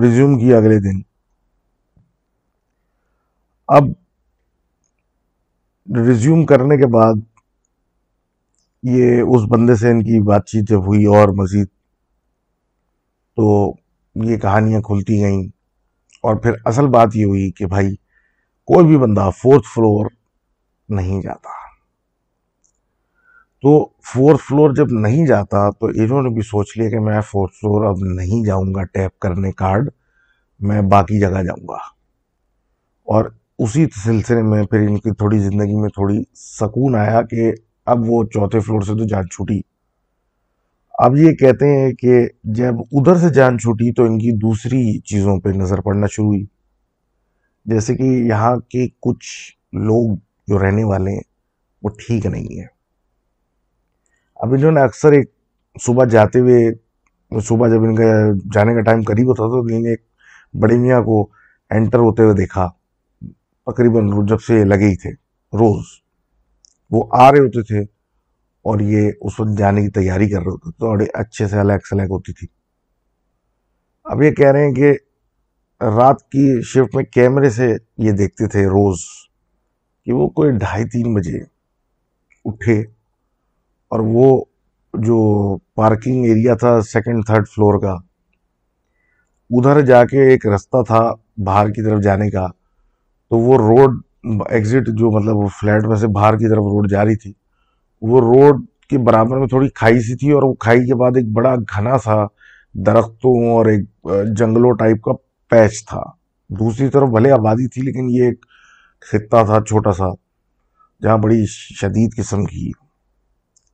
ریزیوم 0.02 0.40
کی 0.40 0.54
اگلے 0.54 0.80
دن۔ 0.80 1.13
اب 3.76 3.84
ریزیوم 5.96 6.46
کرنے 6.46 6.78
کے 6.78 6.88
بعد 6.88 7.14
یہ 8.84 9.22
اس 9.22 9.42
بندے 9.50 9.76
سے 9.76 9.92
ان 9.92 10.04
کی 10.04 10.24
بات 10.24 10.46
چیت 10.46 10.70
جب 10.70 10.80
ہوئی 10.80 11.06
اور 11.06 11.30
مزید 11.30 11.68
تو 13.36 13.74
یہ 14.16 14.38
کہانیاں 14.38 14.82
کھلتی 14.82 15.24
گئیں 15.24 15.44
اور 16.22 16.36
پھر 16.36 16.52
اصل 16.66 16.88
بات 16.88 17.16
یہ 17.16 17.26
ہوئی 17.26 17.52
کہ 17.52 17.66
بھائی 17.66 17.96
کوئی 18.66 18.86
بھی 18.86 18.98
بندہ 18.98 19.30
فورتھ 19.38 19.68
فلور 19.76 20.06
نہیں 20.90 21.22
جاتا۔ 21.22 21.50
تو 23.62 23.86
فورتھ 23.86 24.44
فلور 24.44 24.74
جب 24.74 24.88
نہیں 24.90 25.28
جاتا 25.28 25.72
تو 25.72 25.86
انہوں 25.86 26.22
نے 26.22 26.30
بھی 26.30 26.42
سوچ 26.42 26.78
لیا 26.78 26.90
کہ 26.90 27.00
میں 27.00 27.22
فورتھ 27.22 27.54
فلور 27.54 27.86
اب 27.86 27.98
نہیں 28.00 28.46
جاؤں 28.46 28.76
گا۔ 28.76 28.84
ٹیپ 28.84 29.20
کرنے 29.20 29.52
کارڈ 29.52 29.90
میں 30.60 30.82
باقی 30.82 31.20
جگہ 31.20 31.44
جاؤں 31.44 31.68
گا۔ 31.68 31.78
اور 33.04 33.26
اسی 33.64 33.86
سلسلے 34.04 34.42
میں 34.42 34.64
پھر 34.64 34.80
ان 34.80 34.98
کی 34.98 35.12
تھوڑی 35.12 35.40
زندگی 35.40 35.76
میں 35.76 35.90
تھوڑی 35.90 36.24
سکون 36.36 36.96
آیا 36.96 37.22
کہ 37.22 37.52
اب 37.86 38.00
وہ 38.08 38.24
چوتھے 38.24 38.60
فلور 38.60 38.82
سے 38.82 38.94
تو 38.94 39.08
جان 39.08 39.30
چھوٹی۔ 39.30 39.62
اب 40.94 41.18
یہ 41.18 41.34
کہتے 41.34 41.78
ہیں 41.78 41.94
کہ 41.94 42.28
جب 42.44 42.74
ادھر 42.92 43.16
سے 43.16 43.30
جان 43.30 43.60
چھوٹی 43.60 43.94
تو 43.94 44.04
ان 44.04 44.20
کی 44.20 44.32
دوسری 44.32 45.00
چیزوں 45.00 45.40
پہ 45.40 45.50
نظر 45.50 45.82
پڑنا 45.82 46.08
شروع 46.08 46.28
ہوئی۔ 46.28 46.46
جیسے 47.66 47.96
کہ 47.96 48.04
یہاں 48.04 48.56
کے 48.58 48.88
کچھ 49.00 49.58
لوگ 49.74 50.16
جو 50.48 50.60
رہنے 50.60 50.84
والے 50.84 51.12
ہیں، 51.12 51.22
وہ 51.84 51.90
ٹھیک 51.90 52.26
نہیں 52.26 52.60
ہیں۔ 52.60 52.68
اب 54.36 54.54
انہوں 54.54 54.72
نے 54.72 54.82
اکثر 54.82 55.12
ایک 55.12 55.32
صبح 55.82 56.06
جاتے 56.06 56.40
ہوئے، 56.40 56.72
صبح 57.42 57.68
جب 57.68 57.84
ان 57.84 57.96
کا 57.96 58.32
جانے 58.54 58.74
کا 58.74 58.82
ٹائم 58.82 59.02
قریب 59.02 59.28
ہوتا 59.28 59.44
تھا 59.44 59.52
تو 59.52 59.62
انہوں 59.62 59.80
نے 59.80 59.90
ایک 59.90 60.02
بڑی 60.54 60.78
میاں 60.78 61.02
کو 61.02 61.30
انٹر 61.70 62.00
ہوتے 62.00 62.24
ہوئے 62.24 62.34
دیکھا۔ 62.34 62.70
تقریباً 63.68 64.10
جب 64.28 64.42
سے 64.42 64.64
لگے 64.66 64.88
ہی 64.88 64.96
تھے، 64.96 65.12
روز۔ 65.54 65.84
وہ 66.92 67.04
آ 67.12 67.32
رہے 67.32 67.40
ہوتے 67.40 67.64
تھے 67.64 67.80
اور 68.66 68.80
یہ 68.80 69.12
اس 69.22 69.40
وقت 69.40 69.58
جانے 69.58 69.82
کی 69.82 69.90
تیاری 69.90 70.30
کر 70.30 70.40
رہے 70.40 70.52
ہوتے 70.52 70.72
تو 70.72 70.92
بڑے 70.92 71.06
اچھے 71.14 71.48
سے 71.48 71.60
الیک 71.60 71.88
سلیک 71.88 72.10
ہوتی 72.10 72.34
تھی۔ 72.34 72.48
اب 74.06 74.22
یہ 74.22 74.32
کہہ 74.32 74.52
رہے 74.52 74.66
ہیں 74.66 74.74
کہ 74.74 74.94
رات 75.82 76.22
کی 76.32 76.62
شفٹ 76.62 76.96
میں 76.96 77.04
کیمرے 77.04 77.50
سے 77.50 77.76
یہ 77.98 78.12
دیکھتے 78.12 78.48
تھے 78.48 78.66
روز 78.66 79.00
کہ 80.08 80.14
وہ 80.14 80.28
کوئی 80.30 80.52
ڈھائی 80.52 80.86
تین 80.86 81.14
بجے 81.14 81.40
اٹھے 82.46 82.80
اور 83.92 84.00
وہ 84.04 84.44
جو 84.94 85.18
پارکنگ 85.76 86.26
ایریا 86.26 86.56
تھا 86.56 86.82
سیکنڈ 86.82 87.26
تھرڈ 87.26 87.48
فلور 87.48 87.80
کا، 87.82 87.94
ادھر 89.50 89.82
جا 89.82 90.04
کے 90.06 90.30
ایک 90.30 90.48
رستہ 90.48 90.84
تھا 90.88 91.02
باہر 91.38 91.70
کی 91.70 91.84
طرف 91.84 92.04
جانے 92.04 92.30
کا۔ 92.30 92.48
تو 93.34 93.38
وہ 93.40 93.58
روڈ 93.58 93.96
ایگزٹ 94.50 94.90
جو 94.98 95.10
مطلب 95.12 95.36
وہ 95.36 95.48
فلیٹ 95.60 95.86
میں 95.90 95.96
سے 95.98 96.08
باہر 96.16 96.36
کی 96.38 96.50
طرف 96.50 96.66
روڈ 96.74 96.90
جا 96.90 97.06
رہی 97.06 97.16
تھی، 97.16 97.32
وہ 98.02 98.20
روڈ 98.22 98.62
کے 98.90 98.98
برابر 99.06 99.38
میں 99.38 99.48
تھوڑی 99.48 99.70
کھائی 99.76 100.00
سی 100.00 100.16
تھی 100.16 100.32
اور 100.32 100.44
وہ 100.44 100.54
کھائی 100.54 100.86
کے 100.88 100.96
بعد 100.96 101.18
ایک 101.18 101.32
بڑا 101.34 101.56
گھنا 101.56 101.98
سا 101.98 102.16
درختوں 102.86 103.34
اور 103.52 103.66
ایک 103.66 104.08
جنگلوں 104.38 104.74
ٹائپ 104.80 105.02
کا 105.02 105.14
پیچ 105.52 105.84
تھا۔ 105.86 106.02
دوسری 106.50 106.90
طرف 106.90 107.10
بھلے 107.10 107.32
آبادی 107.32 107.68
تھی 107.68 107.82
لیکن 107.82 108.10
یہ 108.10 108.24
ایک 108.24 108.46
خطہ 109.12 109.44
تھا 109.46 109.60
چھوٹا 109.68 109.92
سا، 109.92 110.10
جہاں 111.02 111.18
بڑی 111.18 111.44
شدید 111.50 112.16
قسم 112.18 112.46
کی 112.46 112.70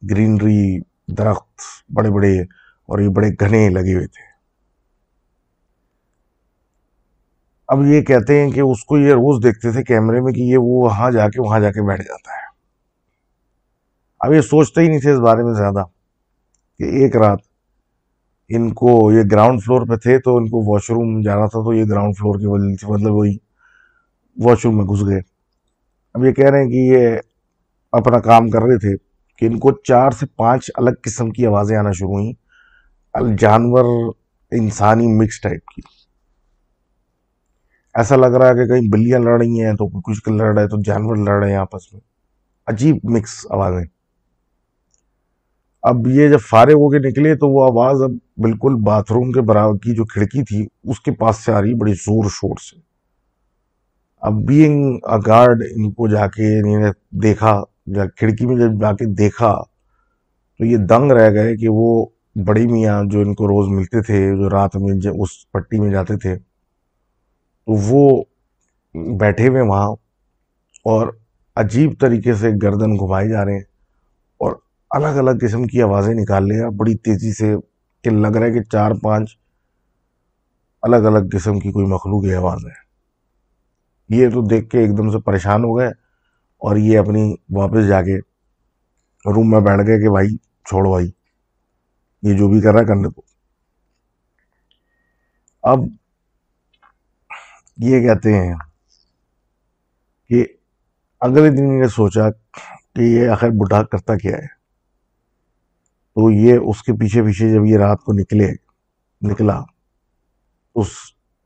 گرینری 0.03 0.80
درخت 1.18 1.68
بڑے 1.89 2.10
بڑے 2.10 2.34
اور 2.39 2.99
یہ 2.99 3.10
بڑے 3.10 3.30
گھنے 3.39 3.68
لگے 3.70 3.93
ہوئے 3.93 4.07
تھے۔ 4.07 4.28
اب 7.70 7.86
یہ 7.86 8.01
کہتے 8.01 8.41
ہیں 8.41 8.51
کہ 8.51 8.59
اس 8.59 8.86
کو 8.86 8.97
یہ 8.97 9.11
روز 9.11 9.43
دیکھتے 9.43 9.72
تھے 9.72 9.84
کیمرے 9.84 10.22
میں 10.22 10.34
کہ 10.34 10.41
یہ 10.41 10.57
وہ 10.57 10.84
وہاں 10.84 11.11
جا 11.11 11.30
کے 11.30 11.41
وہاں 11.41 11.59
جا 11.59 11.72
کے 11.72 11.82
بیٹھ 11.82 12.01
جاتا 12.01 12.32
ہے۔ 12.32 12.45
اب 14.20 14.34
یہ 14.34 14.41
سوچتے 14.41 14.82
ہی 14.82 14.88
نہیں 14.88 14.99
تھے 14.99 15.11
اس 15.11 15.20
بارے 15.20 15.43
میں 15.43 15.53
زیادہ 15.53 15.84
کہ 16.78 16.84
ایک 16.84 17.15
رات 17.15 17.39
ان 18.49 18.74
کو 18.74 19.11
یہ 19.11 19.22
گراؤنڈ 19.32 19.63
فلور 19.63 19.82
پہ 19.88 19.95
تھے 19.95 20.20
تو 20.20 20.38
ان 20.38 20.45
کو 20.45 20.74
واش 20.74 20.89
روم 20.89 21.22
جانا 21.22 21.45
تھا 21.45 21.63
تو 21.63 21.74
یہ 21.74 21.84
گراؤنڈ 21.89 22.17
فلور 22.17 22.36
کی 22.39 22.45
وجہ 22.45 22.76
سے 22.76 22.88
مطلب 22.88 23.13
وہی 23.13 23.38
واش 24.38 24.65
روم 24.65 24.78
میں 24.78 24.86
گھس 24.86 25.05
گئے۔ 25.07 25.22
اب 26.13 26.26
یہ 26.26 26.32
کہہ 26.32 26.49
رہے 26.49 26.63
ہیں 26.63 26.70
کہ 26.70 26.76
یہ 26.76 27.17
اپنا 27.91 28.20
کام 28.20 28.49
کر 28.49 28.61
رہے 28.61 28.78
تھے 28.78 28.97
کہ 29.38 29.45
ان 29.45 29.59
کو 29.59 29.72
چار 29.72 30.11
سے 30.11 30.26
پانچ 30.26 30.72
الگ 30.76 30.89
قسم 31.03 31.30
کی 31.30 31.45
آوازیں 31.45 31.78
آنا 31.78 31.91
شروع 31.91 32.09
ہوئیں۔ 32.09 32.34
جانور 33.38 34.13
انسانی 34.51 35.07
مکس 35.07 35.41
ٹائپ 35.41 35.65
کی۔ 35.65 35.99
ایسا 38.00 38.16
لگ 38.16 38.36
رہا 38.39 38.50
ہے 38.50 38.54
کہ 38.56 38.66
کہیں 38.66 38.89
بلیاں 38.91 39.20
لڑ 39.20 39.39
رہی 39.41 39.64
ہیں 39.64 39.74
تو 39.74 39.88
کچھ 40.02 40.30
لڑ 40.30 40.54
رہا 40.54 40.62
ہے 40.62 40.68
تو 40.68 40.82
جانور 40.86 41.16
لڑ 41.18 41.39
رہے 41.43 41.50
ہیں 41.50 41.58
آپس 41.58 41.91
میں۔ 41.93 42.02
عجیب 42.68 42.97
مکس 43.04 43.45
آوازیں۔ 43.50 43.86
اب 45.84 46.08
یہ 46.08 46.28
جب 46.30 46.39
فارغ 46.50 46.74
ہو 46.74 46.89
کے 46.89 47.00
نکلے 47.00 47.36
تو 47.36 47.50
وہ 47.50 47.64
آواز 47.64 48.02
اب 48.04 48.12
بالکل 48.43 48.76
باتھ 48.84 49.12
روم 49.12 49.32
کے 49.32 49.41
برابر 49.41 49.78
کی 49.78 49.95
جو 49.95 50.06
کھڑکی 50.06 50.43
تھی، 50.43 50.66
اس 50.84 51.00
کے 51.00 51.12
پاس 51.12 51.38
سے 51.45 51.52
آ 51.52 51.62
رہی 51.62 51.74
بڑی 51.74 51.93
زور 51.93 52.30
شور 52.32 52.56
سے۔ 52.62 52.80
اب 54.22 54.34
بینگ 54.47 54.95
اے 55.04 55.18
گارڈ 55.28 55.64
ان 55.72 55.91
کو 55.91 56.08
جا 56.08 56.28
کے 56.28 56.47
دیکھا 57.24 57.60
کھڑکی 58.18 58.45
میں 58.45 58.56
جب 58.58 58.82
جا 58.82 58.91
کے 58.91 59.06
دیکھا، 59.16 59.54
تو 60.60 60.66
یہ 60.66 60.78
دنگ 60.89 61.12
رہ 61.12 61.30
گئے 61.34 61.56
کہ 61.58 61.68
وہ 61.70 62.06
بڑی 62.45 62.68
میاں 62.68 63.02
جو 63.12 63.20
ان 63.22 63.34
کو 63.36 63.47
روز 63.47 63.68
ملتے 63.70 64.02
تھے، 64.02 64.20
جو 64.38 64.50
رات 64.50 64.76
میں 64.76 64.93
اس 65.14 65.52
پٹی 65.52 65.80
میں 65.80 65.91
جاتے 65.91 66.18
تھے 66.18 66.36
وہ 67.70 68.24
بیٹھے 68.95 69.47
ہوئے 69.47 69.61
وہاں 69.61 69.89
اور 70.86 71.07
عجیب 71.55 71.99
طریقے 71.99 72.34
سے 72.34 72.49
گردن 72.63 72.95
گھمائی 72.95 73.30
جا 73.30 73.45
رہے 73.45 73.53
ہیں 73.53 73.63
اور 74.38 74.51
الگ 74.91 75.17
الگ 75.17 75.32
قسم 75.41 75.63
کی 75.63 75.82
آوازیں 75.82 76.13
نکال 76.13 76.51
رہے 76.51 76.59
ہیں 76.59 76.70
بڑی 76.70 76.97
تیزی 76.97 77.34
سے 77.34 77.55
کہ 78.01 78.09
لگ 78.09 78.38
رہا 78.38 78.45
ہے 78.45 78.51
کہ 78.51 78.63
چار 78.63 78.91
پانچ 79.03 79.38
الگ 80.82 80.95
الگ 80.95 81.28
قسم 81.32 81.59
کی 81.59 81.72
کوئی 81.72 81.86
مخلوق 81.86 82.26
آواز 82.38 82.65
ہے۔ 82.65 82.78
یہ 84.09 84.30
تو 84.30 84.41
دیکھ 84.41 84.70
کے 84.70 84.80
ایک 84.80 84.97
دم 84.97 85.11
سے 85.11 85.20
پریشان 85.20 85.63
ہو 85.63 85.78
گئے 85.78 85.88
اور 86.61 86.78
یہ 86.78 86.99
اپنی 86.99 87.34
واپس 87.49 87.88
جا 87.88 88.01
کے 88.01 88.17
روم 89.26 89.49
میں 89.49 89.59
بیٹھ 89.59 89.88
گئے 89.88 90.01
کہ 90.01 90.09
بھائی 90.09 90.36
چھوڑو 90.65 90.91
بھائی، 90.91 91.09
یہ 92.24 92.38
جو 92.38 92.47
بھی 92.49 92.61
کر 92.61 92.72
رہا 92.72 92.80
ہے 92.80 92.86
کرنے 92.86 93.09
کو 93.09 93.22
اب 95.63 95.80
یہ 97.80 98.07
کہتے 98.07 98.34
ہیں 98.34 98.55
کہ 100.30 100.45
اگلے 101.19 101.49
دن 101.49 101.80
نے 101.80 101.88
سوچا 101.88 102.30
کہ 102.95 103.01
یہ 103.01 103.30
آخر 103.30 103.49
بڈھا 103.49 103.84
کرتا 103.84 104.15
کیا 104.15 104.38
ہے؟ 104.38 104.47
تو 106.15 106.32
یہ 106.32 106.59
اس 106.65 106.84
کے 106.84 106.93
پیچھے 106.93 107.23
پیچھے 107.23 107.53
جب 107.53 107.65
یہ 107.65 107.77
رات 107.77 108.01
کو 108.01 108.13
نکلے، 108.13 108.49
نکلا 109.21 109.61
اس 110.75 110.88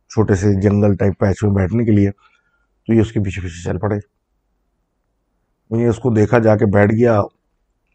چھوٹے 0.09 0.36
سے 0.36 0.61
جنگل 0.61 0.95
ٹائپ 0.95 1.19
پیچ 1.19 1.43
میں 1.43 1.51
بیٹھنے 1.51 1.86
کے 1.86 1.91
لیے، 1.91 2.11
تو 2.88 2.93
یہ 2.93 3.01
اس 3.01 3.11
کے 3.11 3.19
پیچھے 3.19 3.41
پیچھے 3.41 3.63
چل 3.63 3.79
پڑے۔ 3.79 3.99
یہ 5.71 5.88
اس 5.88 5.99
کو 5.99 6.09
دیکھا، 6.09 6.39
جا 6.39 6.55
کے 6.55 6.65
بیٹھ 6.65 6.91
گیا، 6.91 7.21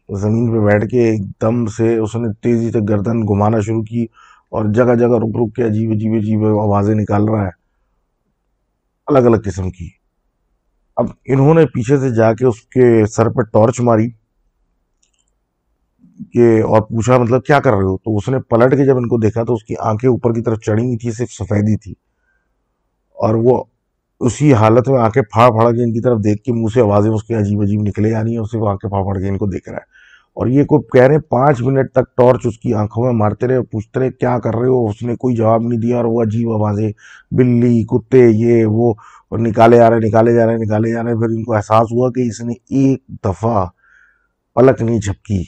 زمین 0.09 0.51
پہ 0.51 0.65
بیٹھ 0.65 0.91
کے 0.91 1.09
ایک 1.09 1.41
دم 1.41 1.65
سے 1.65 1.97
اس 1.97 2.15
نے 2.15 2.33
تیزی 2.33 2.71
سے 2.71 2.79
گردن 2.89 3.21
گھمانا 3.21 3.59
شروع 3.59 3.83
کی 3.83 4.05
اور 4.49 4.65
جگہ 4.65 4.95
جگہ 4.95 5.17
رک 5.17 5.35
رک 5.35 5.55
کے 5.55 5.63
عجیب 5.63 5.91
عجیب 5.91 6.13
عجیب 6.13 6.45
آوازیں 6.45 6.95
نکال 6.95 7.29
رہا 7.29 7.45
ہے۔ 7.45 7.58
الگ 9.09 9.27
الگ 9.27 9.37
قسم 9.45 9.69
کی۔ 9.71 9.89
اب 10.97 11.05
انہوں 11.25 11.53
نے 11.53 11.65
پیچھے 11.65 11.97
سے 11.97 12.09
جا 12.09 12.33
کے 12.33 12.45
اس 12.45 12.61
کے 12.61 13.05
سر 13.05 13.29
پہ 13.29 13.41
ٹارچ 13.41 13.79
ماری 13.81 14.09
کہ 16.33 16.61
اور 16.63 16.81
پوچھا 16.81 17.17
مطلب 17.17 17.43
کیا 17.43 17.59
کر 17.59 17.71
رہے 17.71 17.83
ہو؟ 17.83 17.97
تو 17.97 18.17
اس 18.17 18.29
نے 18.29 18.39
پلٹ 18.39 18.71
کے 18.71 18.85
جب 18.85 18.97
ان 18.97 19.07
کو 19.07 19.17
دیکھا 19.17 19.43
تو 19.43 19.53
اس 19.53 19.63
کی 19.63 19.75
آنکھیں 19.79 20.09
اوپر 20.09 20.33
کی 20.33 20.41
طرف 20.41 20.59
چڑھی 20.59 20.85
ہوئی 20.85 20.97
تھی 20.97 21.11
صرف 21.11 21.31
سفیدی 21.31 21.77
تھی 21.77 21.93
اور 23.17 23.35
وہ 23.35 23.63
اسی 24.21 24.53
حالت 24.53 24.89
میں 24.89 24.99
آنکھیں 24.99 25.23
پھاڑ 25.23 25.49
پھاڑ 25.49 25.71
کے 25.71 25.83
ان 25.83 25.93
کی 25.93 26.01
طرف 26.01 26.19
دیکھ 26.23 26.43
کے 26.43 26.53
منہ 26.53 26.73
سے 26.73 26.81
آوازیں 26.81 27.11
اس 27.11 27.23
کے 27.23 27.35
عجیب 27.35 27.61
عجیب 27.61 27.81
نکلے 27.81 28.13
آ 28.15 28.23
رہی 28.23 28.31
ہیں 28.31 28.39
اسے 28.39 28.57
وہ 28.57 28.69
آنکھیں 28.69 28.89
پھاڑ 28.89 29.03
پھاڑ 29.03 29.19
کے 29.19 29.29
ان 29.29 29.37
کو 29.37 29.45
دیکھ 29.45 29.69
رہا 29.69 29.77
ہے۔ 29.77 29.98
اور 30.39 30.47
یہ 30.47 30.63
کوئی 30.63 30.81
کہہ 30.93 31.07
رہے 31.07 31.15
ہیں 31.15 31.21
پانچ 31.21 31.61
منٹ 31.61 31.91
تک 31.91 32.17
ٹارچ 32.17 32.45
اس 32.45 32.59
کی 32.59 32.73
آنکھوں 32.73 33.03
میں 33.03 33.11
مارتے 33.13 33.47
رہے، 33.47 33.61
پوچھتے 33.61 33.99
رہے، 33.99 34.11
کیا 34.11 34.39
کر 34.39 34.55
رہے 34.55 34.67
ہو؟ 34.67 34.85
اس 34.85 35.03
نے 35.03 35.15
کوئی 35.15 35.35
جواب 35.35 35.61
نہیں 35.61 35.79
دیا 35.79 35.97
اور 35.97 36.05
وہ 36.05 36.21
عجیب 36.21 36.51
آوازیں، 36.51 36.91
بلی، 37.31 37.83
کتے، 37.83 38.27
یہ، 38.29 38.65
وہ، 38.65 38.93
اور 39.29 39.39
نکالے 39.39 39.79
آ 39.79 39.89
رہے 39.89 39.99
نکالے 39.99 40.33
جا 40.33 40.45
رہے 40.45 40.57
نکالے 40.57 40.91
جا 40.91 41.03
رہے 41.03 41.15
پھر 41.15 41.29
ان 41.29 41.43
کو 41.43 41.53
احساس 41.53 41.91
ہوا 41.91 42.09
کہ 42.09 42.21
اس 42.21 42.41
نے 42.41 42.53
ایک 42.69 43.03
دفعہ 43.25 43.65
پلک 44.55 44.81
نہیں 44.81 44.99
جھپکی 44.99 45.43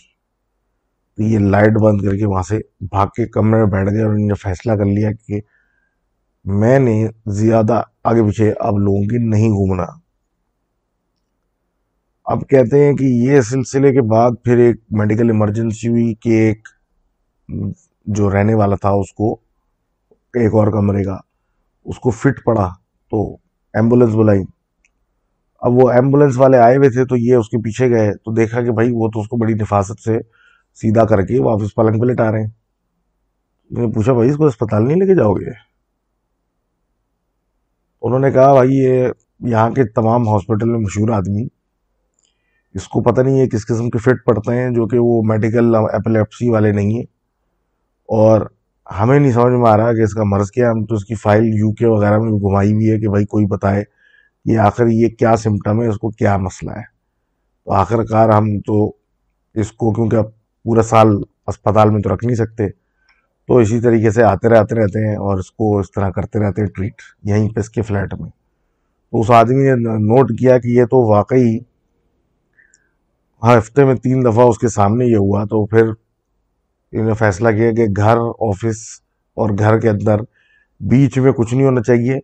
تو 1.17 1.23
یہ 1.23 1.39
لائٹ 1.39 1.73
بند 1.73 2.01
کر 2.01 2.15
کے 2.15 2.25
وہاں 2.25 2.43
سے 2.43 2.59
بھاگ 2.81 3.07
کے 3.07 3.25
کمرے 3.25 3.59
میں 3.59 3.71
بیٹھ 3.71 3.93
گئے 3.93 4.03
اور 4.03 4.13
انہوں 4.13 4.27
نے 4.27 4.33
فیصلہ 4.33 4.71
کر 4.71 4.85
لیا 4.85 5.11
کہ 5.27 5.39
میں 6.45 6.79
نے 6.79 7.07
زیادہ 7.25 7.81
آگے 8.03 8.23
پیچھے 8.23 8.53
اب 8.59 8.79
لوگوں 8.79 9.03
کی 9.03 9.17
نہیں 9.17 9.49
گھومنا۔ 9.49 10.00
اب 12.31 12.41
کہتے 12.49 12.85
ہیں 12.85 12.93
کہ 12.93 13.03
یہ 13.03 13.41
سلسلے 13.41 13.93
کے 13.93 14.01
بعد 14.01 14.31
پھر 14.43 14.57
ایک 14.57 14.75
میڈیکل 14.91 15.29
ایمرجنسی 15.29 15.87
ہوئی 15.87 16.13
کہ 16.13 16.29
ایک 16.29 16.67
جو 18.05 18.31
رہنے 18.31 18.53
والا 18.53 18.75
تھا 18.75 18.89
اس 18.89 19.13
کو 19.13 19.33
ایک 20.33 20.53
اور 20.53 20.67
کمرے 20.67 21.03
کا 21.03 21.17
اس 21.85 21.99
کو 21.99 22.09
فٹ 22.09 22.43
پڑا 22.45 22.69
تو 23.11 23.33
ایمبولنس 23.73 24.15
بلائی۔ 24.15 24.43
اب 25.59 25.71
وہ 25.73 25.89
ایمبولنس 25.91 26.37
والے 26.37 26.57
آئے 26.57 26.77
ہوئے 26.77 26.89
تھے 26.89 27.05
تو 27.05 27.17
یہ 27.17 27.35
اس 27.35 27.49
کے 27.49 27.57
پیچھے 27.57 27.89
گئے 27.89 28.13
تو 28.13 28.33
دیکھا 28.33 28.61
کہ 28.61 28.71
بھائی 28.71 28.91
وہ 28.93 29.09
تو 29.09 29.21
اس 29.21 29.27
کو 29.27 29.37
بڑی 29.37 29.53
نفاست 29.53 29.99
سے 29.99 30.19
سیدھا 30.73 31.05
کر 31.05 31.21
کے 31.21 31.41
واپس 31.41 31.75
پلنگ 31.75 31.99
پہ 31.99 32.05
لٹا 32.05 32.31
رہے 32.31 32.41
ہیں۔ 32.41 32.49
میں 33.69 33.87
نے 33.87 33.93
پوچھا، 33.93 34.13
بھائی 34.13 34.29
اس 34.29 34.37
کو 34.37 34.45
اسپتال 34.45 34.87
نہیں 34.87 34.97
لے 34.97 35.05
کے 35.05 35.15
جاؤ 35.15 35.33
گے؟ 35.33 35.51
انہوں 38.01 38.19
نے 38.19 38.31
کہا، 38.31 38.53
بھائی 38.53 38.69
یہ 38.71 39.07
یہاں 39.39 39.69
کے 39.69 39.83
تمام 39.83 40.27
ہاسپٹل 40.27 40.69
میں 40.69 40.79
مشہور 40.79 41.09
آدمی 41.09 41.60
اس 42.73 42.87
کو 42.87 43.01
پتہ 43.01 43.21
نہیں 43.21 43.39
ہے 43.39 43.49
کس 43.49 43.65
قسم 43.65 43.89
کے 43.89 43.97
فٹ 43.97 44.25
پڑتے 44.25 44.55
ہیں 44.55 44.69
جو 44.69 44.87
کہ 44.87 44.97
وہ 44.99 45.21
میڈیکل 45.23 45.75
ایپلیپسی 45.75 46.49
والے 46.49 46.71
نہیں 46.71 46.93
ہیں۔ 46.93 47.03
اور 48.05 48.41
ہمیں 48.99 49.19
نہیں 49.19 49.31
سمجھ 49.31 49.53
میں 49.53 49.69
آ 49.69 49.77
رہا 49.77 49.93
کہ 49.93 50.01
اس 50.01 50.13
کا 50.13 50.23
مرض 50.23 50.51
کیا 50.51 50.71
ہم 50.71 50.85
تو 50.85 50.95
اس 50.95 51.05
کی 51.05 51.15
فائل 51.15 51.43
یو 51.45 51.73
کے 51.73 51.87
وغیرہ 51.87 52.17
میں 52.17 52.31
گھمائی 52.31 52.73
بھی 52.73 52.91
ہے 52.91 52.99
کہ 52.99 53.09
بھائی 53.09 53.25
کوئی 53.25 53.45
بتائے 53.45 53.83
یہ 54.45 54.57
آخر 54.57 54.87
یہ 54.87 55.07
کیا 55.07 55.35
سمٹم 55.35 55.81
ہے، 55.81 55.87
اس 55.87 55.97
کو 55.97 56.09
کیا 56.09 56.37
مسئلہ 56.37 56.71
ہے۔ 56.71 56.83
تو 57.65 57.71
آخر 57.71 58.03
کار 58.03 58.29
ہم 58.29 58.59
تو 58.59 58.91
اس 59.53 59.71
کو 59.71 59.93
کیونکہ 59.93 60.15
اب 60.15 60.25
پورا 60.63 60.81
سال 60.81 61.07
اسپتال 61.47 61.89
میں 61.89 62.01
تو 62.01 62.15
رکھ 62.15 62.25
نہیں 62.25 62.35
سکتے، 62.35 62.69
تو 63.47 63.57
اسی 63.57 63.79
طریقے 63.79 64.11
سے 64.11 64.23
آتے 64.23 64.49
رہتے 64.49 64.75
رہتے 64.75 65.07
ہیں 65.07 65.15
اور 65.15 65.37
اس 65.37 65.51
کو 65.51 65.79
اس 65.79 65.91
طرح 65.91 66.09
کرتے 66.09 66.39
رہتے 66.39 66.61
ہیں 66.61 66.69
ٹریٹ 66.69 66.93
یہیں 67.23 67.49
پہ 67.49 67.59
اس 67.59 67.69
کے 67.69 67.81
فلیٹ 67.81 68.13
میں۔ 68.13 68.29
تو 69.11 69.19
اس 69.19 69.31
آدمی 69.31 69.63
نے 69.63 69.75
نوٹ 69.75 70.31
کیا 70.39 70.57
کہ 70.57 70.67
یہ 70.67 70.85
تو 70.85 71.07
واقعی 71.07 71.59
ہفتے 73.41 73.85
میں 73.85 73.95
تین 73.95 74.23
دفعہ 74.25 74.45
اس 74.47 74.57
کے 74.59 74.67
سامنے 74.69 75.05
یہ 75.05 75.17
ہوا 75.17 75.43
تو 75.43 75.65
پھر 75.65 75.85
انہوں 76.93 77.07
نے 77.07 77.13
فیصلہ 77.13 77.49
کیا 77.49 77.71
کہ 77.71 77.85
گھر، 77.97 78.17
آفس 78.47 78.79
اور 79.37 79.49
گھر 79.59 79.79
کے 79.79 79.89
اندر 79.89 80.19
بیچ 80.81 81.17
میں 81.17 81.31
کچھ 81.31 81.53
نہیں 81.53 81.65
ہونا 81.65 81.81
چاہیے 81.81 82.17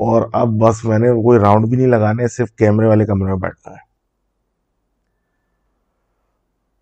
اور 0.00 0.28
اب 0.32 0.48
بس 0.60 0.84
میں 0.84 0.98
نے 0.98 1.08
کوئی 1.22 1.38
راؤنڈ 1.38 1.68
بھی 1.68 1.76
نہیں 1.76 1.86
لگانے، 1.86 2.28
صرف 2.28 2.52
کیمرے 2.52 2.86
والے 2.86 3.06
کمرے 3.06 3.30
میں 3.30 3.40
بیٹھنا 3.40 3.72
ہے۔ 3.72 3.88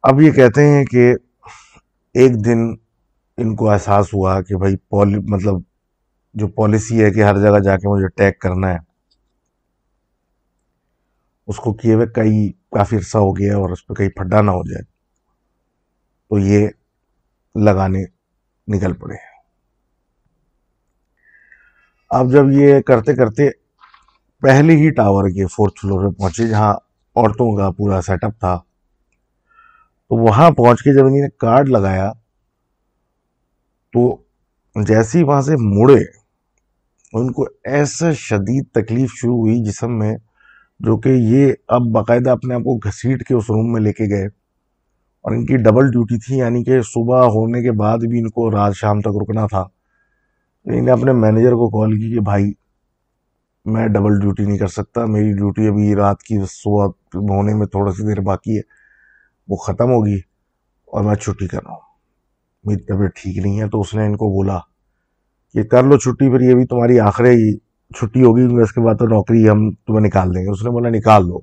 اب 0.04 0.20
یہ 0.20 0.30
کہتے 0.32 0.66
ہیں 0.66 0.84
کہ 0.84 1.12
ایک 2.14 2.44
دن 2.44 2.58
ان 3.38 3.54
کو 3.56 3.70
احساس 3.70 4.14
ہوا 4.14 4.40
کہ 4.42 4.56
بھائی 4.56 4.76
پولی 4.76 5.18
مطلب 5.34 5.60
جو 6.34 6.48
پالیسی 6.48 7.02
ہے 7.04 7.10
کہ 7.10 7.22
ہر 7.24 7.38
جگہ 7.38 7.58
جا 7.58 7.76
کے 7.76 7.88
مجھے 7.88 8.08
ٹیگ 8.08 8.32
کرنا 8.40 8.72
ہے، 8.72 8.78
اس 11.48 11.56
کو 11.56 11.72
کیے 11.72 11.94
ہوئے 11.94 12.06
کئی 12.06 12.50
کافی 12.72 12.96
عرصہ 12.96 13.18
ہو 13.18 13.36
گیا 13.36 13.56
اور 13.56 13.70
اس 13.70 13.86
پہ 13.86 13.94
کہیں 13.94 14.08
پھڈا 14.16 14.40
نہ 14.40 14.50
ہو 14.50 14.62
جائے، 14.70 14.82
تو 16.30 16.38
یہ 16.38 16.68
لگانے 17.54 18.04
نکل 18.68 18.92
پڑے 18.92 19.16
اب 22.10 22.30
جب 22.32 22.50
یہ 22.52 22.80
کرتے 22.86 23.14
کرتے 23.14 23.48
پہلے 24.42 24.74
ہی 24.76 24.90
ٹاور 24.96 25.28
کے 25.30 25.46
فورتھ 25.46 25.80
فلور 25.80 26.04
پہ 26.04 26.14
پہنچے 26.18 26.46
جہاں 26.48 26.72
عورتوں 26.72 27.56
کا 27.56 27.70
پورا 27.70 28.00
سیٹ 28.02 28.24
اپ 28.24 28.38
تھا، 28.40 28.56
تو 30.10 30.16
وہاں 30.16 30.50
پہنچ 30.50 30.82
کے 30.82 30.92
جب 30.94 31.06
انہیں 31.06 31.22
نے 31.22 31.28
کارڈ 31.40 31.68
لگایا، 31.68 32.10
تو 33.94 34.16
جیسے 34.76 35.18
ہی 35.18 35.24
وہاں 35.24 35.42
سے 35.42 35.56
مڑے، 35.58 36.00
ان 37.12 37.30
کو 37.32 37.46
ایسا 37.64 38.12
شدید 38.18 38.64
تکلیف 38.74 39.10
شروع 39.16 39.36
ہوئی 39.36 39.62
جسم 39.64 39.98
میں 39.98 40.16
جو 40.80 40.96
کہ 40.96 41.08
یہ 41.08 41.52
اب 41.68 41.82
باقاعدہ 41.92 42.30
اپنے 42.30 42.54
آپ 42.54 42.60
کو 42.60 42.76
گھسیٹ 42.76 43.26
کے 43.26 43.34
اس 43.34 43.44
روم 43.50 43.72
میں 43.72 43.80
لے 43.80 43.92
کے 43.92 44.04
گئے 44.04 44.26
اور 45.20 45.32
ان 45.32 45.46
کی 45.46 45.56
ڈبل 45.56 45.90
ڈیوٹی 45.90 46.18
تھی 46.18 46.36
یعنی 46.36 46.64
کہ 46.64 46.82
صبح 46.82 47.24
ہونے 47.24 47.62
کے 47.62 47.72
بعد 47.72 47.98
بھی 47.98 48.18
ان 48.18 48.28
کو 48.28 48.50
رات 48.50 48.74
شام 48.74 49.00
تک 49.00 49.22
رکنا 49.22 49.46
تھا۔ 49.46 49.64
یعنی 50.64 50.78
انہیں 50.78 50.94
نے 50.94 51.00
اپنے 51.00 51.12
مینیجر 51.12 51.52
کو 51.52 51.68
کال 51.68 52.00
کی 52.00 52.14
کہ 52.14 52.20
بھائی، 52.20 52.52
میں 53.64 53.88
ڈبل 53.88 54.20
ڈیوٹی 54.20 54.44
نہیں 54.44 54.58
کر 54.58 54.66
سکتا، 54.66 55.04
میری 55.04 55.32
ڈیوٹی 55.32 55.68
ابھی 55.68 55.94
رات 55.94 56.22
کی 56.22 56.38
صبح 56.50 56.86
ہونے 57.14 57.54
میں 57.54 57.66
تھوڑا 57.66 57.92
سی 57.92 58.06
دیر 58.06 58.20
باقی 58.20 58.56
ہے، 58.56 58.60
وہ 59.48 59.56
ختم 59.56 59.90
ہوگی 59.90 60.18
اور 60.86 61.04
میں 61.04 61.14
چھٹی 61.14 61.46
کر 61.46 61.62
رہا 61.62 61.72
ہوں۔ 61.72 61.80
میری 62.64 62.80
طبیعت 62.80 63.10
ٹھیک 63.22 63.38
نہیں 63.38 63.60
ہے، 63.60 63.68
تو 63.68 63.80
اس 63.80 63.94
نے 63.94 64.06
ان 64.06 64.16
کو 64.16 64.28
بولا 64.28 64.58
کہ 65.52 65.62
کر 65.62 65.82
لو 65.82 65.98
چھٹی، 65.98 66.30
پھر 66.30 66.40
یہ 66.40 66.54
بھی 66.54 66.66
تمہاری 66.66 67.00
آخری 67.00 67.67
چھٹی 67.96 68.22
ہوگی، 68.22 68.62
اس 68.62 68.72
کے 68.72 68.80
بعد 68.80 68.94
تو 68.98 69.06
نوکری 69.06 69.48
ہم 69.48 69.70
تمہیں 69.70 70.00
نکال 70.00 70.34
دیں 70.34 70.42
گے۔ 70.42 70.50
اس 70.50 70.64
نے 70.64 70.70
بولا، 70.70 70.88
نکال 70.88 71.28
دو۔ 71.28 71.38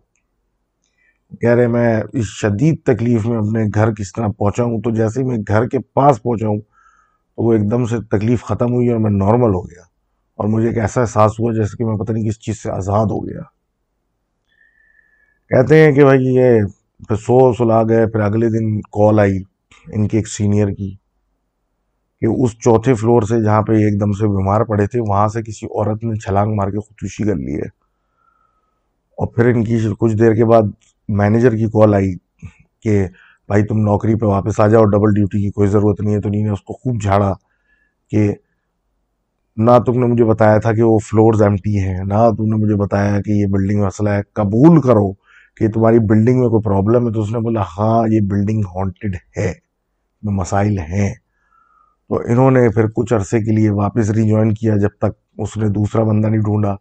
کہہ 1.41 1.49
رہے، 1.49 1.67
میں 1.67 2.01
اس 2.13 2.25
شدید 2.25 2.75
تکلیف 2.85 3.25
میں 3.25 3.37
اپنے 3.37 3.65
گھر 3.75 3.93
کس 3.93 4.13
طرح 4.13 4.27
پہنچا 4.37 4.63
ہوں 4.63 4.81
تو 4.81 4.91
جیسے 4.91 5.21
ہی 5.21 5.25
میں 5.25 5.37
گھر 5.47 5.67
کے 5.67 5.79
پاس 5.79 6.23
پہنچا 6.23 6.47
ہوں 6.47 6.59
تو 7.35 7.43
وہ 7.43 7.53
ایک 7.53 7.71
دم 7.71 7.85
سے 7.85 7.97
تکلیف 8.11 8.43
ختم 8.43 8.73
ہوئی 8.73 8.89
اور 8.89 8.99
میں 8.99 9.11
نارمل 9.11 9.53
ہو 9.53 9.69
گیا۔ 9.69 9.81
اور 10.35 10.47
مجھے 10.47 10.67
ایک 10.67 10.77
ایسا 10.77 11.01
احساس 11.01 11.39
ہوا 11.39 11.53
جیسے 11.53 11.77
کہ 11.77 11.85
میں 11.85 11.97
پتہ 11.97 12.11
نہیں 12.11 12.29
کس 12.29 12.39
چیز 12.39 12.63
سے 12.63 12.71
آزاد 12.71 13.05
ہو 13.05 13.27
گیا۔ 13.27 13.41
کہتے 15.49 15.85
ہیں 15.85 15.91
کہ 15.91 16.03
بھائی، 16.03 16.35
یہ 16.35 16.61
پھر 17.07 17.15
سو 17.15 17.53
سلا 17.53 17.83
گئے، 17.83 18.07
پھر 18.07 18.19
اگلے 18.19 18.49
دن 18.49 18.81
کال 18.81 19.19
آئی 19.19 19.37
ان 19.87 20.07
کے 20.07 20.17
ایک 20.17 20.27
سینئر 20.27 20.67
کی۔ 20.67 20.95
کہ 22.25 22.43
اس 22.43 22.51
چوتھے 22.51 22.93
فلور 22.93 23.21
سے 23.21 23.43
جہاں 23.43 23.61
پہ 23.61 23.73
ایک 23.73 24.01
دم 24.01 24.11
سے 24.11 24.27
بیمار 24.27 24.61
پڑے 24.61 24.87
تھے، 24.87 24.99
وہاں 24.99 25.27
سے 25.27 25.43
کسی 25.43 25.65
عورت 25.65 26.03
نے 26.03 26.15
چھلانگ 26.15 26.55
مار 26.55 26.67
کے 26.67 26.79
خودکشی 26.79 27.23
کر 27.23 27.35
لی 27.35 27.55
ہے۔ 27.55 27.85
اور 29.17 29.27
پھر 29.27 29.45
ان 29.45 29.63
کی 29.63 29.79
کچھ 29.99 30.15
دیر 30.15 30.33
کے 30.33 30.45
بعد 30.45 30.61
مینیجر 31.09 31.55
کی 31.55 31.65
کال 31.65 31.93
آئی 31.93 32.13
کہ 32.79 33.07
بھائی 33.47 33.63
تم 33.63 33.77
نوکری 33.77 34.15
پہ 34.15 34.25
واپس 34.25 34.59
آ 34.59 34.67
جاؤ، 34.67 34.85
ڈبل 34.85 35.13
ڈیوٹی 35.13 35.41
کی 35.41 35.51
کوئی 35.51 35.69
ضرورت 35.69 36.01
نہیں 36.01 36.15
ہے۔ 36.15 36.21
تو 36.21 36.29
نہیں 36.29 36.43
نے 36.43 36.49
اس 36.49 36.61
کو 36.61 36.73
خوب 36.73 37.01
جھاڑا 37.01 37.33
کہ 38.09 38.33
نہ 39.57 39.71
تم 39.85 39.99
نے 39.99 40.05
مجھے 40.05 40.25
بتایا 40.25 40.57
تھا 40.57 40.73
کہ 40.73 40.81
وہ 40.81 40.99
فلورز 40.99 41.41
ایمٹی 41.41 41.79
ہیں، 41.79 41.97
نہ 41.97 42.31
تم 42.37 42.45
نے 42.45 42.55
مجھے 42.55 42.75
بتایا 42.75 43.21
کہ 43.21 43.31
یہ 43.31 43.45
بلڈنگ 43.45 43.83
مسئلہ 43.83 44.09
ہے۔ 44.09 44.21
قبول 44.33 44.81
کرو 44.81 45.13
کہ 45.57 45.67
تمہاری 45.69 45.99
بلڈنگ 45.99 46.39
میں 46.39 46.49
کوئی 46.49 46.63
پرابلم 46.63 47.07
ہے۔ 47.07 47.13
تو 47.13 47.21
اس 47.21 47.31
نے 47.31 47.39
بولا 47.39 47.63
ہاں 47.77 48.03
یہ 48.09 48.21
بلڈنگ 48.21 48.61
ہانٹڈ 48.75 49.15
ہے 49.37 49.53
مسائل 50.23 50.79
ہیں۔ 50.79 51.13
تو 52.09 52.17
انہوں 52.17 52.51
نے 52.51 52.69
پھر 52.69 52.87
کچھ 52.87 53.13
عرصے 53.13 53.39
کے 53.39 53.51
لیے 53.51 53.69
واپس 53.69 54.09
ری 54.09 54.29
جوائن 54.29 54.53
کیا 54.53 54.77
جب 54.77 54.89
تک 54.97 55.19
اس 55.37 55.57
نے 55.57 55.67
دوسرا 55.67 56.03
بندہ 56.03 56.27
نہیں 56.27 56.39
ڈھونڈا 56.39 56.71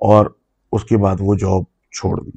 اور 0.00 0.26
اس 0.72 0.84
کے 0.84 0.96
بعد 0.96 1.16
وہ 1.20 1.34
جاب 1.34 1.62
چھوڑ 1.90 2.24
دی۔ 2.24 2.30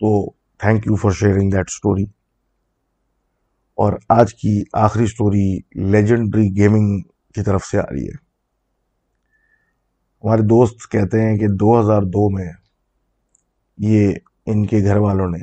تو 0.00 0.30
thank 0.30 0.86
you 0.86 0.96
for 0.96 1.10
sharing 1.10 1.50
that 1.50 1.64
story 1.68 2.04
اور 3.74 3.92
آج 4.08 4.34
کی 4.34 4.62
آخری 4.72 5.04
اسٹوری 5.04 5.58
لیجنڈری 5.74 6.56
گیمنگ 6.56 7.00
کی 7.34 7.42
طرف 7.42 7.64
سے 7.64 7.78
آ 7.78 7.82
رہی 7.82 8.04
ہے۔ 8.04 8.24
ہمارے 10.24 10.42
دوست 10.42 10.90
کہتے 10.90 11.22
ہیں 11.22 11.36
کہ 11.38 11.46
دو 11.48 11.80
ہزار 11.80 12.02
دو 12.02 12.30
میں 12.30 12.52
یہ 13.78 14.12
ان 14.46 14.66
کے 14.66 14.78
گھر 14.78 14.96
والوں 14.96 15.28
نے 15.28 15.38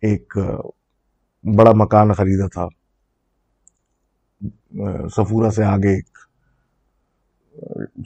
ایک 0.00 0.38
بڑا 1.56 1.72
مکان 1.74 2.12
خریدا 2.12 2.48
تھا۔ 2.48 2.83
سفورہ 5.16 5.50
سے 5.50 5.64
آگے 5.64 5.94
ایک 5.94 6.18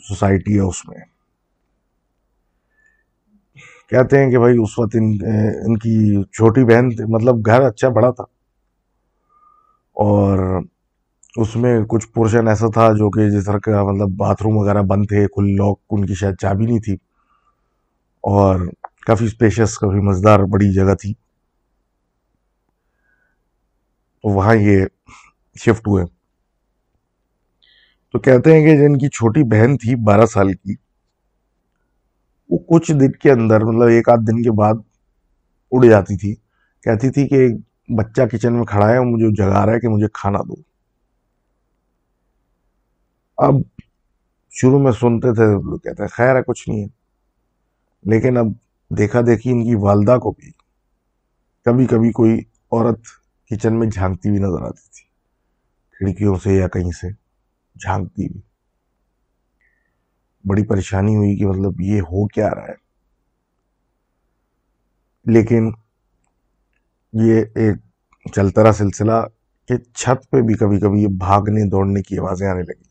سوسائٹی 0.03 0.57
ہے 0.57 0.61
اس 0.61 0.89
میں۔ 0.89 0.97
کہتے 3.89 4.25
ہیں 4.25 4.31
کہ 4.31 4.39
بھائی 4.39 4.57
اس 4.63 4.79
وقت 4.79 4.97
ان 4.97 5.19
ان 5.65 5.79
کی 5.79 6.23
چھوٹی 6.25 6.65
بہن 6.65 7.11
مطلب 7.13 7.47
گھر 7.47 7.61
اچھا 7.61 7.89
بڑا 7.89 8.11
تھا۔ 8.11 8.25
اور 9.93 10.61
اس 11.37 11.57
میں 11.57 11.81
کچھ 11.89 12.09
پورشن 12.09 12.49
ایسا 12.49 12.67
تھا 12.71 12.93
جو 12.93 13.11
کہ 13.11 13.31
جس 13.31 13.45
طرح 13.45 13.59
کا 13.59 13.83
مطلب 13.83 14.09
باتھ 14.17 14.43
روم 14.43 14.57
وغیرہ 14.57 14.83
بند 14.83 15.07
تھے 15.09 15.27
کھل 15.27 15.57
لاک، 15.57 15.81
ان 15.91 16.07
کی 16.07 16.15
شاید 16.15 16.35
چابی 16.41 16.65
نہیں 16.65 16.81
تھی۔ 16.81 16.95
اور 18.21 18.61
کافی 19.07 19.25
اسپیشس 19.25 19.79
کافی 19.79 20.01
مزدار، 20.01 20.41
بڑی 20.41 20.73
جگہ 20.75 20.95
تھی۔ 20.95 21.15
تو 24.23 24.29
وہاں 24.29 24.55
یہ 24.55 24.87
شفٹ 25.61 25.89
ہوئے۔ 25.89 26.18
تو 28.15 28.19
کہتے 28.19 28.55
ہیں 28.55 28.67
کہ 28.67 28.77
جن 28.77 28.97
کی 28.99 29.09
چھوٹی 29.09 29.43
بہن 29.43 29.77
تھی 29.77 29.95
بارہ 29.95 30.27
سال 30.27 30.53
کی، 30.53 30.75
وہ 32.51 32.59
کچھ 32.69 32.93
دن 32.93 33.13
کے 33.13 33.31
اندر 33.31 33.65
مطلب 33.65 33.89
ایک 33.89 34.09
آدھ 34.09 34.21
دن 34.21 34.43
کے 34.43 34.51
بعد 34.51 34.75
اڑ 35.73 35.85
جاتی 35.85 36.17
تھی۔ 36.17 36.35
کہتی 36.85 37.11
تھی 37.11 37.29
کہ 37.29 37.49
بچہ 37.97 38.23
کچن 38.33 38.53
میں 38.53 38.65
کھڑا 38.65 38.89
ہے 38.89 39.01
مجھے 39.01 39.35
جگا 39.37 39.67
رہا 39.67 39.73
ہے 39.73 39.81
کہ 39.81 39.89
مجھے 39.89 40.07
کھانا 40.13 40.39
دو۔ 40.39 40.55
اب 43.39 43.55
شروع 44.53 44.79
میں 44.79 44.93
سنتے 44.93 45.35
تھے 45.35 45.45
کہتے 45.79 46.03
ہیں 46.03 46.09
خیر 46.09 46.37
ہے، 46.37 46.43
کچھ 46.43 46.69
نہیں 46.69 46.83
ہے۔ 46.83 46.87
لیکن 48.05 48.37
اب 48.37 48.47
دیکھا 48.91 49.21
دیکھی 49.21 49.51
ان 49.51 49.65
کی 49.65 49.75
والدہ 49.75 50.19
کو 50.19 50.31
بھی، 50.31 50.51
کبھی 51.65 51.87
کبھی 51.87 52.13
کوئی 52.13 52.41
عورت 52.73 53.01
کچن 53.51 53.79
میں 53.79 53.87
جھانکتی 53.87 54.31
بھی 54.31 54.39
نظر 54.39 54.63
آتی 54.63 54.89
تھی، 54.93 55.05
کھڑکیوں 55.93 56.37
سے 56.37 56.55
یا 56.55 56.69
کہیں 56.69 56.91
سے۔ 56.91 57.28
جھانکتی 57.83 58.29
بھی۔ 58.29 58.41
بڑی 60.45 60.65
پریشانی 60.67 61.17
ہوئی 61.17 61.37
کہ 61.37 61.47
مطلب 61.47 61.81
یہ 61.81 62.01
ہو 62.01 62.27
کیا 62.29 62.51
رہا 62.51 62.69
ہے۔ 62.69 62.75
لیکن 65.27 65.71
یہ 67.13 67.45
ایک 67.55 67.77
چلتا 68.35 68.63
رہا 68.63 68.73
سلسلہ 68.73 69.21
کہ 69.69 69.77
چھت 69.95 70.31
پہ 70.31 70.41
بھی 70.41 70.55
کبھی 70.55 70.81
کبھی 70.81 71.03
یہ 71.03 71.09
بھاگنے 71.19 71.71
دوڑنے 71.71 72.03
کی 72.03 72.19
آوازیں 72.19 72.49
آنے 72.49 72.63
لگی 72.63 72.89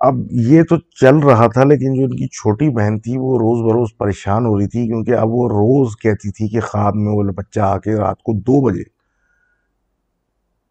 اب 0.00 0.14
یہ 0.30 0.62
تو 0.62 0.76
چل 1.00 1.16
رہا 1.18 1.46
تھا 1.46 1.64
لیکن 1.64 1.94
جو 1.94 2.04
ان 2.04 2.16
کی 2.16 2.26
چھوٹی 2.26 2.68
بہن 2.68 2.98
تھی 2.98 3.16
وہ 3.16 3.38
روز 3.38 3.70
بروز 3.70 3.88
پریشان 3.98 4.46
ہو 4.46 4.58
رہی 4.58 4.68
تھی 4.68 4.86
کیونکہ 4.86 5.14
اب 5.14 5.28
وہ 5.30 5.48
روز 5.48 5.96
کہتی 5.96 6.30
تھی 6.30 6.48
کہ 6.48 6.60
خواب 6.60 6.96
میں 6.96 7.12
وہ 7.12 7.22
بچہ 7.36 7.60
آ 7.60 7.78
کے 7.78 7.96
رات 7.96 8.22
کو 8.22 8.32
دو 8.40 8.60
بجے 8.60 8.82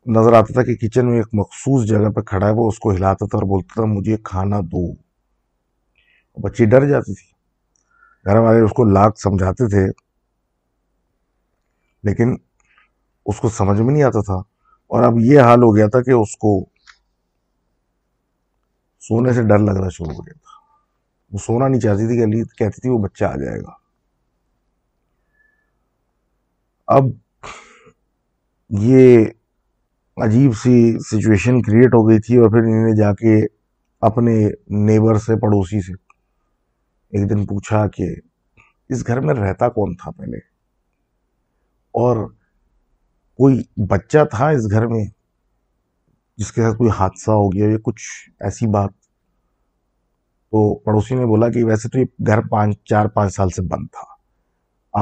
نظر 0.05 0.33
آتا 0.33 0.53
تھا 0.53 0.63
کہ 0.63 0.75
کچن 0.75 1.07
میں 1.07 1.15
ایک 1.15 1.27
مخصوص 1.33 1.87
جگہ 1.87 2.09
پہ 2.09 2.21
کھڑا 2.21 2.47
ہے، 2.47 2.51
وہ 2.51 2.67
اس 2.67 2.79
کو 2.79 2.91
ہلاتا 2.91 3.25
تھا 3.25 3.37
اور 3.37 3.43
بولتا 3.43 3.73
تھا، 3.73 3.85
مجھے 3.85 4.17
کھانا 4.23 4.59
دو۔ 4.59 4.93
بچی 6.41 6.65
ڈر 6.65 6.87
جاتی 6.87 7.13
تھی۔ 7.13 7.27
گھر 8.25 8.37
والے 8.37 8.59
اس 8.59 8.71
کو 8.71 8.83
لاکھ 8.83 9.19
سمجھاتے 9.19 9.69
تھے، 9.69 9.91
لیکن 12.03 12.35
اس 13.25 13.39
کو 13.39 13.49
سمجھ 13.49 13.81
میں 13.81 13.93
نہیں 13.93 14.03
آتا 14.03 14.21
تھا۔ 14.21 14.35
اور 14.87 15.03
اب 15.03 15.13
یہ 15.19 15.39
حال 15.39 15.63
ہو 15.63 15.75
گیا 15.75 15.87
تھا 15.87 16.01
کہ 16.01 16.11
اس 16.11 16.37
کو 16.37 16.65
سونے 18.99 19.33
سے 19.33 19.43
ڈر 19.43 19.57
لگنا 19.57 19.89
شروع 19.89 20.13
ہو 20.13 20.25
گیا 20.25 20.33
تھا۔ 20.33 20.75
وہ 21.31 21.37
سونا 21.37 21.67
نہیں 21.67 21.81
چاہتی 21.81 22.07
تھی 22.07 22.17
کہ 22.17 22.23
علی 22.23 22.43
کہتی 22.43 22.81
تھی 22.81 22.89
وہ 22.89 22.99
بچہ 22.99 23.25
آ 23.25 23.35
جائے 23.35 23.61
گا۔ 23.61 23.71
اب 26.87 27.03
یہ 28.69 29.25
عجیب 30.23 30.51
سی 30.55 30.97
سچویشن 30.99 31.61
کریٹ 31.61 31.93
ہو 31.93 32.09
گئی 32.09 32.19
تھی 32.19 32.37
اور 32.37 32.49
پھر 32.49 32.57
انہیں 32.57 32.95
جا 32.95 33.13
کے 33.13 33.45
اپنے 34.01 34.49
نیبر 34.69 35.15
سے 35.15 35.35
پڑوسی 35.39 35.81
سے 35.81 35.93
ایک 37.09 37.29
دن 37.29 37.45
پوچھا 37.45 37.87
کہ 37.87 38.15
اس 38.89 39.07
گھر 39.07 39.19
میں 39.19 39.33
رہتا 39.33 39.69
کون 39.69 39.95
تھا 39.95 40.11
پہلے؟ 40.11 40.37
اور 41.91 42.27
کوئی 43.37 43.61
بچہ 43.87 44.17
تھا 44.31 44.49
اس 44.49 44.71
گھر 44.71 44.87
میں 44.87 45.05
جس 46.37 46.51
کے 46.51 46.61
ساتھ 46.61 46.77
کوئی 46.77 46.89
حادثہ 46.99 47.31
ہو 47.31 47.47
گیا 47.47 47.69
یا 47.69 47.77
کچھ 47.83 48.29
ایسی 48.39 48.67
بات؟ 48.67 48.89
تو 50.51 50.79
پڑوسی 50.79 51.15
نے 51.15 51.25
بولا 51.25 51.49
کہ 51.49 51.63
ویسے 51.63 51.89
تو 51.89 51.99
یہ 51.99 52.05
گھر 52.27 52.41
پانچ، 52.41 52.77
چار، 52.83 53.05
پانچ 53.05 53.35
سال 53.35 53.49
سے 53.49 53.61
بند 53.61 53.87
تھا۔ 53.91 54.19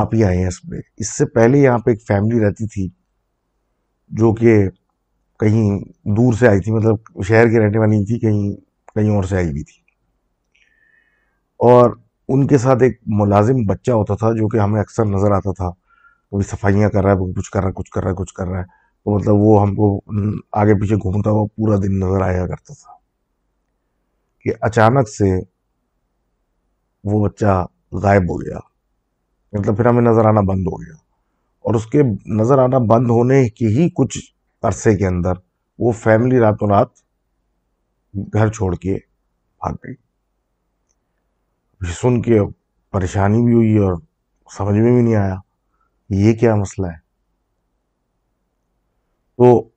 آپ 0.02 0.14
ہی 0.14 0.24
آئے 0.24 0.38
ہیں 0.38 0.48
اس 0.48 0.62
پہ 0.62 0.76
اس 0.98 1.18
سے 1.18 1.26
پہلے 1.26 1.58
یہاں 1.58 1.78
پہ 1.78 1.90
ایک 1.90 2.02
فیملی 2.08 2.40
رہتی 2.40 2.68
تھی 2.68 2.90
جو 4.10 4.34
کہ 4.34 4.70
کہیں 5.40 5.80
دور 6.04 6.34
سے 6.34 6.48
آئی 6.48 6.60
تھی 6.60 6.72
مطلب 6.72 7.24
شہر 7.24 7.50
کی 7.50 7.60
رہنے 7.60 7.78
والی 7.78 8.06
تھی، 8.06 8.20
کہیں 8.20 8.54
کہیں 8.96 9.16
اور 9.16 9.24
سے 9.24 9.36
آئی 9.36 9.50
ہوئی 9.50 9.64
تھی۔ 9.64 9.82
اور 11.58 11.90
ان 12.28 12.48
کے 12.48 12.58
ساتھ 12.58 12.84
ایک 12.84 13.00
ملازم 13.08 13.56
بچہ 13.68 13.92
ہوتا 13.92 14.16
تھا 14.16 14.32
جو 14.32 14.48
کہ 14.48 14.58
ہمیں 14.58 14.82
اکثر 14.82 15.06
نظر 15.06 15.32
آتا 15.32 15.54
تھا۔ 15.54 15.70
کبھی 16.32 16.44
صفائیاں 16.44 16.90
کر 16.90 17.04
رہا 17.04 17.12
ہے 17.12 17.34
کچھ 17.34 17.52
کر 17.52 17.60
رہا 17.60 17.68
ہے، 17.68 17.74
کچھ 17.74 17.92
کر 17.92 18.04
رہا 18.04 18.10
ہے، 18.10 18.16
کچھ 18.16 18.34
کر 18.34 18.48
رہا 18.48 18.60
ہے۔ 18.60 18.64
تو 19.04 19.16
مطلب 19.16 19.36
وہ 19.36 19.62
ہم 19.62 19.76
کو 19.76 20.02
آگے 20.52 20.74
پیچھے 20.74 20.96
گھومتا 20.96 21.30
ہوا 21.30 21.46
پورا 21.56 21.76
دن 21.76 22.00
نظر 22.00 22.22
آیا 22.22 22.48
کرتا 22.48 22.74
تھا 22.74 22.92
کہ 24.44 24.52
اچانک 24.62 25.10
سے 25.10 25.40
وہ 27.04 27.26
بچہ 27.26 27.66
غائب 27.92 28.22
ہو 28.22 28.42
گیا۔ 28.42 28.58
مطلب 29.54 29.78
پھر 29.78 29.86
ہمیں 29.86 30.02
نظر 30.02 30.26
آنا 30.26 30.42
بند 30.42 30.68
ہو 30.68 30.82
گیا۔ 30.82 30.96
اور 31.60 31.76
اس 31.76 31.86
کے 31.86 32.04
نظر 32.26 32.58
آنا 32.60 32.78
بند 32.78 33.10
ہونے 33.10 33.50
کے 33.50 33.68
ہی 33.68 33.90
کچھ 33.96 34.37
عرصے 34.64 34.98
کے 34.98 35.08
اندر 35.08 35.34
وہ 35.80 35.92
فیملی 35.92 36.40
راتوں 36.40 36.68
رات 36.68 36.90
گھر 38.34 38.48
چھوڑ 38.52 38.76
کے 38.76 38.96
بھاگ 39.62 39.74
گئی۔ 39.74 39.96
سن 41.82 42.22
کے 42.22 42.40
پریشانی 42.94 43.46
بھی 43.46 43.54
ہوئی 43.54 43.78
اور 43.78 43.94
سمجھ 44.50 44.76
میں 44.76 44.92
بھی 44.92 45.02
نہیں 45.02 45.16
آیا 45.16 45.36
یہ 46.10 46.34
کیا 46.34 46.56
مسئلہ 46.56 46.88
ہے۔ 46.88 47.06
تو 49.40 49.70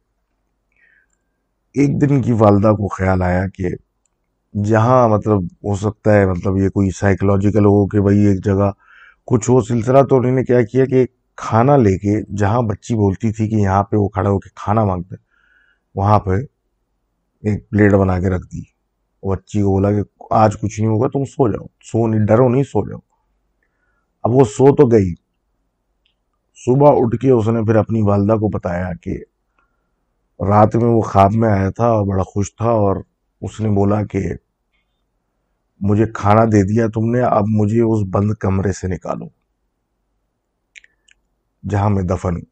ایک 1.74 2.01
دن 2.01 2.22
کی 2.22 2.33
والدہ 2.33 2.68
کو 2.68 2.89
خیال 2.89 3.22
آیا 3.22 3.49
کہ 3.49 3.68
جہاں 4.55 5.09
مطلب 5.09 5.39
ہو 5.43 5.76
سکتا 5.76 6.14
ہے 6.14 6.26
مطلب 6.26 6.57
یہ 6.57 6.68
کوئی 6.68 6.91
سائیکلوجیکل 6.91 7.64
ہو 7.64 7.87
کہ 7.87 8.01
بھائی 8.01 8.18
ایک 8.18 8.45
جگہ 8.45 8.70
کچھ 9.24 9.51
ہو 9.51 9.61
سلسلہ 9.61 10.03
تو 10.03 10.16
انہوں 10.16 10.33
نے 10.33 10.45
کیا 10.45 10.62
کیا 10.62 10.85
کہ 10.85 11.07
کھانا 11.41 11.76
لے 11.76 11.99
کے 11.99 12.36
جہاں 12.36 12.62
بچی 12.62 12.95
بولتی 12.95 13.32
تھی 13.32 13.49
کہ 13.49 13.55
یہاں 13.55 13.82
پہ 13.84 13.97
وہ 13.97 14.09
کھڑا 14.09 14.30
ہو 14.30 14.38
کے 14.38 14.51
کھانا 14.55 14.84
مانگتے 14.84 15.14
وہاں 15.95 16.18
پہ 16.18 16.30
ایک 17.43 17.70
پلیٹ 17.70 17.93
بنا 17.93 18.20
کے 18.20 18.28
رکھ 18.30 18.47
دی۔ 18.47 18.62
بچی 19.22 19.62
کو 19.62 19.70
بولا 19.70 19.93
کہ 19.93 20.03
آج 20.30 20.61
کچھ 20.61 20.80
نہیں 20.80 20.91
ہوگا، 20.91 21.09
تم 21.09 21.24
سو 21.24 21.49
جاؤ۔ 21.49 21.66
سو 21.84 22.07
نہیں، 22.07 22.26
ڈرو 22.26 22.49
نہیں، 22.49 22.62
سو 22.62 22.88
جاؤ۔ 22.88 22.99
اب 24.22 24.30
وہ 24.34 24.45
سو 24.45 24.74
تو 24.74 24.86
گئی۔ 24.86 25.14
صبح 26.55 26.88
اٹھ 26.93 27.16
کے 27.16 27.30
اس 27.30 27.49
نے 27.49 27.64
پھر 27.64 27.76
اپنی 27.76 28.03
والدہ 28.03 28.32
کو 28.32 28.49
بتایا 28.49 28.91
کہ 29.03 29.18
رات 30.41 30.76
میں 30.76 30.88
وہ 30.88 31.01
خواب 31.01 31.32
میں 31.34 31.49
آیا 31.49 31.70
تھا 31.70 31.86
اور 31.86 32.07
بڑا 32.07 32.22
خوش 32.22 32.57
تھا 32.57 32.70
اور 32.70 32.97
اس 33.41 33.61
نے 33.61 33.68
بولا 33.68 34.05
کہ 34.05 34.20
مجھے 35.80 36.07
کھانا 36.14 36.45
دے 36.45 36.62
دیا 36.62 36.86
تم 36.86 37.11
نے، 37.11 37.20
اب 37.20 37.45
مجھے 37.49 37.80
اس 37.80 38.09
بند 38.11 38.34
کمرے 38.34 38.72
سے 38.72 38.88
نکالو۔ 38.88 39.39
جہاں 41.63 41.91
میں 41.91 42.03
دفن 42.03 42.35
ہوں 42.35 42.43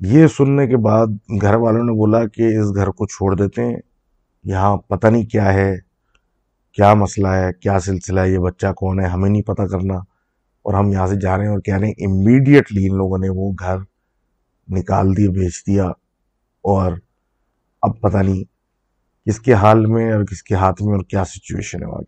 یہ 0.00 0.26
سننے 0.26 0.66
کے 0.66 0.76
بعد 0.76 1.06
گھر 1.40 1.54
والوں 1.54 1.84
نے 1.84 1.92
بولا 1.92 2.28
کہ 2.28 2.42
اس 2.42 2.74
گھر 2.74 2.86
کو 2.88 3.06
چھوڑ 3.06 3.36
دیتے 3.36 3.64
ہیں۔ 3.64 3.76
یہاں 4.44 4.76
پتہ 4.76 5.06
نہیں 5.06 5.26
کیا 5.26 5.52
ہے، 5.52 5.76
کیا 6.72 6.94
مسئلہ 6.94 7.28
ہے، 7.28 7.52
کیا 7.52 7.80
سلسلہ 7.80 8.20
ہے، 8.20 8.30
یہ 8.30 8.38
بچہ 8.38 8.72
کون 8.72 9.00
ہے، 9.00 9.06
ہمیں 9.06 9.30
نہیں 9.30 9.42
پتہ 9.42 9.62
کرنا۔ 9.62 9.94
اور 10.62 10.74
ہم 10.74 10.92
یہاں 10.92 11.06
سے 11.06 11.14
جا 11.20 11.36
رہے 11.36 11.44
ہیں 11.44 11.52
اور 11.52 11.60
کہہ 11.60 11.76
رہے 11.76 11.86
ہیں 11.86 12.06
امیڈیٹلی 12.06 12.88
ان 12.90 12.96
لوگوں 12.96 13.18
نے 13.18 13.28
وہ 13.28 13.52
گھر 13.58 13.76
نکال 14.68 15.16
دیا 15.16 15.30
بیچ 15.30 15.66
دیا۔ 15.66 15.84
اور 16.62 16.92
اب 17.82 18.00
پتہ 18.00 18.18
نہیں 18.18 18.44
کس 19.26 19.40
کے 19.40 19.54
حال 19.54 19.86
میں 19.86 20.12
اور 20.12 20.24
کس 20.24 20.42
کے 20.42 20.54
ہاتھ 20.54 20.82
میں 20.82 20.94
اور 20.94 21.04
کیا 21.04 21.24
سچویشن 21.24 21.82
ہے 21.82 21.88
وہاں 21.88 22.02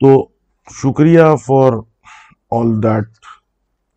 تو 0.00 0.28
شکریہ 0.70 1.22
for 1.46 1.72
all 2.52 2.72
that 2.82 3.26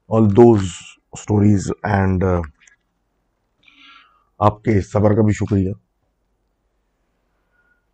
all 0.09 0.29
those 0.35 0.67
stories 1.13 1.71
and 1.83 2.23
آپ 4.39 4.61
کے 4.63 4.79
صبر 4.81 5.15
کا 5.15 5.21
بھی 5.21 5.33
شکریہ 5.33 5.71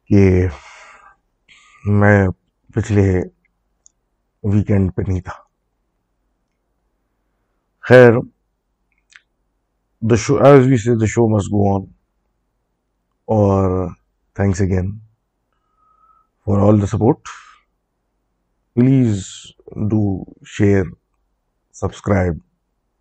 کہ 0.09 0.47
میں 1.84 2.28
پچھلے 2.76 3.07
ویکینڈ 4.43 4.91
پہ 4.95 5.01
نہیں 5.07 5.22
تھا 5.22 5.34
خیر 7.86 8.20
دا 10.01 10.16
شو 10.16 10.36
ایز 10.43 10.68
وی 10.68 10.78
سے 10.78 10.95
دا 10.95 11.05
شو 11.05 11.28
مس 11.28 11.47
گو 11.47 11.76
آن 11.76 11.86
اور 13.28 13.88
thanks 14.36 14.62
again 14.62 14.91
for 16.47 16.68
all 16.68 16.82
the 16.82 16.86
support 16.86 17.28
please 18.76 19.24
do 19.72 20.24
share 20.47 20.84
subscribe 21.76 22.38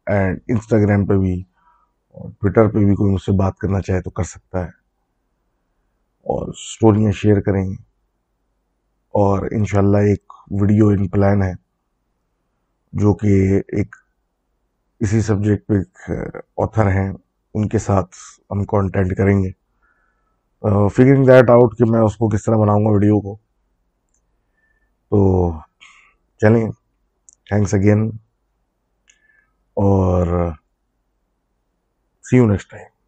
and 0.07 0.39
Instagram 0.49 1.07
پہ 1.07 1.17
بھی 1.19 1.41
اور 2.15 2.31
ٹویٹر 2.31 2.69
پہ 2.69 2.85
بھی 2.85 2.95
کوئی 2.95 3.13
مجھ 3.13 3.23
سے 3.23 3.33
بات 3.33 3.59
کرنا 3.59 3.81
چاہے 3.81 4.03
تو 4.03 4.11
کر 4.11 4.25
سکتا 4.25 4.65
ہے 4.65 4.71
اور 6.27 6.49
اسٹوریاں 6.49 7.13
شیئر 7.13 7.41
کریں 7.41 7.65
اور 9.15 9.49
انشاءاللہ 9.53 9.99
ایک 9.99 10.33
ویڈیو 10.51 10.89
ان 10.89 11.07
پلان 11.09 11.43
ہے 11.43 11.53
جو 12.93 13.15
کہ 13.15 13.61
ایک 13.69 13.97
اسی 15.01 15.21
سبجیکٹ 15.21 15.67
پہ 15.67 15.75
ایک 15.75 16.11
آتھر 16.57 16.87
ہیں. 16.87 17.13
ان 17.55 17.69
کے 17.69 17.79
ساتھ 17.79 18.17
ہم 18.51 18.65
کانٹینٹ 18.65 19.17
کریں 19.17 19.43
گے. 19.43 19.51
فگرنگ 20.89 21.27
دیٹ 21.27 21.51
آؤٹ 21.51 21.77
کہ 21.79 21.91
میں 21.91 22.01
اس 22.01 22.17
کو 22.17 22.29
کس 22.29 22.45
طرح 22.45 22.57
بناؤں 22.57 22.85
گا 22.85 22.91
ویڈیو 22.91 23.21
کو. 23.21 23.37
تو 25.13 25.51
چلیں. 26.41 26.67
تھینکس 27.47 27.75
اگین 27.75 28.11
اور 29.77 30.27
سی 32.25 32.37
یو 32.37 32.47
نیکسٹ 32.47 32.71
ٹائم 32.71 33.00